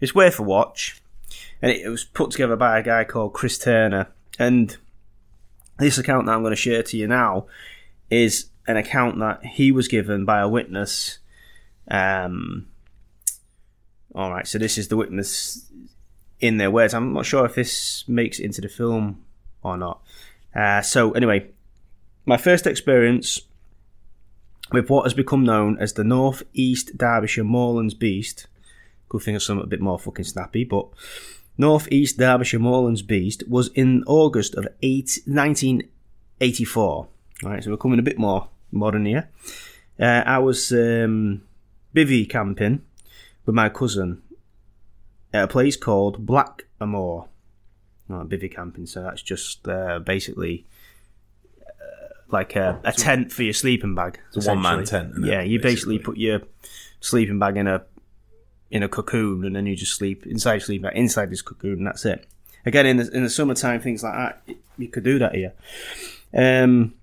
it's 0.00 0.14
worth 0.14 0.38
a 0.38 0.42
watch, 0.42 1.02
and 1.60 1.70
it, 1.70 1.82
it 1.82 1.88
was 1.88 2.04
put 2.04 2.30
together 2.30 2.56
by 2.56 2.78
a 2.78 2.82
guy 2.82 3.04
called 3.04 3.34
Chris 3.34 3.58
Turner, 3.58 4.08
and 4.38 4.76
this 5.78 5.98
account 5.98 6.26
that 6.26 6.32
I'm 6.32 6.42
going 6.42 6.52
to 6.52 6.56
share 6.56 6.82
to 6.82 6.96
you 6.96 7.06
now 7.06 7.46
is 8.10 8.46
an 8.66 8.76
account 8.76 9.18
that 9.18 9.44
he 9.44 9.72
was 9.72 9.88
given 9.88 10.24
by 10.24 10.40
a 10.40 10.48
witness. 10.48 11.18
Um, 11.90 12.68
all 14.14 14.30
right, 14.30 14.46
so 14.46 14.58
this 14.58 14.78
is 14.78 14.88
the 14.88 14.96
witness 14.96 15.70
in 16.40 16.56
their 16.58 16.70
words. 16.70 16.94
I'm 16.94 17.12
not 17.12 17.26
sure 17.26 17.46
if 17.46 17.54
this 17.54 18.04
makes 18.08 18.38
it 18.38 18.44
into 18.44 18.60
the 18.60 18.68
film 18.68 19.24
or 19.62 19.76
not. 19.76 20.02
Uh, 20.54 20.82
so, 20.82 21.12
anyway, 21.12 21.50
my 22.26 22.36
first 22.36 22.66
experience 22.66 23.40
with 24.72 24.88
what 24.88 25.04
has 25.04 25.14
become 25.14 25.44
known 25.44 25.78
as 25.78 25.92
the 25.92 26.04
North 26.04 26.42
East 26.52 26.96
Derbyshire 26.96 27.44
Moorlands 27.44 27.94
Beast. 27.94 28.46
Could 29.08 29.22
think 29.22 29.36
of 29.36 29.42
something 29.42 29.64
a 29.64 29.68
bit 29.68 29.80
more 29.80 29.98
fucking 29.98 30.24
snappy, 30.24 30.64
but 30.64 30.88
North 31.56 31.86
East 31.92 32.18
Derbyshire 32.18 32.58
Moorlands 32.58 33.02
Beast 33.02 33.44
was 33.48 33.68
in 33.68 34.02
August 34.06 34.54
of 34.54 34.66
eight, 34.82 35.20
1984. 35.26 36.82
All 36.82 37.08
right, 37.42 37.62
so 37.62 37.70
we're 37.70 37.76
coming 37.76 37.98
a 37.98 38.02
bit 38.02 38.18
more 38.18 38.48
modern 38.72 39.06
here. 39.06 39.28
Uh, 40.00 40.22
I 40.26 40.38
was 40.38 40.72
um, 40.72 41.42
bivvy 41.94 42.28
camping 42.28 42.82
with 43.46 43.54
my 43.54 43.68
cousin 43.68 44.22
at 45.34 45.44
a 45.44 45.48
place 45.48 45.76
called 45.76 46.24
Blacka 46.24 46.62
Moor. 46.80 47.28
Not 48.08 48.28
bivvy 48.28 48.54
camping, 48.54 48.86
so 48.86 49.02
that's 49.02 49.22
just 49.22 49.66
uh, 49.66 49.98
basically 49.98 50.66
uh, 51.60 52.08
like 52.28 52.54
a, 52.54 52.78
a 52.84 52.92
tent 52.92 53.32
for 53.32 53.42
your 53.42 53.54
sleeping 53.54 53.94
bag. 53.94 54.20
It's 54.34 54.46
a 54.46 54.50
one-man 54.50 54.84
tent, 54.84 55.10
isn't 55.12 55.24
it, 55.24 55.30
Yeah, 55.30 55.42
you 55.42 55.58
basically 55.58 55.96
basically? 55.98 56.12
put 56.12 56.16
your 56.18 56.40
sleeping 57.00 57.38
bag 57.38 57.56
in 57.56 57.66
a 57.66 57.82
in 58.70 58.82
a 58.82 58.88
cocoon, 58.88 59.44
and 59.44 59.56
then 59.56 59.66
you 59.66 59.74
just 59.76 59.94
sleep 59.94 60.26
inside 60.26 60.54
your 60.54 60.60
sleeping 60.60 60.82
bag, 60.82 60.96
inside 60.96 61.30
this 61.30 61.42
cocoon, 61.42 61.78
and 61.78 61.86
that's 61.86 62.04
it. 62.04 62.26
Again, 62.66 62.86
in 62.86 62.96
the 62.98 63.10
in 63.10 63.22
the 63.22 63.30
summertime, 63.30 63.80
things 63.80 64.02
like 64.02 64.14
that, 64.14 64.56
you 64.78 64.88
could 64.88 65.04
do 65.04 65.18
that 65.18 65.34
here. 65.34 65.52
Um, 66.34 66.94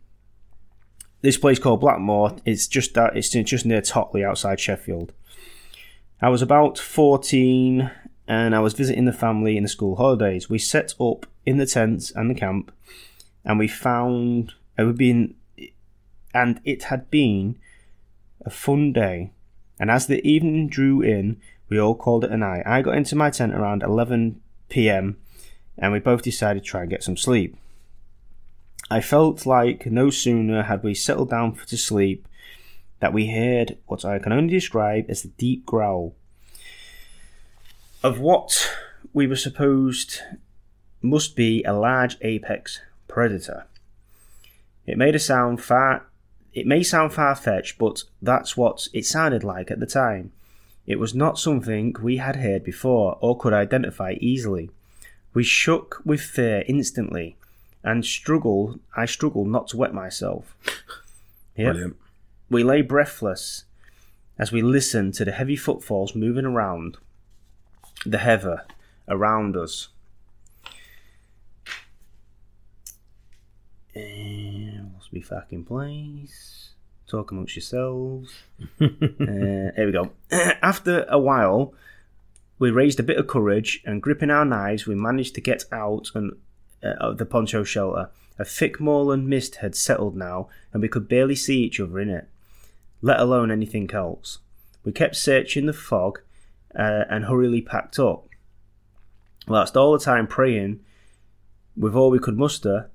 this 1.21 1.37
place 1.37 1.59
called 1.59 1.81
Blackmore. 1.81 2.35
It's 2.45 2.67
just 2.67 2.93
that 2.93 3.15
it's 3.17 3.29
just 3.29 3.65
near 3.65 3.81
Totley, 3.81 4.23
outside 4.23 4.59
Sheffield. 4.59 5.13
I 6.21 6.29
was 6.29 6.41
about 6.43 6.77
fourteen, 6.77 7.89
and 8.31 8.55
I 8.55 8.61
was 8.61 8.75
visiting 8.75 9.03
the 9.03 9.11
family 9.11 9.57
in 9.57 9.63
the 9.63 9.69
school 9.69 9.97
holidays. 9.97 10.49
We 10.49 10.57
set 10.57 10.93
up 11.01 11.25
in 11.45 11.57
the 11.57 11.65
tent 11.65 12.13
and 12.15 12.29
the 12.29 12.33
camp, 12.33 12.71
and 13.43 13.59
we 13.59 13.67
found 13.67 14.53
it 14.77 14.85
had 14.85 14.97
been, 14.97 15.35
and 16.33 16.61
it 16.63 16.83
had 16.83 17.11
been 17.11 17.59
a 18.45 18.49
fun 18.49 18.93
day. 18.93 19.31
And 19.81 19.91
as 19.91 20.07
the 20.07 20.25
evening 20.25 20.69
drew 20.69 21.01
in, 21.01 21.41
we 21.67 21.77
all 21.77 21.93
called 21.93 22.23
it 22.23 22.31
a 22.31 22.37
night. 22.37 22.63
I 22.65 22.81
got 22.81 22.95
into 22.95 23.17
my 23.17 23.31
tent 23.31 23.53
around 23.53 23.83
eleven 23.83 24.39
p.m. 24.69 25.17
and 25.77 25.91
we 25.91 25.99
both 25.99 26.21
decided 26.21 26.63
to 26.63 26.69
try 26.69 26.81
and 26.81 26.89
get 26.89 27.03
some 27.03 27.17
sleep. 27.17 27.57
I 28.89 29.01
felt 29.01 29.45
like 29.45 29.87
no 29.87 30.09
sooner 30.09 30.63
had 30.63 30.83
we 30.83 30.93
settled 30.93 31.31
down 31.31 31.57
to 31.67 31.77
sleep 31.77 32.25
that 33.01 33.11
we 33.11 33.27
heard 33.27 33.77
what 33.87 34.05
I 34.05 34.19
can 34.19 34.31
only 34.31 34.53
describe 34.53 35.07
as 35.09 35.21
the 35.21 35.27
deep 35.27 35.65
growl 35.65 36.15
of 38.03 38.19
what 38.19 38.69
we 39.13 39.27
were 39.27 39.35
supposed 39.35 40.19
must 41.01 41.35
be 41.35 41.63
a 41.63 41.73
large 41.73 42.17
apex 42.21 42.81
predator. 43.07 43.65
It 44.85 44.97
made 44.97 45.15
a 45.15 45.19
sound 45.19 45.61
far 45.61 46.05
it 46.53 46.67
may 46.67 46.83
sound 46.83 47.13
far 47.13 47.33
fetched, 47.33 47.77
but 47.77 48.03
that's 48.21 48.57
what 48.57 48.89
it 48.91 49.05
sounded 49.05 49.41
like 49.41 49.71
at 49.71 49.79
the 49.79 49.85
time. 49.85 50.33
It 50.85 50.99
was 50.99 51.15
not 51.15 51.39
something 51.39 51.95
we 52.01 52.17
had 52.17 52.37
heard 52.37 52.65
before 52.65 53.17
or 53.21 53.37
could 53.37 53.53
identify 53.53 54.15
easily. 54.19 54.69
We 55.33 55.45
shook 55.45 56.01
with 56.03 56.19
fear 56.19 56.65
instantly 56.67 57.37
and 57.83 58.05
struggled 58.05 58.79
I 58.97 59.05
struggled 59.05 59.47
not 59.47 59.69
to 59.69 59.77
wet 59.77 59.93
myself. 59.93 60.55
Yep. 61.57 61.73
Brilliant. 61.73 61.97
We 62.49 62.63
lay 62.63 62.81
breathless 62.81 63.65
as 64.39 64.53
we 64.53 64.61
listened 64.61 65.13
to 65.15 65.25
the 65.25 65.33
heavy 65.33 65.57
footfalls 65.57 66.15
moving 66.15 66.45
around 66.45 66.97
the 68.05 68.19
heather 68.19 68.65
around 69.07 69.55
us. 69.55 69.89
And 73.93 74.91
let's 74.93 75.09
be 75.09 75.21
fucking 75.21 75.65
place. 75.65 76.69
Talk 77.07 77.31
amongst 77.31 77.55
yourselves. 77.55 78.33
uh, 78.81 78.87
here 78.89 79.85
we 79.85 79.91
go. 79.91 80.11
After 80.31 81.05
a 81.09 81.19
while, 81.19 81.73
we 82.57 82.71
raised 82.71 82.99
a 82.99 83.03
bit 83.03 83.17
of 83.17 83.27
courage 83.27 83.81
and 83.85 84.01
gripping 84.01 84.29
our 84.29 84.45
knives, 84.45 84.85
we 84.85 84.95
managed 84.95 85.35
to 85.35 85.41
get 85.41 85.65
out 85.71 86.11
and 86.15 86.33
uh, 86.83 86.93
of 86.99 87.17
the 87.17 87.25
poncho 87.25 87.63
shelter. 87.63 88.09
A 88.39 88.45
thick 88.45 88.79
moorland 88.79 89.27
mist 89.27 89.55
had 89.55 89.75
settled 89.75 90.15
now, 90.15 90.47
and 90.71 90.81
we 90.81 90.87
could 90.87 91.07
barely 91.07 91.35
see 91.35 91.63
each 91.63 91.79
other 91.79 91.99
in 91.99 92.09
it, 92.09 92.27
let 93.01 93.19
alone 93.19 93.51
anything 93.51 93.91
else. 93.91 94.39
We 94.83 94.91
kept 94.91 95.15
searching 95.15 95.65
the 95.65 95.73
fog 95.73 96.21
uh, 96.77 97.05
and 97.09 97.25
hurriedly 97.25 97.61
packed 97.61 97.99
up. 97.99 98.27
Whilst 99.47 99.75
all 99.75 99.93
the 99.93 100.03
time 100.03 100.27
praying, 100.27 100.81
with 101.75 101.95
all 101.95 102.11
we 102.11 102.19
could 102.19 102.37
muster, 102.37 102.89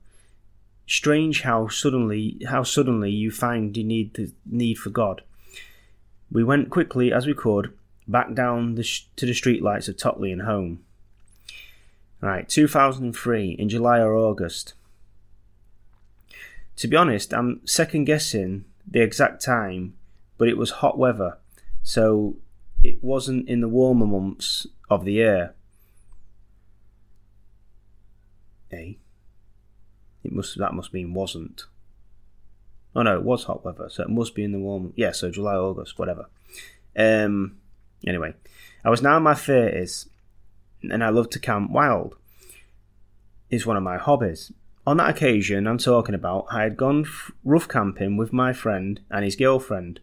strange 0.87 1.43
how 1.43 1.69
suddenly 1.69 2.39
how 2.49 2.63
suddenly 2.63 3.11
you 3.11 3.31
find 3.31 3.77
you 3.77 3.85
need 3.85 4.15
the 4.15 4.33
need 4.45 4.79
for 4.79 4.91
God. 4.91 5.23
We 6.31 6.45
went 6.45 6.71
quickly 6.71 7.13
as 7.13 7.27
we 7.27 7.35
could 7.35 7.73
back 8.09 8.35
down 8.35 8.77
the 8.77 8.83
sh- 8.83 9.07
to 9.17 9.27
the 9.27 9.33
streetlights 9.33 9.89
of 9.89 9.97
Totley 9.97 10.33
and 10.33 10.43
home. 10.43 10.81
Right, 12.21 12.49
2003 12.49 13.51
in 13.53 13.69
July 13.69 14.01
or 14.01 14.15
August. 14.15 14.75
To 16.77 16.89
be 16.89 16.97
honest, 16.97 17.33
I'm 17.33 17.61
second 17.67 18.05
guessing 18.05 18.65
the 18.87 19.03
exact 19.03 19.45
time, 19.45 19.95
but 20.39 20.49
it 20.49 20.57
was 20.57 20.71
hot 20.71 20.99
weather, 20.99 21.39
so 21.83 22.37
it 22.87 23.03
wasn't 23.03 23.49
in 23.49 23.61
the 23.61 23.69
warmer 23.69 24.07
months 24.07 24.67
of 24.89 25.05
the 25.05 25.15
year. 25.15 25.55
Eh? 28.71 28.95
It 30.23 30.33
must 30.33 30.57
that 30.59 30.75
must 30.75 30.93
mean 30.93 31.13
wasn't. 31.13 31.65
Oh 32.95 33.03
no, 33.03 33.17
it 33.17 33.25
was 33.25 33.45
hot 33.45 33.65
weather, 33.65 33.89
so 33.91 34.05
it 34.05 34.09
must 34.09 34.35
be 34.35 34.45
in 34.45 34.53
the 34.53 34.59
warm. 34.59 34.93
Yeah, 34.97 35.13
so 35.13 35.31
July, 35.31 35.55
August, 35.55 35.99
whatever. 35.99 36.27
Um. 36.97 37.59
Anyway, 38.07 38.35
I 38.85 38.91
was 38.91 39.03
now 39.03 39.17
in 39.17 39.23
my 39.25 39.35
thirties, 39.35 40.09
and 40.83 41.03
I 41.03 41.09
love 41.09 41.31
to 41.31 41.41
camp 41.41 41.71
wild. 41.71 42.17
It's 43.51 43.67
one 43.67 43.77
of 43.77 43.83
my 43.83 43.97
hobbies. 43.99 44.53
On 44.87 44.97
that 44.99 45.11
occasion 45.11 45.67
I'm 45.67 45.79
talking 45.79 46.15
about, 46.15 46.47
I 46.51 46.63
had 46.63 46.77
gone 46.77 47.07
rough 47.45 47.69
camping 47.69 48.17
with 48.17 48.33
my 48.33 48.53
friend 48.53 49.01
and 49.11 49.25
his 49.25 49.35
girlfriend. 49.35 50.01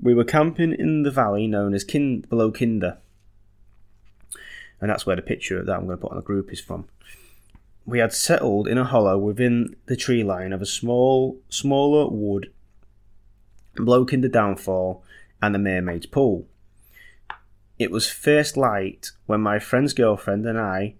We 0.00 0.14
were 0.14 0.24
camping 0.24 0.72
in 0.72 1.02
the 1.02 1.10
valley 1.10 1.46
known 1.46 1.74
as 1.74 1.84
Kin- 1.84 2.22
below 2.22 2.50
Kinder, 2.50 2.98
and 4.80 4.90
that's 4.90 5.06
where 5.06 5.16
the 5.16 5.22
picture 5.22 5.62
that 5.62 5.72
I'm 5.72 5.86
going 5.86 5.96
to 5.96 6.02
put 6.02 6.10
on 6.10 6.16
the 6.16 6.22
group 6.22 6.52
is 6.52 6.60
from 6.60 6.86
we 7.86 7.98
had 7.98 8.12
settled 8.12 8.66
in 8.66 8.78
a 8.78 8.84
hollow 8.84 9.18
within 9.18 9.76
the 9.86 9.96
tree 9.96 10.24
line 10.24 10.52
of 10.52 10.62
a 10.62 10.66
small, 10.66 11.38
smaller 11.48 12.08
wood, 12.08 12.50
in 13.76 14.20
the 14.20 14.28
downfall, 14.28 15.02
and 15.42 15.54
the 15.54 15.58
mermaid's 15.58 16.06
pool. 16.06 16.46
It 17.78 17.90
was 17.90 18.08
first 18.08 18.56
light 18.56 19.10
when 19.26 19.40
my 19.40 19.58
friend's 19.58 19.92
girlfriend 19.92 20.46
and 20.46 20.58
I 20.58 20.94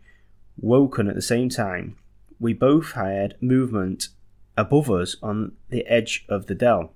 woken 0.60 1.08
at 1.08 1.14
the 1.14 1.22
same 1.22 1.48
time. 1.48 1.96
We 2.40 2.52
both 2.52 2.92
heard 2.92 3.36
movement 3.40 4.08
above 4.56 4.90
us 4.90 5.16
on 5.22 5.52
the 5.70 5.86
edge 5.86 6.26
of 6.28 6.46
the 6.46 6.54
dell. 6.54 6.93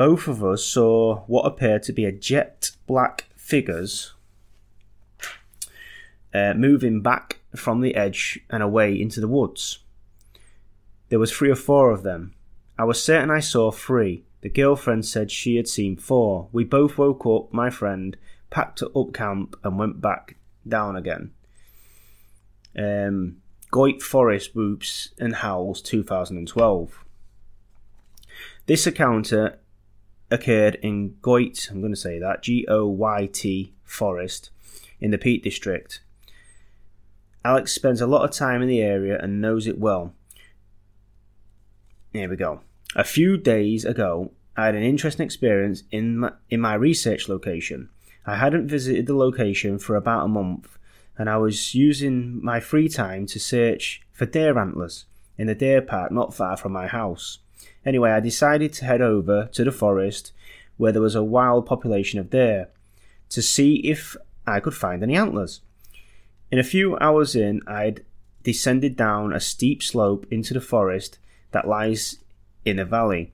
Both 0.00 0.28
of 0.28 0.42
us 0.42 0.64
saw 0.64 1.24
what 1.26 1.42
appeared 1.42 1.82
to 1.82 1.92
be 1.92 2.06
a 2.06 2.10
jet 2.10 2.70
black 2.86 3.28
figures 3.36 4.14
uh, 6.32 6.54
moving 6.54 7.02
back 7.02 7.40
from 7.54 7.82
the 7.82 7.94
edge 7.94 8.40
and 8.48 8.62
away 8.62 8.98
into 8.98 9.20
the 9.20 9.28
woods. 9.28 9.80
There 11.10 11.18
was 11.18 11.30
three 11.30 11.50
or 11.50 11.54
four 11.54 11.90
of 11.90 12.02
them. 12.02 12.32
I 12.78 12.84
was 12.84 13.04
certain 13.04 13.30
I 13.30 13.40
saw 13.40 13.70
three. 13.70 14.24
The 14.40 14.48
girlfriend 14.48 15.04
said 15.04 15.30
she 15.30 15.56
had 15.56 15.68
seen 15.68 15.98
four. 15.98 16.48
We 16.50 16.64
both 16.64 16.96
woke 16.96 17.26
up, 17.26 17.52
my 17.52 17.68
friend, 17.68 18.16
packed 18.48 18.82
up 18.82 19.12
camp, 19.12 19.54
and 19.62 19.78
went 19.78 20.00
back 20.00 20.36
down 20.66 20.96
again. 20.96 21.32
Um, 22.74 23.42
Goyt 23.70 24.00
Forest 24.00 24.56
Whoops 24.56 25.10
and 25.18 25.34
Howls 25.34 25.82
2012. 25.82 27.04
This 28.64 28.86
encounter 28.86 29.58
occurred 30.30 30.76
in 30.76 31.16
Goyt, 31.20 31.70
I'm 31.70 31.80
going 31.80 31.92
to 31.92 32.00
say 32.00 32.18
that, 32.18 32.42
G 32.42 32.64
O 32.68 32.86
Y 32.86 33.28
T 33.32 33.74
Forest, 33.84 34.50
in 35.00 35.10
the 35.10 35.18
Peak 35.18 35.42
District. 35.42 36.00
Alex 37.44 37.72
spends 37.72 38.00
a 38.00 38.06
lot 38.06 38.24
of 38.24 38.30
time 38.30 38.60
in 38.60 38.68
the 38.68 38.82
area 38.82 39.18
and 39.18 39.40
knows 39.40 39.66
it 39.66 39.78
well. 39.78 40.14
Here 42.12 42.28
we 42.28 42.36
go. 42.36 42.60
A 42.94 43.04
few 43.04 43.36
days 43.36 43.84
ago, 43.84 44.32
I 44.56 44.66
had 44.66 44.74
an 44.74 44.82
interesting 44.82 45.24
experience 45.24 45.84
in 45.90 46.18
my, 46.18 46.32
in 46.50 46.60
my 46.60 46.74
research 46.74 47.28
location. 47.28 47.88
I 48.26 48.36
hadn't 48.36 48.68
visited 48.68 49.06
the 49.06 49.16
location 49.16 49.78
for 49.78 49.96
about 49.96 50.24
a 50.24 50.28
month, 50.28 50.76
and 51.16 51.30
I 51.30 51.38
was 51.38 51.74
using 51.74 52.44
my 52.44 52.60
free 52.60 52.88
time 52.88 53.26
to 53.26 53.40
search 53.40 54.02
for 54.12 54.26
deer 54.26 54.58
antlers 54.58 55.06
in 55.38 55.48
a 55.48 55.54
deer 55.54 55.80
park 55.80 56.12
not 56.12 56.34
far 56.34 56.56
from 56.56 56.72
my 56.72 56.86
house. 56.86 57.38
Anyway, 57.84 58.10
I 58.10 58.20
decided 58.20 58.72
to 58.74 58.84
head 58.84 59.00
over 59.00 59.48
to 59.52 59.64
the 59.64 59.72
forest 59.72 60.32
where 60.76 60.92
there 60.92 61.02
was 61.02 61.14
a 61.14 61.22
wild 61.22 61.66
population 61.66 62.18
of 62.18 62.30
deer 62.30 62.68
to 63.30 63.42
see 63.42 63.76
if 63.76 64.16
I 64.46 64.60
could 64.60 64.74
find 64.74 65.02
any 65.02 65.16
antlers. 65.16 65.60
In 66.50 66.58
a 66.58 66.64
few 66.64 66.98
hours 66.98 67.36
in, 67.36 67.60
I'd 67.66 68.04
descended 68.42 68.96
down 68.96 69.32
a 69.32 69.40
steep 69.40 69.82
slope 69.82 70.26
into 70.30 70.54
the 70.54 70.60
forest 70.60 71.18
that 71.52 71.68
lies 71.68 72.18
in 72.64 72.78
a 72.78 72.84
valley. 72.84 73.32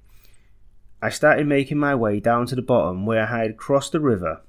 I 1.00 1.10
started 1.10 1.46
making 1.46 1.78
my 1.78 1.94
way 1.94 2.20
down 2.20 2.46
to 2.46 2.54
the 2.54 2.62
bottom 2.62 3.06
where 3.06 3.26
I 3.26 3.42
had 3.42 3.56
crossed 3.56 3.92
the 3.92 4.00
river. 4.00 4.40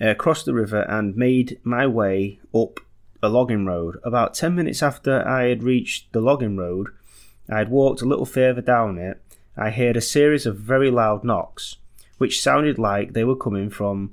Uh, 0.00 0.14
crossed 0.14 0.46
the 0.46 0.54
river 0.54 0.82
and 0.82 1.16
made 1.16 1.58
my 1.62 1.86
way 1.86 2.40
up 2.54 2.80
a 3.22 3.28
logging 3.28 3.66
road. 3.66 3.98
About 4.02 4.34
ten 4.34 4.54
minutes 4.54 4.82
after 4.82 5.26
I 5.26 5.44
had 5.44 5.62
reached 5.62 6.12
the 6.12 6.20
logging 6.20 6.56
road, 6.56 6.88
I 7.50 7.58
had 7.58 7.70
walked 7.70 8.00
a 8.00 8.06
little 8.06 8.26
further 8.26 8.60
down 8.60 8.96
it. 8.98 9.20
I 9.56 9.70
heard 9.70 9.96
a 9.96 10.00
series 10.00 10.46
of 10.46 10.56
very 10.56 10.90
loud 10.90 11.24
knocks, 11.24 11.76
which 12.18 12.40
sounded 12.40 12.78
like 12.78 13.12
they 13.12 13.24
were 13.24 13.36
coming 13.36 13.70
from 13.70 14.12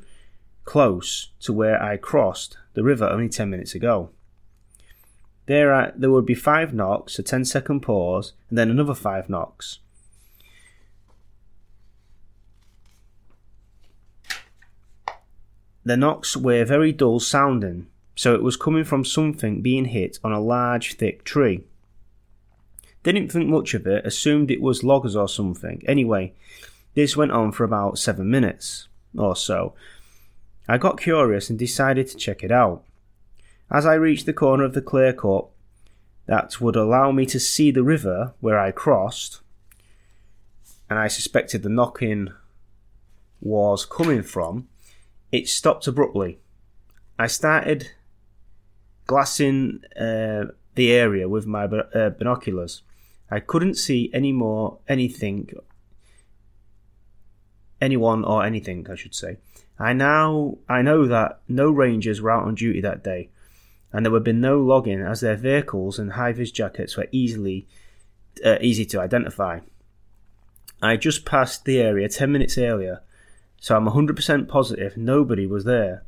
close 0.65 1.29
to 1.41 1.53
where 1.53 1.81
I 1.81 1.97
crossed 1.97 2.57
the 2.73 2.83
river 2.83 3.07
only 3.07 3.29
10 3.29 3.49
minutes 3.49 3.75
ago. 3.75 4.09
There, 5.45 5.71
are, 5.73 5.93
there 5.95 6.11
would 6.11 6.25
be 6.25 6.33
five 6.33 6.73
knocks, 6.73 7.17
a 7.19 7.23
10 7.23 7.45
second 7.45 7.81
pause, 7.81 8.33
and 8.49 8.57
then 8.57 8.69
another 8.69 8.95
five 8.95 9.29
knocks. 9.29 9.79
The 15.85 15.95
knocks 15.95 16.35
were 16.35 16.65
very 16.65 16.91
dull 16.91 17.21
sounding, 17.21 17.88
so 18.13 18.35
it 18.35 18.43
was 18.43 18.57
coming 18.57 18.83
from 18.83 19.05
something 19.05 19.61
being 19.61 19.85
hit 19.85 20.19
on 20.21 20.33
a 20.33 20.41
large, 20.41 20.95
thick 20.95 21.23
tree. 21.23 21.63
Didn't 23.08 23.30
think 23.30 23.47
much 23.47 23.74
of 23.74 23.88
it, 23.88 24.05
assumed 24.05 24.51
it 24.51 24.60
was 24.60 24.84
loggers 24.84 25.16
or 25.16 25.30
something. 25.30 25.82
Anyway, 25.88 26.34
this 26.93 27.16
went 27.16 27.32
on 27.32 27.53
for 27.53 27.64
about 27.64 27.97
seven 27.97 28.30
minutes 28.30 28.89
or 29.18 29.34
so, 29.34 29.74
I 30.68 30.78
got 30.78 30.99
curious 30.99 31.49
and 31.49 31.58
decided 31.58 32.08
to 32.10 32.18
check 32.18 32.43
it 32.43 32.51
out. 32.51 32.84
As 33.72 33.86
I 33.86 33.93
reached 33.93 34.26
the 34.26 34.34
corner 34.34 34.66
of 34.66 34.74
the 34.74 34.82
clear 34.82 35.14
cut 35.14 35.45
that 36.26 36.60
would 36.60 36.76
allow 36.76 37.14
me 37.14 37.26
to 37.28 37.39
see 37.39 37.72
the 37.72 37.82
river 37.82 38.34
where 38.41 38.60
I 38.60 38.72
crossed, 38.72 39.39
and 40.89 40.99
I 40.99 41.08
suspected 41.08 41.64
the 41.64 41.70
knocking 41.70 42.34
was 43.39 43.86
coming 43.86 44.22
from, 44.22 44.68
it 45.32 45.47
stopped 45.47 45.88
abruptly. 45.88 46.39
I 47.18 47.28
started 47.28 47.91
glassing 49.05 49.80
uh, 49.97 50.47
the 50.76 50.91
area 50.91 51.30
with 51.30 51.47
my 51.47 51.64
uh, 51.64 52.10
binoculars. 52.10 52.84
I 53.30 53.39
couldn't 53.39 53.75
see 53.75 54.09
any 54.13 54.32
more 54.32 54.80
anything, 54.88 55.49
anyone 57.82 58.23
or 58.23 58.43
anything, 58.43 58.88
I 58.89 58.95
should 58.95 59.15
say. 59.15 59.38
I 59.80 59.93
now 59.93 60.57
I 60.67 60.82
know 60.82 61.05
that 61.07 61.39
no 61.47 61.69
rangers 61.69 62.21
were 62.21 62.32
out 62.32 62.45
on 62.45 62.55
duty 62.55 62.82
that 62.82 63.03
day, 63.03 63.30
and 63.91 64.05
there 64.05 64.11
would 64.11 64.23
be 64.23 64.34
no 64.34 64.59
logging 64.59 65.01
as 65.01 65.21
their 65.21 65.36
vehicles 65.36 65.99
and 65.99 66.13
high 66.13 66.32
vis 66.32 66.51
jackets 66.51 66.97
were 66.97 67.07
easily 67.11 67.67
uh, 68.43 68.57
easy 68.61 68.86
to 68.86 68.99
identify. 68.99 69.59
I 70.82 70.95
just 70.95 71.25
passed 71.25 71.65
the 71.65 71.80
area 71.80 72.07
ten 72.09 72.32
minutes 72.32 72.57
earlier, 72.57 73.01
so 73.59 73.75
I'm 73.75 73.88
100% 73.88 74.47
positive 74.47 74.95
nobody 74.95 75.45
was 75.45 75.63
there. 75.65 76.03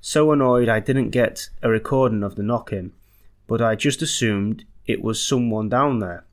So 0.00 0.32
annoyed 0.32 0.68
I 0.68 0.80
didn't 0.80 1.10
get 1.10 1.50
a 1.62 1.68
recording 1.68 2.22
of 2.22 2.36
the 2.36 2.42
knocking, 2.42 2.92
but 3.46 3.60
I 3.60 3.74
just 3.74 4.00
assumed 4.00 4.64
it 4.86 5.02
was 5.02 5.22
someone 5.22 5.68
down 5.68 5.98
there. 5.98 6.24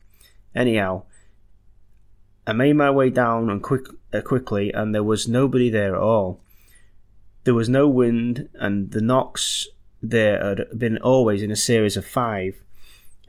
Anyhow, 0.58 1.04
I 2.48 2.54
made 2.54 2.76
my 2.76 2.90
way 2.90 3.12
down 3.12 3.52
and 3.52 3.62
quick, 3.62 3.86
uh, 4.12 4.22
quickly, 4.22 4.74
and 4.74 4.94
there 4.94 5.04
was 5.04 5.28
nobody 5.28 5.70
there 5.70 5.96
at 5.96 6.02
all. 6.02 6.42
There 7.44 7.54
was 7.54 7.70
no 7.70 7.88
wind, 7.88 8.50
and 8.56 8.90
the 8.90 9.02
knocks 9.02 9.68
there 10.02 10.44
had 10.44 10.80
been 10.80 10.98
always 10.98 11.44
in 11.44 11.52
a 11.52 11.56
series 11.56 11.96
of 11.96 12.08
five, 12.08 12.60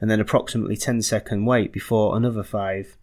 and 0.01 0.09
then 0.09 0.19
approximately 0.19 0.75
10 0.75 1.03
second 1.03 1.45
wait 1.45 1.71
before 1.71 2.17
another 2.17 2.41
five. 2.41 2.97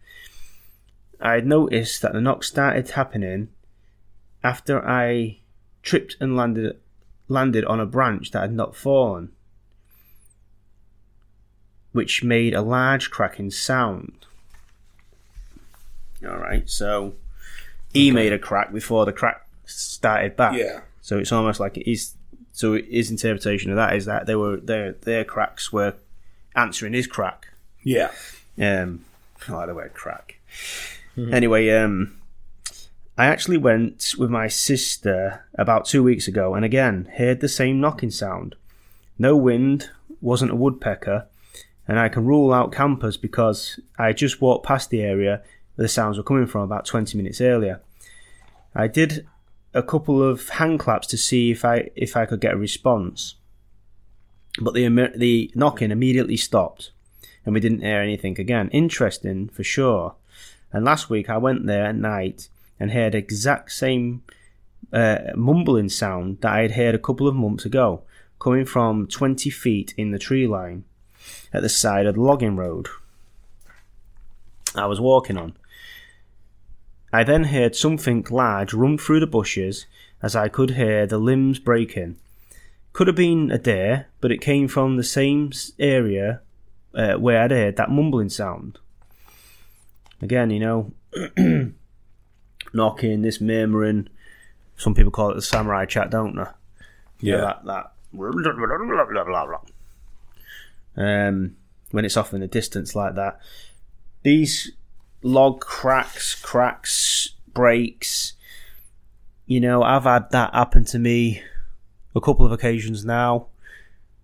I 1.21 1.35
had 1.35 1.47
noticed 1.47 2.01
that 2.01 2.11
the 2.11 2.19
knocks 2.19 2.49
started 2.49 2.89
happening 2.89 3.47
after 4.43 4.85
I 4.85 5.39
tripped 5.83 6.17
and 6.19 6.35
landed 6.35 6.77
landed 7.29 7.63
on 7.63 7.79
a 7.79 7.85
branch 7.85 8.31
that 8.31 8.41
had 8.41 8.53
not 8.53 8.75
fallen, 8.75 9.31
which 11.97 12.23
made 12.23 12.53
a 12.53 12.61
large 12.61 13.09
cracking 13.09 13.49
sound. 13.49 14.27
All 16.23 16.37
right, 16.37 16.69
so 16.69 17.15
he 17.91 18.11
made 18.11 18.31
a 18.31 18.37
crack 18.37 18.71
before 18.71 19.03
the 19.03 19.11
crack 19.11 19.47
started 19.65 20.35
back. 20.35 20.55
Yeah. 20.55 20.81
So 21.01 21.17
it's 21.17 21.31
almost 21.31 21.59
like 21.59 21.75
it 21.75 21.89
is. 21.89 22.13
So 22.53 22.73
his 22.73 23.09
interpretation 23.09 23.71
of 23.71 23.77
that 23.77 23.95
is 23.95 24.05
that 24.05 24.27
they 24.27 24.35
were 24.35 24.57
their 24.57 24.91
their 24.91 25.23
cracks 25.23 25.73
were 25.73 25.95
answering 26.55 26.93
his 26.93 27.07
crack. 27.07 27.47
Yeah. 27.81 28.11
Um, 28.61 29.03
I 29.47 29.53
like 29.53 29.67
the 29.67 29.73
word 29.73 29.95
crack. 29.95 30.39
Anyway, 31.17 31.67
um, 31.71 32.21
I 33.17 33.25
actually 33.25 33.57
went 33.57 34.13
with 34.19 34.29
my 34.29 34.47
sister 34.49 35.45
about 35.55 35.85
two 35.85 36.03
weeks 36.03 36.27
ago, 36.27 36.53
and 36.53 36.63
again 36.63 37.09
heard 37.17 37.39
the 37.39 37.49
same 37.49 37.81
knocking 37.81 38.11
sound. 38.11 38.53
No 39.17 39.35
wind, 39.35 39.89
wasn't 40.21 40.51
a 40.51 40.55
woodpecker, 40.55 41.25
and 41.87 41.99
I 41.99 42.09
can 42.09 42.25
rule 42.25 42.53
out 42.53 42.71
campers 42.71 43.17
because 43.17 43.79
I 43.97 44.13
just 44.13 44.41
walked 44.41 44.65
past 44.65 44.89
the 44.89 45.01
area 45.01 45.41
where 45.75 45.85
the 45.85 45.87
sounds 45.87 46.17
were 46.17 46.23
coming 46.23 46.47
from 46.47 46.61
about 46.61 46.85
20 46.85 47.17
minutes 47.17 47.39
earlier. 47.39 47.81
I 48.75 48.87
did 48.87 49.25
a 49.73 49.83
couple 49.83 50.21
of 50.21 50.49
hand 50.49 50.79
claps 50.79 51.07
to 51.07 51.17
see 51.17 51.51
if 51.51 51.63
I 51.63 51.89
if 51.95 52.17
I 52.17 52.25
could 52.25 52.41
get 52.41 52.53
a 52.53 52.57
response, 52.57 53.35
but 54.59 54.73
the 54.73 54.87
the 55.15 55.51
knocking 55.55 55.91
immediately 55.91 56.37
stopped 56.37 56.91
and 57.45 57.53
we 57.53 57.61
didn't 57.61 57.81
hear 57.81 58.01
anything 58.01 58.37
again. 58.39 58.69
Interesting 58.69 59.47
for 59.47 59.63
sure. 59.63 60.15
And 60.73 60.83
last 60.83 61.09
week 61.09 61.29
I 61.29 61.37
went 61.37 61.65
there 61.65 61.85
at 61.85 61.95
night 61.95 62.49
and 62.77 62.91
heard 62.91 63.15
exact 63.15 63.71
same 63.71 64.23
uh, 64.91 65.19
mumbling 65.33 65.87
sound 65.87 66.41
that 66.41 66.51
I 66.51 66.61
had 66.63 66.71
heard 66.71 66.93
a 66.93 66.99
couple 66.99 67.27
of 67.27 67.35
months 67.35 67.63
ago, 67.63 68.03
coming 68.37 68.65
from 68.65 69.07
20 69.07 69.49
feet 69.49 69.93
in 69.97 70.11
the 70.11 70.19
tree 70.19 70.45
line 70.45 70.83
at 71.53 71.61
the 71.61 71.69
side 71.69 72.05
of 72.05 72.15
the 72.15 72.21
logging 72.21 72.55
road 72.55 72.87
I 74.75 74.85
was 74.85 74.99
walking 74.99 75.37
on. 75.37 75.53
I 77.11 77.23
then 77.23 77.45
heard 77.45 77.75
something 77.75 78.25
large 78.29 78.73
run 78.73 78.97
through 78.97 79.21
the 79.21 79.27
bushes 79.27 79.87
as 80.21 80.35
I 80.35 80.49
could 80.49 80.71
hear 80.71 81.07
the 81.07 81.17
limbs 81.17 81.57
breaking. 81.57 82.17
Could 82.93 83.07
have 83.07 83.15
been 83.15 83.49
a 83.49 83.57
deer, 83.57 84.07
but 84.21 84.31
it 84.31 84.41
came 84.41 84.67
from 84.67 84.97
the 84.97 85.03
same 85.03 85.51
area 85.79 86.41
uh, 86.93 87.13
where 87.15 87.41
I'd 87.41 87.51
heard 87.51 87.75
that 87.77 87.89
mumbling 87.89 88.29
sound. 88.29 88.77
Again, 90.21 90.49
you 90.49 90.59
know, 90.59 90.91
knocking, 92.73 93.21
this 93.21 93.39
murmuring. 93.41 94.09
Some 94.75 94.93
people 94.93 95.11
call 95.11 95.31
it 95.31 95.35
the 95.35 95.41
samurai 95.41 95.85
chat, 95.85 96.09
don't 96.11 96.35
they? 96.35 96.43
You 97.21 97.31
know, 97.31 97.37
Yeah. 97.37 97.41
that 97.41 97.65
that. 97.65 97.91
Um, 100.97 101.55
when 101.91 102.03
it's 102.05 102.17
off 102.17 102.33
in 102.33 102.41
the 102.41 102.47
distance 102.47 102.95
like 102.95 103.15
that, 103.15 103.39
these 104.23 104.71
log 105.21 105.61
cracks, 105.61 106.35
cracks, 106.35 107.29
breaks. 107.53 108.33
You 109.45 109.61
know, 109.61 109.83
I've 109.83 110.03
had 110.03 110.31
that 110.31 110.53
happen 110.53 110.83
to 110.85 110.99
me 110.99 111.41
a 112.15 112.19
couple 112.21 112.45
of 112.45 112.51
occasions 112.51 113.05
now 113.05 113.47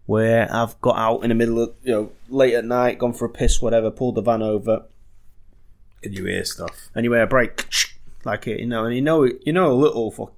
where 0.05 0.53
I've 0.53 0.79
got 0.81 0.97
out 0.97 1.19
in 1.23 1.29
the 1.29 1.35
middle 1.35 1.61
of, 1.61 1.73
you 1.83 1.91
know, 1.93 2.11
late 2.27 2.55
at 2.55 2.65
night, 2.65 2.99
gone 2.99 3.13
for 3.13 3.25
a 3.25 3.29
piss, 3.29 3.61
whatever, 3.61 3.89
pulled 3.89 4.15
the 4.15 4.21
van 4.21 4.41
over, 4.41 4.83
And 6.03 6.17
you 6.17 6.25
hear 6.25 6.43
stuff. 6.43 6.89
and 6.93 7.05
you 7.05 7.13
hear 7.13 7.21
a 7.23 7.27
break, 7.27 7.65
like 8.25 8.47
it, 8.47 8.59
you 8.59 8.65
know, 8.65 8.83
and 8.83 8.93
you 8.95 9.01
know, 9.01 9.23
you 9.23 9.53
know, 9.53 9.71
a 9.71 9.73
little 9.73 10.11
for, 10.11 10.31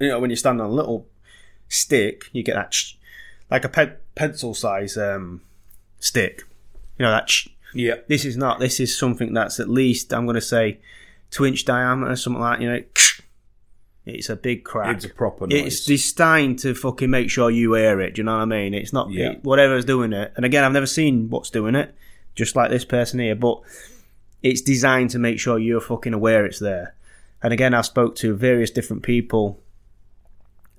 you 0.00 0.08
know, 0.08 0.18
when 0.20 0.30
you 0.30 0.36
stand 0.36 0.60
on 0.62 0.70
a 0.70 0.72
little 0.72 1.06
stick, 1.68 2.24
you 2.32 2.42
get 2.42 2.54
that, 2.54 2.74
like 3.50 3.64
a 3.66 3.68
pe- 3.68 3.96
pencil 4.14 4.54
size 4.54 4.96
um, 4.96 5.40
stick, 6.00 6.42
you 6.98 7.04
know, 7.04 7.10
that. 7.10 7.30
Yeah. 7.74 7.96
This 8.08 8.24
is 8.24 8.36
not. 8.36 8.58
This 8.60 8.80
is 8.80 8.96
something 8.96 9.32
that's 9.32 9.58
at 9.58 9.68
least 9.68 10.12
I'm 10.12 10.26
going 10.26 10.34
to 10.34 10.40
say 10.40 10.78
two 11.30 11.46
inch 11.46 11.64
diameter, 11.64 12.14
something 12.16 12.40
like 12.42 12.60
you 12.60 12.70
know. 12.70 12.82
It's 14.04 14.28
a 14.28 14.34
big 14.36 14.64
crack. 14.64 14.96
It's 14.96 15.04
a 15.04 15.10
proper 15.10 15.46
noise. 15.46 15.64
It's 15.64 15.84
designed 15.84 16.58
to 16.60 16.74
fucking 16.74 17.08
make 17.08 17.30
sure 17.30 17.50
you 17.52 17.74
hear 17.74 18.00
it. 18.00 18.14
Do 18.16 18.20
you 18.20 18.24
know 18.24 18.32
what 18.34 18.42
I 18.42 18.46
mean? 18.46 18.74
It's 18.74 18.92
not 18.92 19.10
Yeah. 19.12 19.30
it- 19.32 19.44
whatever's 19.44 19.84
doing 19.84 20.12
it. 20.12 20.32
And 20.34 20.44
again, 20.44 20.64
I've 20.64 20.72
never 20.72 20.86
seen 20.86 21.30
what's 21.30 21.50
doing 21.50 21.76
it, 21.76 21.94
just 22.34 22.56
like 22.56 22.68
this 22.70 22.84
person 22.84 23.20
here. 23.20 23.36
But 23.36 23.60
it's 24.42 24.60
designed 24.60 25.10
to 25.10 25.20
make 25.20 25.38
sure 25.38 25.56
you're 25.56 25.80
fucking 25.80 26.12
aware 26.14 26.44
it's 26.44 26.58
there. 26.58 26.94
And 27.44 27.52
again, 27.52 27.74
I've 27.74 27.86
spoke 27.86 28.16
to 28.16 28.34
various 28.34 28.70
different 28.72 29.04
people 29.04 29.60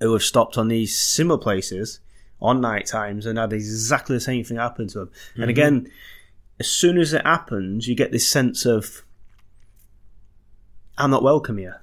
who 0.00 0.12
have 0.12 0.22
stopped 0.22 0.58
on 0.58 0.68
these 0.68 0.98
similar 0.98 1.38
places 1.38 2.00
on 2.44 2.60
night 2.60 2.84
times 2.84 3.24
and 3.24 3.38
had 3.38 3.52
exactly 3.52 4.14
the 4.14 4.20
same 4.20 4.44
thing 4.44 4.58
happen 4.58 4.86
to 4.86 5.00
them. 5.00 5.08
Mm-hmm. 5.08 5.42
And 5.42 5.50
again, 5.50 5.90
as 6.60 6.68
soon 6.68 6.98
as 6.98 7.14
it 7.14 7.24
happens, 7.24 7.88
you 7.88 7.96
get 7.96 8.12
this 8.12 8.28
sense 8.28 8.66
of 8.66 9.02
I'm 10.98 11.10
not 11.10 11.22
welcome 11.22 11.56
here. 11.56 11.80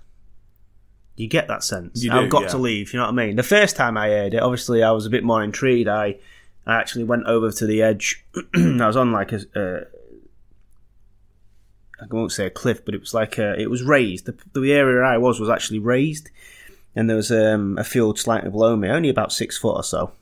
You 1.16 1.28
get 1.28 1.48
that 1.48 1.64
sense. 1.64 2.04
You 2.04 2.12
I've 2.12 2.30
got 2.30 2.44
yeah. 2.44 2.50
to 2.50 2.58
leave. 2.58 2.94
You 2.94 3.00
know 3.00 3.06
what 3.06 3.12
I 3.12 3.26
mean? 3.26 3.36
The 3.36 3.44
first 3.44 3.76
time 3.76 3.98
I 3.98 4.08
heard 4.08 4.34
it, 4.34 4.42
obviously, 4.42 4.82
I 4.84 4.92
was 4.92 5.06
a 5.06 5.10
bit 5.10 5.24
more 5.24 5.44
intrigued. 5.44 5.90
I, 5.90 6.18
I 6.66 6.76
actually 6.76 7.04
went 7.04 7.26
over 7.26 7.52
to 7.52 7.66
the 7.66 7.82
edge. 7.82 8.24
I 8.56 8.88
was 8.88 8.96
on 8.96 9.12
like 9.12 9.34
a, 9.34 9.42
uh, 9.56 9.86
won't 12.10 12.32
say 12.32 12.46
a 12.46 12.50
cliff, 12.50 12.86
but 12.86 12.96
it 12.96 13.02
was 13.02 13.14
like 13.14 13.38
a, 13.38 13.60
it 13.60 13.70
was 13.70 13.84
raised. 13.84 14.26
The, 14.26 14.38
the 14.60 14.72
area 14.72 15.04
I 15.04 15.18
was 15.18 15.40
was 15.40 15.50
actually 15.50 15.80
raised, 15.80 16.30
and 16.96 17.10
there 17.10 17.18
was 17.18 17.32
um, 17.32 17.78
a 17.78 17.84
field 17.84 18.18
slightly 18.18 18.50
below 18.50 18.76
me, 18.76 18.90
only 18.90 19.10
about 19.10 19.34
six 19.34 19.58
foot 19.58 19.76
or 19.76 19.84
so. 19.84 20.14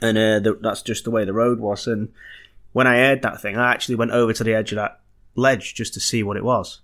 And 0.00 0.16
uh, 0.18 0.38
the, 0.40 0.58
that's 0.60 0.82
just 0.82 1.04
the 1.04 1.10
way 1.10 1.24
the 1.24 1.32
road 1.32 1.58
was. 1.58 1.86
And 1.86 2.10
when 2.72 2.86
I 2.86 2.96
heard 2.96 3.22
that 3.22 3.40
thing, 3.42 3.56
I 3.56 3.72
actually 3.72 3.96
went 3.96 4.12
over 4.12 4.32
to 4.32 4.44
the 4.44 4.54
edge 4.54 4.72
of 4.72 4.76
that 4.76 5.00
ledge 5.34 5.74
just 5.74 5.94
to 5.94 6.00
see 6.00 6.22
what 6.22 6.36
it 6.36 6.44
was 6.44 6.80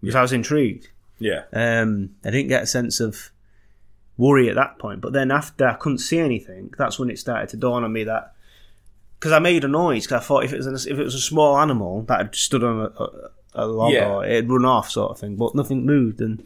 because 0.00 0.14
I 0.14 0.22
was 0.22 0.32
intrigued. 0.32 0.88
yeah. 1.18 1.44
Um, 1.52 2.10
I 2.24 2.30
didn't 2.30 2.48
get 2.48 2.62
a 2.62 2.66
sense 2.66 3.00
of 3.00 3.30
worry 4.18 4.48
at 4.50 4.56
that 4.56 4.78
point, 4.78 5.00
but 5.00 5.12
then 5.12 5.30
after 5.30 5.66
I 5.66 5.74
couldn't 5.74 5.98
see 5.98 6.18
anything, 6.18 6.72
that's 6.76 6.98
when 6.98 7.08
it 7.10 7.18
started 7.18 7.48
to 7.50 7.56
dawn 7.56 7.84
on 7.84 7.92
me 7.92 8.04
that 8.04 8.34
because 9.18 9.32
I 9.32 9.38
made 9.38 9.62
a 9.64 9.68
noise 9.68 10.04
because 10.06 10.22
I 10.22 10.24
thought 10.26 10.44
if 10.44 10.52
it 10.52 10.58
was 10.58 10.86
a, 10.86 10.90
if 10.92 10.98
it 10.98 11.04
was 11.04 11.14
a 11.14 11.20
small 11.20 11.56
animal 11.58 12.02
that 12.02 12.18
had 12.18 12.34
stood 12.34 12.64
on 12.64 12.80
a, 12.80 13.02
a, 13.02 13.30
a 13.54 13.66
log 13.66 13.92
Yeah. 13.92 14.08
or 14.10 14.24
it'd 14.26 14.50
run 14.50 14.64
off 14.64 14.90
sort 14.90 15.12
of 15.12 15.18
thing, 15.20 15.36
but 15.36 15.54
nothing 15.54 15.86
moved, 15.86 16.20
and 16.20 16.44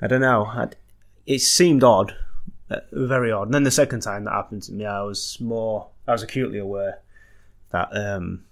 I 0.00 0.06
don't 0.06 0.20
know. 0.20 0.44
I'd, 0.46 0.76
it 1.26 1.40
seemed 1.40 1.82
odd, 1.82 2.14
uh, 2.70 2.80
very 2.92 3.30
odd. 3.32 3.48
And 3.48 3.54
then 3.54 3.62
the 3.64 3.70
second 3.70 4.00
time 4.00 4.24
that 4.24 4.32
happened 4.32 4.62
to 4.64 4.72
me, 4.72 4.84
I 4.86 5.02
was 5.02 5.38
more, 5.40 5.88
I 6.06 6.12
was 6.12 6.22
acutely 6.22 6.58
aware 6.58 7.00
that 7.70 7.88
um, 7.96 8.44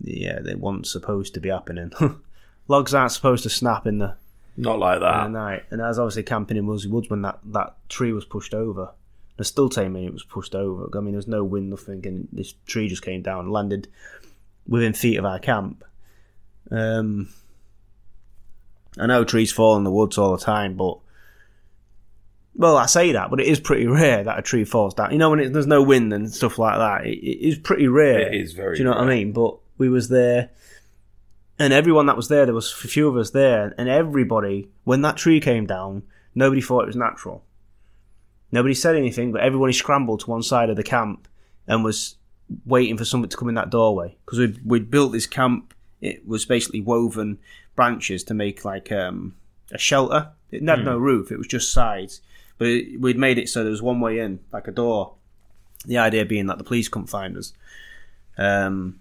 yeah, 0.00 0.40
they 0.40 0.54
weren't 0.54 0.86
supposed 0.86 1.34
to 1.34 1.40
be 1.40 1.48
happening. 1.48 1.92
Logs 2.68 2.94
aren't 2.94 3.12
supposed 3.12 3.42
to 3.44 3.50
snap 3.50 3.86
in 3.86 3.98
the 3.98 4.16
Not 4.56 4.78
like 4.78 5.00
that. 5.00 5.30
night. 5.30 5.64
And 5.70 5.82
I 5.82 5.88
was 5.88 5.98
obviously 5.98 6.22
camping 6.22 6.56
in 6.56 6.66
Wolsey 6.66 6.88
Woods 6.88 7.10
when 7.10 7.22
that, 7.22 7.38
that 7.46 7.76
tree 7.88 8.12
was 8.12 8.24
pushed 8.24 8.54
over. 8.54 8.90
They're 9.36 9.44
still 9.44 9.68
telling 9.68 9.92
me 9.92 10.06
it 10.06 10.12
was 10.12 10.22
pushed 10.24 10.54
over. 10.54 10.88
I 10.96 11.00
mean, 11.00 11.12
there 11.12 11.18
was 11.18 11.26
no 11.28 11.42
wind, 11.42 11.70
nothing, 11.70 12.06
and 12.06 12.28
this 12.32 12.54
tree 12.66 12.88
just 12.88 13.02
came 13.02 13.20
down, 13.20 13.40
and 13.40 13.52
landed 13.52 13.88
within 14.66 14.92
feet 14.94 15.16
of 15.16 15.24
our 15.24 15.40
camp. 15.40 15.84
Um, 16.70 17.28
I 18.96 19.06
know 19.06 19.24
trees 19.24 19.50
fall 19.52 19.76
in 19.76 19.82
the 19.82 19.90
woods 19.90 20.18
all 20.18 20.36
the 20.36 20.42
time, 20.44 20.76
but 20.76 20.98
well, 22.56 22.76
I 22.76 22.86
say 22.86 23.12
that, 23.12 23.30
but 23.30 23.40
it 23.40 23.46
is 23.46 23.58
pretty 23.60 23.86
rare 23.86 24.22
that 24.22 24.38
a 24.38 24.42
tree 24.42 24.64
falls 24.64 24.94
down. 24.94 25.12
You 25.12 25.18
know, 25.18 25.30
when 25.30 25.40
it, 25.40 25.52
there's 25.52 25.66
no 25.66 25.82
wind 25.82 26.12
and 26.12 26.32
stuff 26.32 26.58
like 26.58 26.78
that, 26.78 27.06
it, 27.06 27.18
it 27.18 27.48
is 27.48 27.58
pretty 27.58 27.88
rare. 27.88 28.32
It 28.32 28.40
is 28.40 28.52
very 28.52 28.76
Do 28.76 28.82
you 28.82 28.88
know 28.88 28.94
what 28.94 29.04
I 29.04 29.08
mean? 29.08 29.32
But 29.32 29.56
we 29.76 29.88
was 29.88 30.08
there, 30.08 30.50
and 31.58 31.72
everyone 31.72 32.06
that 32.06 32.16
was 32.16 32.28
there, 32.28 32.46
there 32.46 32.54
was 32.54 32.72
a 32.72 32.88
few 32.88 33.08
of 33.08 33.16
us 33.16 33.30
there, 33.30 33.74
and 33.76 33.88
everybody, 33.88 34.68
when 34.84 35.02
that 35.02 35.16
tree 35.16 35.40
came 35.40 35.66
down, 35.66 36.04
nobody 36.34 36.60
thought 36.60 36.82
it 36.82 36.88
was 36.88 36.96
natural. 36.96 37.44
Nobody 38.52 38.74
said 38.74 38.94
anything, 38.94 39.32
but 39.32 39.40
everybody 39.40 39.72
scrambled 39.72 40.20
to 40.20 40.30
one 40.30 40.42
side 40.42 40.70
of 40.70 40.76
the 40.76 40.84
camp 40.84 41.26
and 41.66 41.82
was 41.82 42.16
waiting 42.64 42.96
for 42.96 43.04
something 43.04 43.28
to 43.28 43.36
come 43.36 43.48
in 43.48 43.54
that 43.56 43.70
doorway 43.70 44.16
because 44.24 44.38
we'd, 44.38 44.60
we'd 44.64 44.90
built 44.90 45.10
this 45.10 45.26
camp. 45.26 45.74
It 46.00 46.26
was 46.26 46.44
basically 46.44 46.80
woven 46.80 47.38
branches 47.74 48.22
to 48.24 48.34
make 48.34 48.64
like 48.64 48.92
um, 48.92 49.34
a 49.72 49.78
shelter. 49.78 50.30
It 50.52 50.62
had 50.68 50.84
no 50.84 50.98
roof; 50.98 51.32
it 51.32 51.38
was 51.38 51.48
just 51.48 51.72
sides. 51.72 52.20
But 52.64 53.00
we'd 53.00 53.18
made 53.18 53.36
it 53.36 53.50
so 53.50 53.62
there 53.62 53.70
was 53.70 53.82
one 53.82 54.00
way 54.00 54.20
in, 54.20 54.40
like 54.52 54.66
a 54.68 54.72
door. 54.72 55.14
The 55.84 55.98
idea 55.98 56.24
being 56.24 56.46
that 56.46 56.56
the 56.56 56.64
police 56.64 56.88
couldn't 56.88 57.08
find 57.08 57.36
us, 57.36 57.52
um, 58.38 58.98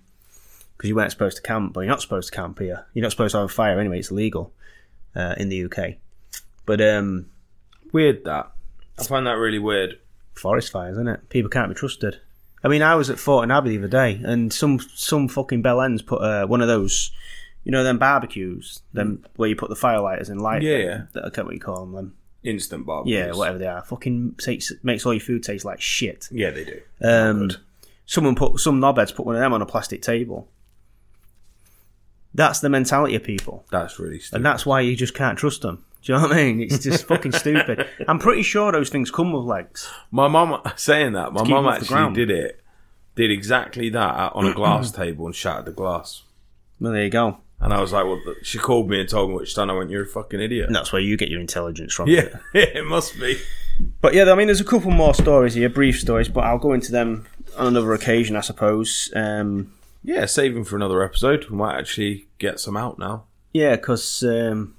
because 0.76 0.89
you 0.89 0.95
weren't 0.95 1.11
supposed 1.11 1.38
to 1.38 1.43
camp. 1.43 1.72
But 1.72 1.82
you're 1.82 1.89
not 1.89 2.01
supposed 2.01 2.32
to 2.32 2.36
camp 2.36 2.59
here. 2.59 2.86
You're 2.93 3.03
not 3.03 3.11
supposed 3.11 3.32
to 3.32 3.38
have 3.38 3.45
a 3.45 3.53
fire 3.53 3.80
anyway. 3.80 3.99
It's 3.99 4.11
illegal 4.11 4.51
uh, 5.16 5.36
in 5.38 5.47
the 5.47 5.64
UK. 5.64 5.95
But 6.66 6.82
um, 6.82 7.28
Weird 7.93 8.26
that. 8.26 8.51
I 8.99 9.03
find 9.03 9.26
that 9.28 9.38
really 9.38 9.59
weird. 9.59 9.99
forest 10.34 10.72
fires, 10.72 10.95
isn't 10.95 11.07
it? 11.07 11.30
People 11.30 11.49
can't 11.49 11.70
be 11.70 11.76
trusted. 11.76 12.20
I 12.64 12.68
mean, 12.68 12.82
I 12.82 12.95
was 12.95 13.09
at 13.09 13.20
Fort 13.20 13.43
and 13.43 13.51
Abbey 13.51 13.72
the 13.72 13.78
other 13.78 13.88
day, 13.88 14.20
and 14.24 14.51
some 14.51 14.80
some 14.80 15.28
fucking 15.28 15.61
bell 15.61 15.80
ends 15.82 16.01
put 16.01 16.22
uh, 16.22 16.47
one 16.47 16.61
of 16.61 16.68
those, 16.68 17.11
you 17.64 17.72
know, 17.72 17.84
them 17.84 17.97
barbecues, 17.97 18.82
them 18.93 19.24
where 19.36 19.49
you 19.49 19.55
put 19.55 19.70
the 19.70 19.76
firelighters 19.76 20.30
in 20.30 20.39
light. 20.39 20.64
Yeah, 20.64 20.78
yeah. 20.78 21.01
I 21.24 21.30
can't 21.30 21.45
what 21.45 21.53
you 21.53 21.61
call 21.61 21.86
them. 21.86 21.93
them. 21.93 22.16
Instant 22.44 22.86
barbecues. 22.86 23.18
Yeah, 23.18 23.32
whatever 23.34 23.58
they 23.58 23.68
are. 23.68 23.82
Fucking 23.84 24.36
takes, 24.38 24.72
makes 24.84 25.06
all 25.06 25.14
your 25.14 25.20
food 25.22 25.44
taste 25.44 25.66
like 25.66 25.82
shit. 25.82 26.28
Yeah, 26.32 26.52
they 26.52 26.66
do. 26.66 26.82
Um, 27.02 27.48
Good. 27.48 27.58
someone 28.06 28.36
put 28.36 28.60
some 28.60 28.80
knobheads 28.82 29.16
put 29.16 29.26
one 29.26 29.36
of 29.36 29.41
them 29.41 29.54
on 29.54 29.62
a 29.62 29.66
plastic 29.66 30.02
table. 30.02 30.48
That's 32.36 32.60
the 32.62 32.70
mentality 32.70 33.16
of 33.16 33.24
people, 33.24 33.64
That's 33.72 34.00
really 34.00 34.20
stupid. 34.20 34.38
and 34.38 34.46
that's 34.46 34.66
why 34.66 34.82
you 34.82 34.96
just 34.96 35.14
can't 35.14 35.38
trust 35.38 35.62
them. 35.62 35.86
Do 36.02 36.12
you 36.14 36.20
know 36.20 36.28
what 36.28 36.36
I 36.36 36.44
mean? 36.44 36.62
It's 36.62 36.80
just 36.80 37.06
fucking 37.06 37.32
stupid. 37.32 37.88
I'm 38.08 38.20
pretty 38.20 38.41
sure 38.41 38.72
those 38.72 38.89
things 38.89 39.10
come 39.12 39.32
with 39.32 39.44
legs. 39.46 39.89
My 40.12 40.28
mum 40.28 40.62
saying 40.76 41.14
that. 41.14 41.32
My 41.32 41.41
keep 41.44 41.52
mum 41.52 41.64
them 41.64 41.74
off 41.74 41.80
the 41.80 41.82
actually 41.84 41.94
ground. 41.96 42.16
did 42.16 42.30
it. 42.32 42.60
Did 43.16 43.32
exactly 43.32 43.89
that 43.91 44.34
on 44.34 44.48
a 44.48 44.54
glass 44.54 44.91
table 44.96 45.28
and 45.28 45.36
shattered 45.36 45.66
the 45.66 45.72
glass. 45.72 46.24
Well, 46.80 46.91
there 46.91 47.04
you 47.06 47.10
go. 47.12 47.38
And 47.64 47.74
I 47.74 47.80
was 47.82 47.91
like, 47.93 48.05
"Well," 48.05 48.22
she 48.43 48.57
called 48.57 48.89
me 48.89 48.99
and 48.99 49.07
told 49.09 49.30
me 49.30 49.36
which 49.38 49.55
time 49.55 49.70
I 49.70 49.74
went. 49.74 49.89
You're 49.89 50.03
a 50.03 50.07
fucking 50.07 50.39
idiot. 50.41 50.68
And 50.68 50.76
that's 50.76 50.91
where 50.91 51.01
you 51.01 51.16
get 51.18 51.30
your 51.30 51.39
intelligence 51.41 51.93
from. 51.93 52.07
Yeah, 52.09 52.28
it 52.53 52.86
must 52.86 53.18
be. 53.20 53.39
But 54.01 54.14
yeah, 54.14 54.32
I 54.32 54.36
mean, 54.36 54.47
there's 54.47 54.61
a 54.61 54.66
couple 54.66 54.91
more 54.91 55.14
stories 55.16 55.53
here, 55.55 55.70
brief 55.70 55.99
stories, 55.99 56.28
but 56.30 56.43
I'll 56.43 56.59
go 56.59 56.74
into 56.74 56.91
them 56.91 57.26
on 57.57 57.68
another 57.68 57.93
occasion, 57.93 58.36
I 58.36 58.41
suppose. 58.41 59.11
Um, 59.16 59.74
Yeah, 60.03 60.26
saving 60.26 60.66
for 60.66 60.76
another 60.76 61.01
episode. 61.03 61.45
We 61.49 61.55
might 61.55 61.78
actually 61.80 62.28
get 62.38 62.59
some 62.59 62.78
out 62.78 62.99
now. 62.99 63.24
yeah, 63.53 63.76
because 63.78 64.24
um, 64.24 64.76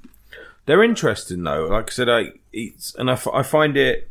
They're 0.66 0.82
interesting 0.84 1.42
though. 1.42 1.66
Like 1.66 1.90
I 1.90 1.92
said, 1.92 2.08
I 2.08 2.32
it's 2.52 2.94
and 2.96 3.10
I, 3.10 3.18
I 3.32 3.42
find 3.42 3.76
it 3.76 4.10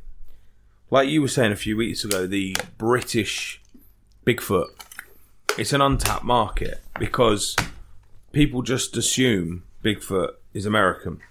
like 0.90 1.08
you 1.10 1.22
were 1.22 1.28
saying 1.28 1.52
a 1.52 1.56
few 1.56 1.78
weeks 1.78 2.04
ago. 2.04 2.28
The 2.28 2.56
British 2.78 3.62
Bigfoot. 4.26 4.68
It's 5.58 5.72
an 5.74 5.82
untapped 5.82 6.24
market 6.26 6.82
because 7.00 7.56
people 8.34 8.62
just 8.62 8.98
assume 8.98 9.64
Bigfoot 9.82 10.34
is 10.54 10.66
American. 10.66 11.22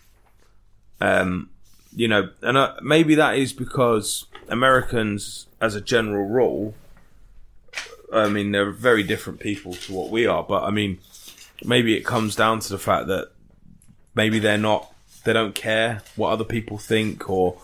Um, 1.00 1.50
you 1.94 2.08
know, 2.08 2.30
and 2.40 2.56
uh, 2.56 2.76
maybe 2.80 3.14
that 3.16 3.36
is 3.36 3.52
because 3.52 4.24
Americans, 4.48 5.46
as 5.60 5.74
a 5.74 5.80
general 5.80 6.24
rule, 6.26 6.74
I 8.12 8.28
mean, 8.28 8.52
they're 8.52 8.70
very 8.70 9.02
different 9.02 9.40
people 9.40 9.74
to 9.74 9.92
what 9.92 10.08
we 10.10 10.26
are. 10.26 10.42
But 10.42 10.62
I 10.64 10.70
mean, 10.70 10.98
maybe 11.64 11.96
it 11.96 12.04
comes 12.04 12.34
down 12.36 12.60
to 12.60 12.68
the 12.70 12.78
fact 12.78 13.08
that 13.08 13.32
maybe 14.14 14.38
they're 14.38 14.56
not 14.58 14.88
they 15.24 15.32
don't 15.32 15.54
care 15.54 16.02
what 16.16 16.30
other 16.30 16.44
people 16.44 16.78
think 16.78 17.30
or 17.30 17.56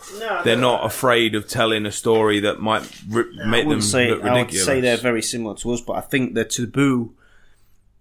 they're 0.45 0.55
not 0.55 0.85
afraid 0.85 1.35
of 1.35 1.45
telling 1.45 1.85
a 1.85 1.91
story 1.91 2.39
that 2.39 2.61
might 2.61 2.89
ri- 3.09 3.35
make 3.45 3.67
them 3.67 3.81
say 3.81 4.11
look 4.11 4.23
I 4.23 4.41
would 4.43 4.53
say 4.53 4.79
they're 4.79 4.95
very 4.95 5.21
similar 5.21 5.55
to 5.55 5.73
us, 5.73 5.81
but 5.81 5.93
I 5.93 6.01
think 6.01 6.35
the 6.35 6.45
taboo, 6.45 7.13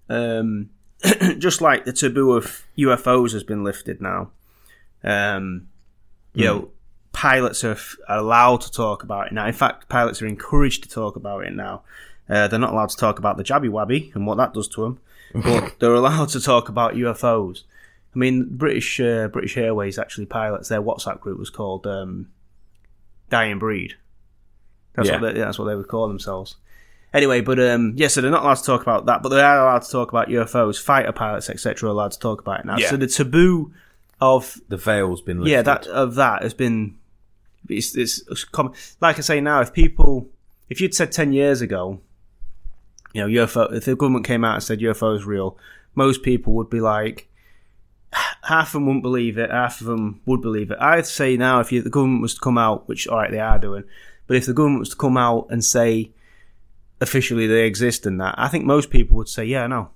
um, 0.09 0.70
just 1.38 1.61
like 1.61 1.84
the 1.84 1.92
taboo 1.92 2.32
of 2.32 2.64
UFOs 2.76 3.32
has 3.32 3.44
been 3.44 3.64
lifted 3.64 4.01
now. 4.01 4.30
Um, 5.05 5.68
you 6.34 6.44
know, 6.44 6.70
pilots 7.12 7.64
are, 7.64 7.72
f- 7.72 7.96
are 8.09 8.18
allowed 8.18 8.61
to 8.62 8.72
talk 8.72 9.03
about 9.03 9.28
it 9.28 9.32
now. 9.32 9.46
In 9.46 9.53
fact, 9.53 9.88
pilots 9.88 10.20
are 10.22 10.26
encouraged 10.26 10.82
to 10.84 10.88
talk 10.88 11.16
about 11.16 11.44
it 11.44 11.53
now. 11.55 11.82
Uh, 12.28 12.46
they're 12.49 12.59
not 12.59 12.72
allowed 12.72 12.90
to 12.90 12.96
talk 12.96 13.18
about 13.18 13.36
the 13.36 13.44
jabby 13.44 13.70
wabby 13.70 14.14
and 14.14 14.26
what 14.26 14.36
that 14.36 14.53
does 14.53 14.68
to 14.68 14.82
them, 14.82 14.99
but 15.42 15.74
they're 15.80 15.94
allowed 15.94 16.28
to 16.30 16.40
talk 16.40 16.68
about 16.68 16.94
UFOs. 16.94 17.62
I 18.14 18.18
mean, 18.18 18.49
British 18.51 19.01
uh, 19.01 19.28
British 19.28 19.57
Airways 19.57 19.99
actually 19.99 20.26
pilots 20.26 20.68
their 20.68 20.82
WhatsApp 20.82 21.20
group 21.20 21.38
was 21.38 21.51
called 21.51 21.86
um, 21.86 22.28
Dying 23.30 23.59
Breed. 23.59 23.94
That's 24.94 25.09
Yeah. 25.09 25.20
what 25.20 25.34
they, 25.34 25.40
that's 25.40 25.59
what 25.59 25.66
they 25.66 25.76
would 25.76 25.88
call 25.88 26.09
themselves. 26.09 26.57
Anyway, 27.14 27.40
but 27.40 27.59
um, 27.59 27.94
yeah, 27.96 28.09
so 28.09 28.20
they're 28.20 28.30
not 28.30 28.42
allowed 28.42 28.56
to 28.56 28.64
talk 28.64 28.82
about 28.82 29.06
that, 29.06 29.22
but 29.22 29.30
they 29.30 29.40
are 29.40 29.62
allowed 29.62 29.82
to 29.82 29.90
talk 29.90 30.11
about 30.11 30.28
UFOs, 30.28 30.80
fighter 30.80 31.12
pilots, 31.12 31.48
etc. 31.48 31.88
Are 31.88 31.92
allowed 31.92 32.12
to 32.12 32.18
talk 32.18 32.40
about 32.40 32.61
it 32.61 32.66
now. 32.66 32.76
Yeah. 32.76 32.90
So 32.90 32.96
the 32.96 33.06
taboo 33.06 33.72
of 34.20 34.61
the 34.68 34.76
veil's 34.76 35.22
been 35.22 35.38
lifted. 35.38 35.52
yeah, 35.52 35.62
that 35.62 35.86
of 35.86 36.16
that 36.16 36.42
has 36.42 36.52
been 36.52 36.98
it's, 37.68 37.96
it's, 37.96 38.22
it's 38.30 38.44
common. 38.44 38.72
Like 39.00 39.18
I 39.18 39.22
say 39.22 39.40
now, 39.40 39.61
if 39.61 39.72
people, 39.72 40.28
if 40.68 40.80
you'd 40.80 40.94
said 40.94 41.12
ten 41.12 41.32
years 41.32 41.61
ago, 41.61 42.00
you 43.12 43.22
know, 43.22 43.42
UFO, 43.44 43.72
if 43.72 43.84
the 43.84 43.96
government 43.96 44.26
came 44.26 44.44
out 44.44 44.54
and 44.54 44.62
said 44.62 44.80
UFO 44.80 45.16
is 45.16 45.24
real, 45.24 45.56
most 45.94 46.22
people 46.22 46.52
would 46.54 46.70
be 46.70 46.80
like, 46.80 47.28
half 48.42 48.68
of 48.68 48.72
them 48.74 48.86
wouldn't 48.86 49.02
believe 49.02 49.38
it, 49.38 49.50
half 49.50 49.80
of 49.80 49.86
them 49.86 50.20
would 50.26 50.40
believe 50.42 50.70
it. 50.70 50.78
I'd 50.80 51.06
say 51.06 51.36
now, 51.36 51.61
if 51.61 51.72
you, 51.72 51.82
the 51.82 51.90
government 51.90 52.22
was 52.22 52.34
to 52.34 52.40
come 52.40 52.59
out, 52.59 52.88
which 52.88 53.09
all 53.09 53.18
right 53.18 53.30
they 53.30 53.40
are 53.40 53.59
doing, 53.59 53.84
but 54.26 54.36
if 54.36 54.46
the 54.46 54.52
government 54.52 54.80
was 54.80 54.90
to 54.90 54.96
come 54.96 55.16
out 55.16 55.46
and 55.50 55.64
say 55.64 56.12
officially 57.01 57.46
they 57.46 57.64
exist 57.66 58.07
and 58.07 58.20
that, 58.20 58.34
I 58.38 58.49
think 58.49 58.64
most 58.64 58.90
people 58.90 59.16
would 59.16 59.28
say, 59.28 59.44
yeah, 59.44 59.66
no. 59.66 59.90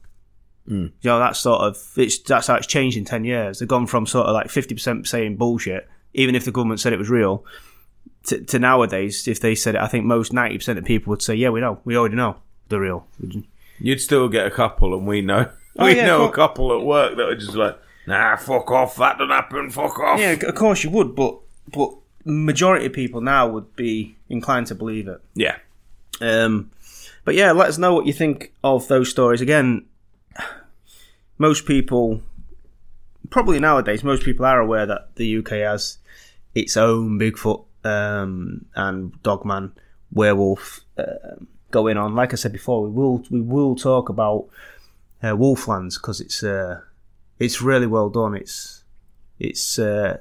You 0.65 0.93
know, 1.03 1.19
that's 1.19 1.41
sort 1.41 1.61
of 1.63 1.77
it's 1.97 2.19
that's 2.21 2.47
how 2.47 2.55
it's 2.55 2.69
changed 2.69 2.97
in 2.97 3.05
ten 3.05 3.25
years. 3.25 3.59
They've 3.59 3.69
gone 3.69 3.89
from 3.89 4.07
sort 4.07 4.29
of 4.29 4.35
like 4.35 4.49
fifty 4.49 4.77
percent 4.77 5.09
saying 5.09 5.37
bullshit, 5.37 5.89
even 6.15 6.37
if 6.37 6.45
the 6.45 6.53
government 6.53 6.79
said 6.79 6.93
it 6.93 7.01
was 7.01 7.11
real, 7.11 7.45
to, 8.29 8.41
to 8.45 8.61
nowadays, 8.61 9.27
if 9.27 9.41
they 9.41 9.57
said 9.57 9.75
it, 9.75 9.81
I 9.81 9.89
think 9.89 10.05
most 10.05 10.33
ninety 10.33 10.57
percent 10.59 10.79
of 10.79 10.85
people 10.85 11.11
would 11.11 11.21
say, 11.21 11.35
"Yeah, 11.35 11.51
we 11.51 11.61
know, 11.61 11.81
we 11.85 11.97
already 11.97 12.15
know 12.15 12.37
they're 12.69 12.79
real." 12.79 13.09
You'd 13.81 14.01
still 14.01 14.29
get 14.29 14.47
a 14.47 14.53
couple, 14.53 14.95
and 14.97 15.05
we 15.05 15.21
know 15.21 15.51
Oh, 15.81 15.87
we 15.87 15.97
yeah, 15.97 16.07
know 16.07 16.29
a 16.29 16.33
couple 16.33 16.79
at 16.79 16.85
work 16.87 17.17
that 17.17 17.27
are 17.29 17.35
just 17.35 17.55
like, 17.55 17.77
nah, 18.07 18.37
fuck 18.37 18.71
off, 18.71 18.95
that 18.97 19.19
didn't 19.19 19.31
happen, 19.31 19.69
fuck 19.69 19.99
off. 19.99 20.21
Yeah, 20.21 20.33
of 20.33 20.55
course 20.55 20.85
you 20.85 20.91
would, 20.91 21.17
but 21.17 21.39
but 21.73 21.93
majority 22.25 22.87
of 22.87 22.93
people 22.93 23.21
now 23.21 23.49
would 23.49 23.75
be 23.75 24.17
inclined 24.29 24.69
to 24.69 24.77
believe 24.77 25.09
it. 25.09 25.21
yeah. 25.35 25.57
Um, 26.21 26.71
but 27.25 27.35
yeah, 27.35 27.53
let 27.53 27.69
us 27.69 27.79
know 27.79 27.95
what 27.95 28.07
you 28.07 28.13
think 28.13 28.53
of 28.63 28.89
those 28.89 29.11
stories. 29.11 29.41
Again, 29.41 29.87
most 31.39 31.67
people, 31.67 32.23
probably 33.31 33.59
nowadays, 33.59 34.05
most 34.05 34.25
people 34.25 34.47
are 34.47 34.61
aware 34.61 34.87
that 34.87 35.17
the 35.17 35.39
UK 35.39 35.51
has 35.51 35.99
its 36.55 36.77
own 36.77 37.19
Bigfoot 37.19 37.65
um, 37.85 38.65
and 38.75 39.21
Dogman 39.23 39.73
werewolf 40.13 40.81
um 40.99 41.49
going 41.73 41.97
on. 41.97 42.15
Like 42.15 42.33
I 42.33 42.37
said 42.37 42.53
before, 42.53 42.83
we 42.83 42.91
will 42.91 43.25
we 43.31 43.41
will 43.41 43.75
talk 43.75 44.09
about 44.09 44.47
uh, 45.23 45.33
Wolflands 45.33 45.95
because 45.95 46.21
it's 46.21 46.45
uh, 46.45 46.83
it's 47.41 47.61
really 47.61 47.89
well 47.89 48.09
done. 48.09 48.37
It's 48.37 48.85
it's 49.41 49.81
uh, 49.81 50.19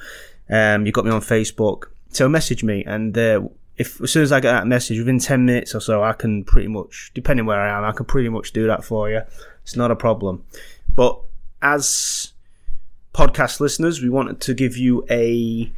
um, 0.49 0.85
you've 0.85 0.93
got 0.93 1.05
me 1.05 1.11
on 1.11 1.21
Facebook, 1.21 1.85
so 2.09 2.29
message 2.29 2.63
me, 2.63 2.83
and 2.85 3.17
uh, 3.17 3.41
if 3.77 3.99
as 4.01 4.11
soon 4.11 4.23
as 4.23 4.31
I 4.31 4.39
get 4.39 4.51
that 4.51 4.67
message 4.67 4.99
within 4.99 5.17
ten 5.17 5.45
minutes 5.45 5.73
or 5.73 5.79
so, 5.79 6.03
I 6.03 6.13
can 6.13 6.43
pretty 6.43 6.67
much, 6.67 7.11
depending 7.15 7.45
where 7.45 7.59
I 7.59 7.77
am, 7.77 7.83
I 7.83 7.93
can 7.93 8.05
pretty 8.05 8.29
much 8.29 8.53
do 8.53 8.67
that 8.67 8.83
for 8.83 9.09
you. 9.09 9.21
It's 9.63 9.75
not 9.75 9.91
a 9.91 9.95
problem. 9.95 10.43
But 10.93 11.19
as 11.61 12.33
podcast 13.13 13.59
listeners, 13.59 14.01
we 14.01 14.09
wanted 14.09 14.39
to 14.41 14.53
give 14.53 14.77
you 14.77 15.05
a 15.09 15.71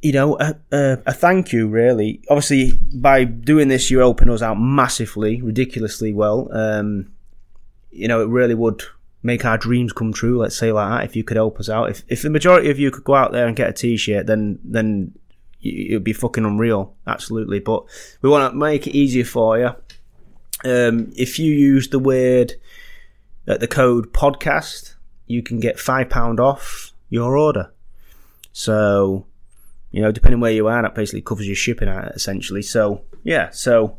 you 0.00 0.12
know, 0.12 0.38
a, 0.38 0.56
a, 0.72 0.98
a 1.06 1.12
thank 1.12 1.52
you, 1.52 1.68
really. 1.68 2.22
Obviously, 2.30 2.72
by 2.94 3.24
doing 3.24 3.68
this, 3.68 3.90
you 3.90 4.00
open 4.02 4.30
us 4.30 4.42
out 4.42 4.58
massively, 4.60 5.42
ridiculously 5.42 6.12
well. 6.12 6.48
Um, 6.52 7.10
you 7.90 8.06
know, 8.06 8.22
it 8.22 8.28
really 8.28 8.54
would 8.54 8.82
make 9.22 9.44
our 9.44 9.58
dreams 9.58 9.92
come 9.92 10.12
true. 10.12 10.38
Let's 10.38 10.56
say 10.56 10.70
like 10.70 10.90
that. 10.90 11.04
If 11.04 11.16
you 11.16 11.24
could 11.24 11.36
help 11.36 11.58
us 11.58 11.68
out, 11.68 11.90
if 11.90 12.04
if 12.08 12.22
the 12.22 12.30
majority 12.30 12.70
of 12.70 12.78
you 12.78 12.90
could 12.90 13.04
go 13.04 13.14
out 13.14 13.32
there 13.32 13.46
and 13.46 13.56
get 13.56 13.70
a 13.70 13.72
t-shirt, 13.72 14.26
then 14.26 14.58
then 14.62 15.14
it 15.60 15.94
would 15.94 16.04
be 16.04 16.12
fucking 16.12 16.44
unreal. 16.44 16.94
Absolutely. 17.06 17.58
But 17.58 17.84
we 18.22 18.30
want 18.30 18.52
to 18.52 18.56
make 18.56 18.86
it 18.86 18.96
easier 18.96 19.24
for 19.24 19.58
you. 19.58 19.70
Um, 20.64 21.12
if 21.16 21.38
you 21.38 21.52
use 21.52 21.88
the 21.88 21.98
word, 21.98 22.54
uh, 23.46 23.56
the 23.56 23.68
code 23.68 24.12
podcast, 24.12 24.94
you 25.26 25.42
can 25.42 25.60
get 25.60 25.78
five 25.78 26.08
pound 26.08 26.40
off 26.40 26.92
your 27.10 27.36
order. 27.36 27.72
So, 28.52 29.26
you 29.90 30.02
know, 30.02 30.12
depending 30.12 30.40
where 30.40 30.52
you 30.52 30.66
are, 30.68 30.82
that 30.82 30.94
basically 30.94 31.22
covers 31.22 31.46
your 31.46 31.56
shipping 31.56 31.88
out 31.88 32.12
essentially. 32.14 32.62
So, 32.62 33.02
yeah. 33.24 33.50
So, 33.50 33.98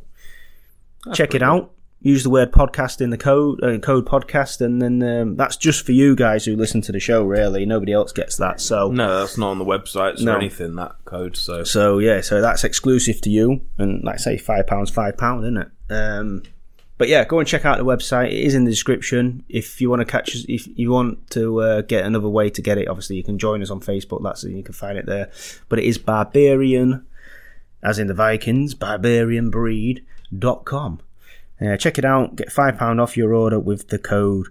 check 1.14 1.34
it 1.36 1.42
out. 1.44 1.72
Use 2.02 2.24
the 2.24 2.30
word 2.30 2.54
podcast 2.54 3.02
in 3.02 3.10
the 3.10 3.18
code, 3.18 3.62
uh, 3.62 3.78
code 3.80 4.06
podcast, 4.06 4.62
and 4.62 4.82
then 4.82 5.04
um, 5.04 5.36
that's 5.36 5.58
just 5.58 5.86
for 5.86 5.92
you 5.92 6.16
guys 6.16 6.46
who 6.46 6.56
listen 6.56 6.80
to 6.84 6.94
the 6.94 7.00
show. 7.00 7.24
Really, 7.26 7.66
nobody 7.66 7.92
else 7.92 8.14
gets 8.14 8.38
that. 8.38 8.62
So, 8.62 8.90
No, 8.90 9.20
that's 9.20 9.38
not 9.38 9.50
on 9.50 9.60
the 9.60 9.66
websites 9.66 10.22
No. 10.22 10.32
or 10.34 10.38
anything. 10.38 10.76
That 10.76 10.96
code. 11.04 11.36
So 11.36 11.66
so 11.66 12.00
yeah, 12.00 12.22
so 12.22 12.40
that's 12.40 12.64
exclusive 12.64 13.20
to 13.22 13.30
you, 13.30 13.62
and 13.78 14.02
like 14.06 14.16
I 14.16 14.18
say, 14.18 14.38
five 14.38 14.66
pounds, 14.66 14.90
five 14.90 15.18
pound, 15.18 15.44
isn't 15.44 15.58
it? 15.58 15.68
Um, 15.90 16.44
but 17.00 17.08
yeah, 17.08 17.24
go 17.24 17.40
and 17.40 17.48
check 17.48 17.66
out 17.66 17.78
the 17.78 17.86
website. 17.86 18.28
It 18.28 18.40
is 18.40 18.54
in 18.54 18.66
the 18.66 18.72
description. 18.72 19.46
If 19.48 19.80
you 19.80 19.90
want 19.90 20.02
to 20.02 20.06
catch 20.06 20.36
us, 20.36 20.44
if 20.50 20.68
you 20.78 20.92
want 20.92 21.32
to 21.32 21.62
uh, 21.62 21.80
get 21.82 22.06
another 22.06 22.28
way 22.28 22.50
to 22.50 22.62
get 22.62 22.78
it, 22.78 22.90
obviously 22.90 23.16
you 23.16 23.24
can 23.24 23.40
join 23.40 23.62
us 23.62 23.70
on 23.70 23.80
Facebook. 23.80 24.22
That's 24.22 24.44
you 24.44 24.62
can 24.62 24.74
find 24.74 24.98
it 24.98 25.06
there. 25.06 25.32
But 25.70 25.80
it 25.80 25.86
is 25.86 25.98
barbarian, 25.98 27.08
as 27.82 28.00
in 28.00 28.08
the 28.08 28.14
Vikings, 28.14 28.76
barbarianbreed.com. 28.76 31.00
Uh, 31.62 31.78
check 31.78 31.98
it 31.98 32.04
out. 32.04 32.36
Get 32.36 32.52
five 32.52 32.78
pound 32.78 33.00
off 33.00 33.16
your 33.16 33.34
order 33.34 33.62
with 33.62 33.88
the 33.88 33.98
code 33.98 34.48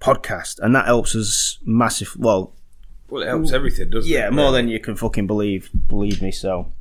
podcast, 0.00 0.58
and 0.60 0.74
that 0.74 0.86
helps 0.86 1.14
us 1.14 1.58
massive. 1.66 2.16
Well, 2.18 2.54
well, 3.10 3.22
it 3.22 3.26
helps 3.26 3.52
everything, 3.52 3.90
doesn't 3.90 4.10
it? 4.10 4.14
yeah, 4.14 4.30
more 4.30 4.52
than 4.52 4.68
you 4.68 4.80
can 4.80 4.96
fucking 4.96 5.26
believe. 5.26 5.68
Believe 5.86 6.22
me. 6.22 6.30
So 6.30 6.72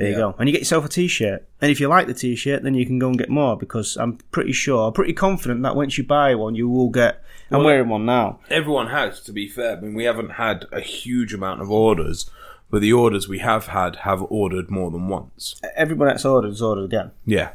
there 0.00 0.10
you 0.10 0.16
go. 0.16 0.34
And 0.38 0.48
you 0.48 0.52
get 0.52 0.60
yourself 0.62 0.84
a 0.84 0.88
t-shirt. 0.88 1.46
And 1.60 1.70
if 1.70 1.80
you 1.80 1.88
like 1.88 2.06
the 2.06 2.14
t-shirt, 2.14 2.62
then 2.62 2.74
you 2.74 2.86
can 2.86 2.98
go 2.98 3.08
and 3.08 3.18
get 3.18 3.28
more 3.28 3.56
because 3.56 3.96
I'm 3.96 4.16
pretty 4.32 4.52
sure, 4.52 4.90
pretty 4.92 5.12
confident 5.12 5.62
that 5.62 5.76
once 5.76 5.98
you 5.98 6.04
buy 6.04 6.34
one, 6.34 6.54
you 6.54 6.68
will 6.68 6.88
get. 6.90 7.22
I'm 7.50 7.64
wearing 7.64 7.88
one 7.88 8.06
now. 8.06 8.38
Everyone 8.48 8.88
has, 8.88 9.20
to 9.22 9.32
be 9.32 9.48
fair. 9.48 9.76
I 9.76 9.80
mean, 9.80 9.94
we 9.94 10.04
haven't 10.04 10.30
had 10.30 10.66
a 10.72 10.80
huge 10.80 11.34
amount 11.34 11.60
of 11.60 11.70
orders, 11.70 12.30
but 12.70 12.80
the 12.80 12.92
orders 12.92 13.28
we 13.28 13.40
have 13.40 13.66
had 13.68 13.96
have 13.96 14.22
ordered 14.30 14.70
more 14.70 14.90
than 14.90 15.08
once. 15.08 15.60
Everyone 15.74 16.08
that's 16.08 16.24
ordered 16.24 16.48
has 16.48 16.62
ordered 16.62 16.84
again. 16.84 17.10
Yeah. 17.26 17.50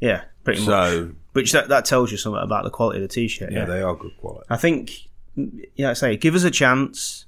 Yeah, 0.00 0.24
pretty 0.44 0.60
much. 0.60 0.66
So 0.68 1.12
Which 1.32 1.52
that, 1.52 1.68
that 1.68 1.84
tells 1.84 2.10
you 2.10 2.16
something 2.16 2.42
about 2.42 2.64
the 2.64 2.70
quality 2.70 3.02
of 3.02 3.08
the 3.08 3.14
t-shirt. 3.14 3.52
yeah, 3.52 3.60
Yeah, 3.60 3.64
they 3.66 3.82
are 3.82 3.94
good 3.94 4.16
quality. 4.20 4.46
I 4.50 4.56
think, 4.56 5.08
yeah, 5.76 5.90
I 5.90 5.92
say, 5.92 6.16
give 6.16 6.34
us 6.34 6.42
a 6.42 6.50
chance. 6.50 7.26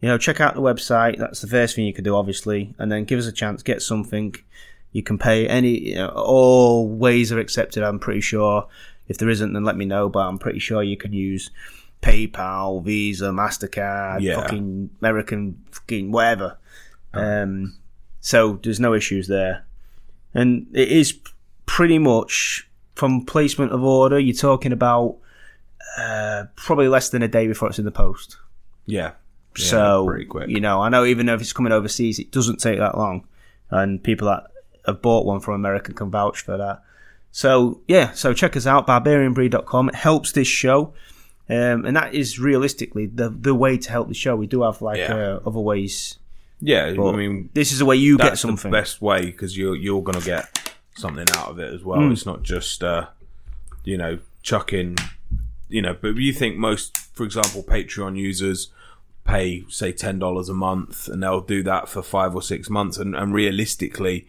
You 0.00 0.08
know, 0.08 0.18
check 0.18 0.40
out 0.40 0.54
the 0.54 0.60
website. 0.60 1.18
That's 1.18 1.40
the 1.40 1.46
first 1.46 1.74
thing 1.74 1.86
you 1.86 1.92
could 1.92 2.04
do, 2.04 2.14
obviously, 2.14 2.74
and 2.78 2.92
then 2.92 3.04
give 3.04 3.18
us 3.18 3.26
a 3.26 3.32
chance. 3.32 3.62
Get 3.62 3.80
something. 3.82 4.34
You 4.92 5.02
can 5.02 5.18
pay 5.18 5.46
any. 5.48 5.90
You 5.90 5.94
know, 5.96 6.08
all 6.08 6.88
ways 6.88 7.32
are 7.32 7.38
accepted. 7.38 7.82
I'm 7.82 7.98
pretty 7.98 8.20
sure. 8.20 8.66
If 9.08 9.18
there 9.18 9.28
isn't, 9.28 9.52
then 9.52 9.64
let 9.64 9.76
me 9.76 9.84
know. 9.84 10.08
But 10.08 10.20
I'm 10.26 10.38
pretty 10.38 10.58
sure 10.58 10.82
you 10.82 10.96
can 10.96 11.12
use 11.12 11.50
PayPal, 12.02 12.82
Visa, 12.84 13.26
Mastercard, 13.30 14.20
Yeah. 14.20 14.40
fucking 14.40 14.90
American, 15.00 15.62
fucking 15.70 16.12
whatever. 16.12 16.58
Um, 17.14 17.78
so 18.20 18.58
there's 18.62 18.80
no 18.80 18.92
issues 18.92 19.28
there, 19.28 19.64
and 20.34 20.66
it 20.74 20.88
is 20.88 21.18
pretty 21.64 21.98
much 21.98 22.68
from 22.94 23.24
placement 23.24 23.72
of 23.72 23.82
order. 23.82 24.18
You're 24.18 24.34
talking 24.34 24.72
about 24.72 25.16
uh, 25.96 26.44
probably 26.56 26.88
less 26.88 27.08
than 27.08 27.22
a 27.22 27.28
day 27.28 27.46
before 27.46 27.68
it's 27.70 27.78
in 27.78 27.86
the 27.86 27.90
post. 27.90 28.36
Yeah. 28.84 29.12
Yeah, 29.58 29.64
so 29.66 30.14
you 30.46 30.60
know, 30.60 30.80
I 30.82 30.88
know 30.88 31.04
even 31.04 31.26
though 31.26 31.34
if 31.34 31.40
it's 31.40 31.52
coming 31.52 31.72
overseas, 31.72 32.18
it 32.18 32.30
doesn't 32.30 32.58
take 32.60 32.78
that 32.78 32.96
long, 32.96 33.26
and 33.70 34.02
people 34.02 34.28
that 34.28 34.44
have 34.86 35.02
bought 35.02 35.26
one 35.26 35.40
from 35.40 35.54
America 35.54 35.92
can 35.92 36.10
vouch 36.10 36.40
for 36.40 36.56
that. 36.56 36.82
So 37.32 37.80
yeah, 37.88 38.12
so 38.12 38.32
check 38.32 38.56
us 38.56 38.66
out, 38.66 38.86
barbarianbreed.com. 38.86 39.90
It 39.90 39.94
helps 39.94 40.32
this 40.32 40.48
show. 40.48 40.94
Um, 41.48 41.84
and 41.84 41.96
that 41.96 42.12
is 42.14 42.38
realistically 42.40 43.06
the 43.06 43.28
the 43.30 43.54
way 43.54 43.78
to 43.78 43.90
help 43.90 44.08
the 44.08 44.14
show. 44.14 44.34
We 44.34 44.46
do 44.48 44.62
have 44.62 44.82
like 44.82 44.98
Yeah. 44.98 45.14
uh, 45.14 45.40
other 45.46 45.60
ways. 45.60 46.18
Yeah, 46.60 46.86
I 46.86 47.12
mean, 47.12 47.50
this 47.52 47.70
is 47.70 47.78
the 47.78 47.84
way 47.84 47.96
you 47.96 48.16
get 48.16 48.38
something. 48.38 48.70
best 48.72 49.00
way 49.02 49.26
because 49.26 49.56
you're 49.56 49.76
you're 49.76 50.02
gonna 50.02 50.22
get 50.24 50.72
something 50.96 51.26
out 51.36 51.50
of 51.50 51.58
it 51.58 51.72
as 51.72 51.84
well. 51.84 52.00
Hmm. 52.00 52.12
It's 52.12 52.26
not 52.26 52.42
just 52.42 52.82
uh, 52.82 53.06
you 53.84 53.96
know 53.96 54.18
chucking, 54.42 54.96
you 55.68 55.82
know. 55.82 55.94
But 56.00 56.16
you 56.16 56.32
think 56.32 56.56
most, 56.56 56.96
for 57.14 57.24
example, 57.24 57.62
Patreon 57.62 58.16
users 58.16 58.70
pay 59.26 59.64
say 59.68 59.92
ten 59.92 60.18
dollars 60.18 60.48
a 60.48 60.54
month, 60.54 61.08
and 61.08 61.22
they'll 61.22 61.40
do 61.40 61.62
that 61.64 61.88
for 61.88 62.02
five 62.02 62.34
or 62.34 62.42
six 62.42 62.70
months, 62.70 62.96
and, 62.98 63.14
and 63.14 63.34
realistically, 63.34 64.26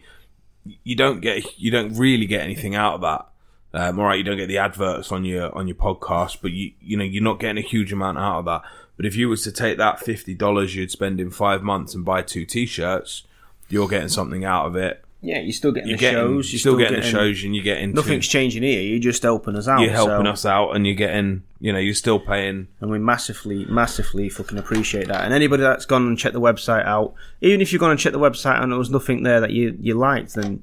you 0.84 0.96
don't 0.96 1.20
get 1.20 1.58
you 1.58 1.70
don't 1.70 1.94
really 1.94 2.26
get 2.26 2.42
anything 2.42 2.74
out 2.74 2.94
of 2.94 3.00
that. 3.02 3.26
Um, 3.72 3.98
all 3.98 4.06
right, 4.06 4.18
you 4.18 4.24
don't 4.24 4.36
get 4.36 4.48
the 4.48 4.58
adverts 4.58 5.12
on 5.12 5.24
your 5.24 5.54
on 5.56 5.68
your 5.68 5.76
podcast, 5.76 6.38
but 6.42 6.52
you 6.52 6.72
you 6.80 6.96
know 6.96 7.04
you're 7.04 7.22
not 7.22 7.40
getting 7.40 7.62
a 7.62 7.66
huge 7.66 7.92
amount 7.92 8.18
out 8.18 8.40
of 8.40 8.44
that. 8.46 8.62
But 8.96 9.06
if 9.06 9.14
you 9.14 9.28
was 9.28 9.42
to 9.44 9.52
take 9.52 9.78
that 9.78 10.00
fifty 10.00 10.34
dollars 10.34 10.74
you'd 10.74 10.90
spend 10.90 11.20
in 11.20 11.30
five 11.30 11.62
months 11.62 11.94
and 11.94 12.04
buy 12.04 12.22
two 12.22 12.44
t-shirts, 12.44 13.24
you're 13.68 13.88
getting 13.88 14.08
something 14.08 14.44
out 14.44 14.66
of 14.66 14.76
it. 14.76 15.04
Yeah, 15.20 15.40
you're 15.40 15.52
still 15.52 15.72
getting 15.72 15.88
You're 15.88 15.96
the 15.98 16.00
getting, 16.00 16.18
shows. 16.20 16.52
you're 16.52 16.60
still, 16.60 16.76
getting, 16.76 17.00
the 17.00 17.06
shows, 17.06 17.42
and 17.42 17.54
you're 17.54 17.64
getting 17.64 17.92
Nothing's 17.92 18.28
changing 18.28 18.62
here. 18.62 18.80
You're 18.82 19.00
just 19.00 19.22
helping 19.22 19.56
us 19.56 19.66
out. 19.66 19.80
you're 19.80 19.90
helping 19.90 20.26
so- 20.26 20.30
us 20.30 20.46
out, 20.46 20.70
and 20.76 20.86
you're 20.86 20.94
getting 20.94 21.42
you 21.60 21.72
know 21.72 21.78
you're 21.80 21.94
still 21.94 22.20
paying. 22.20 22.68
and 22.80 22.90
we 22.90 22.98
massively, 23.00 23.64
massively 23.64 24.28
fucking 24.28 24.58
appreciate 24.58 25.08
that. 25.08 25.24
And 25.24 25.34
anybody 25.34 25.62
that's 25.64 25.86
gone 25.86 26.06
and 26.06 26.16
checked 26.18 26.34
the 26.34 26.40
website 26.40 26.84
out, 26.84 27.14
even 27.40 27.60
if 27.60 27.72
you've 27.72 27.80
gone 27.80 27.90
and 27.90 27.98
checked 27.98 28.12
the 28.12 28.20
website 28.20 28.62
and 28.62 28.70
there 28.70 28.78
was 28.78 28.90
nothing 28.90 29.24
there 29.24 29.40
that 29.40 29.50
you 29.50 29.76
you 29.80 29.94
liked, 29.94 30.34
then 30.34 30.62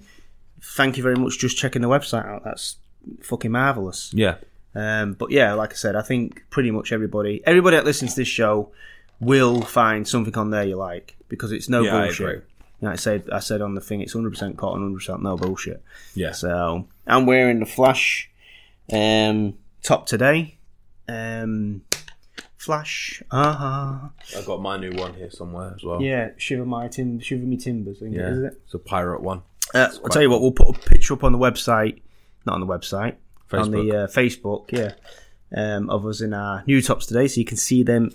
thank 0.61 0.95
you 0.97 1.03
very 1.03 1.15
much 1.15 1.37
just 1.37 1.57
checking 1.57 1.81
the 1.81 1.89
website 1.89 2.25
out. 2.25 2.43
That's 2.45 2.77
fucking 3.21 3.51
marvelous. 3.51 4.11
Yeah, 4.13 4.35
Um, 4.73 5.13
but 5.13 5.31
yeah, 5.31 5.53
like 5.53 5.71
I 5.73 5.75
said, 5.75 5.95
I 5.97 6.01
think 6.01 6.43
pretty 6.49 6.71
much 6.71 6.91
everybody, 6.93 7.41
everybody 7.45 7.75
that 7.75 7.85
listens 7.85 8.13
to 8.15 8.21
this 8.21 8.27
show, 8.29 8.71
will 9.19 9.61
find 9.61 10.07
something 10.07 10.35
on 10.37 10.49
there 10.51 10.63
you 10.63 10.75
like 10.77 11.15
because 11.29 11.51
it's 11.51 11.67
no 11.69 11.81
Yeah, 11.83 11.91
bullshit. 12.05 12.45
Like 12.85 12.93
I 12.93 12.95
said, 12.97 13.29
I 13.31 13.39
said 13.39 13.61
on 13.61 13.75
the 13.75 13.81
thing, 13.81 14.01
it's 14.01 14.13
100% 14.13 14.57
cotton, 14.57 14.95
100% 14.95 15.21
no 15.21 15.35
bullshit. 15.37 15.83
yeah. 16.13 16.31
So 16.31 16.87
I'm 17.07 17.25
wearing 17.25 17.59
the 17.59 17.65
Flash 17.65 18.29
um, 18.91 19.55
top 19.83 20.05
today. 20.07 20.57
Um, 21.07 21.81
Flash, 22.57 23.21
uh-huh. 23.29 24.09
I've 24.35 24.45
got 24.45 24.59
my 24.61 24.77
new 24.77 24.91
one 24.93 25.13
here 25.13 25.29
somewhere 25.29 25.73
as 25.75 25.83
well. 25.83 26.01
Yeah, 26.01 26.29
shiver 26.37 26.65
my 26.65 26.87
tim, 26.87 27.19
shiver 27.19 27.45
me 27.45 27.57
timbers. 27.57 27.97
I 27.97 28.05
think, 28.05 28.15
yeah. 28.15 28.29
is 28.31 28.39
it? 28.39 28.61
It's 28.65 28.73
a 28.73 28.79
pirate 28.79 29.21
one. 29.21 29.43
Uh, 29.73 29.89
I'll 30.03 30.09
tell 30.09 30.21
you 30.23 30.29
what, 30.31 30.41
we'll 30.41 30.51
put 30.51 30.69
a 30.75 30.79
picture 30.89 31.13
up 31.13 31.23
on 31.23 31.31
the 31.31 31.37
website, 31.37 32.01
not 32.45 32.55
on 32.55 32.61
the 32.61 32.65
website, 32.67 33.15
on 33.51 33.69
the 33.71 33.91
uh, 33.91 34.07
Facebook, 34.07 34.71
yeah, 34.71 34.93
um, 35.55 35.89
of 35.91 36.05
us 36.07 36.21
in 36.21 36.33
our 36.33 36.63
new 36.65 36.81
tops 36.81 37.05
today, 37.05 37.27
so 37.27 37.39
you 37.39 37.45
can 37.45 37.57
see 37.57 37.83
them 37.83 38.11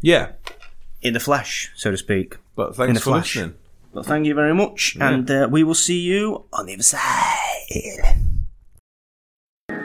Yeah, 0.00 0.32
in 1.02 1.12
the 1.12 1.20
flesh, 1.20 1.70
so 1.76 1.90
to 1.90 1.96
speak. 1.98 2.36
but 2.56 2.68
In 2.68 2.74
thanks 2.74 3.00
for 3.00 3.10
flash. 3.10 3.36
listening. 3.36 3.56
Well, 3.92 4.04
thank 4.04 4.26
you 4.26 4.34
very 4.34 4.54
much, 4.54 4.94
yeah. 4.96 5.10
and 5.10 5.30
uh, 5.30 5.48
we 5.50 5.64
will 5.64 5.74
see 5.74 5.98
you 5.98 6.44
on 6.52 6.66
the 6.66 6.74
other 6.74 6.82
side. 6.82 7.36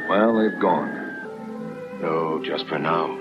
Well, 0.08 0.38
they've 0.38 0.60
gone. 0.62 2.00
No, 2.02 2.40
just 2.44 2.68
for 2.68 2.78
now, 2.78 3.18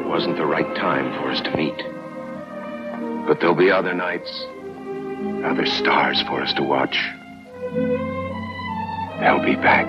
it 0.00 0.06
wasn't 0.06 0.38
the 0.38 0.46
right 0.46 0.74
time 0.76 1.12
for 1.20 1.30
us 1.30 1.40
to 1.42 1.54
meet. 1.54 1.76
But 3.26 3.40
there'll 3.40 3.54
be 3.54 3.70
other 3.70 3.92
nights, 3.92 4.30
other 5.44 5.66
stars 5.66 6.22
for 6.22 6.40
us 6.40 6.54
to 6.54 6.62
watch. 6.62 6.96
They'll 9.20 9.44
be 9.44 9.56
back. 9.56 9.86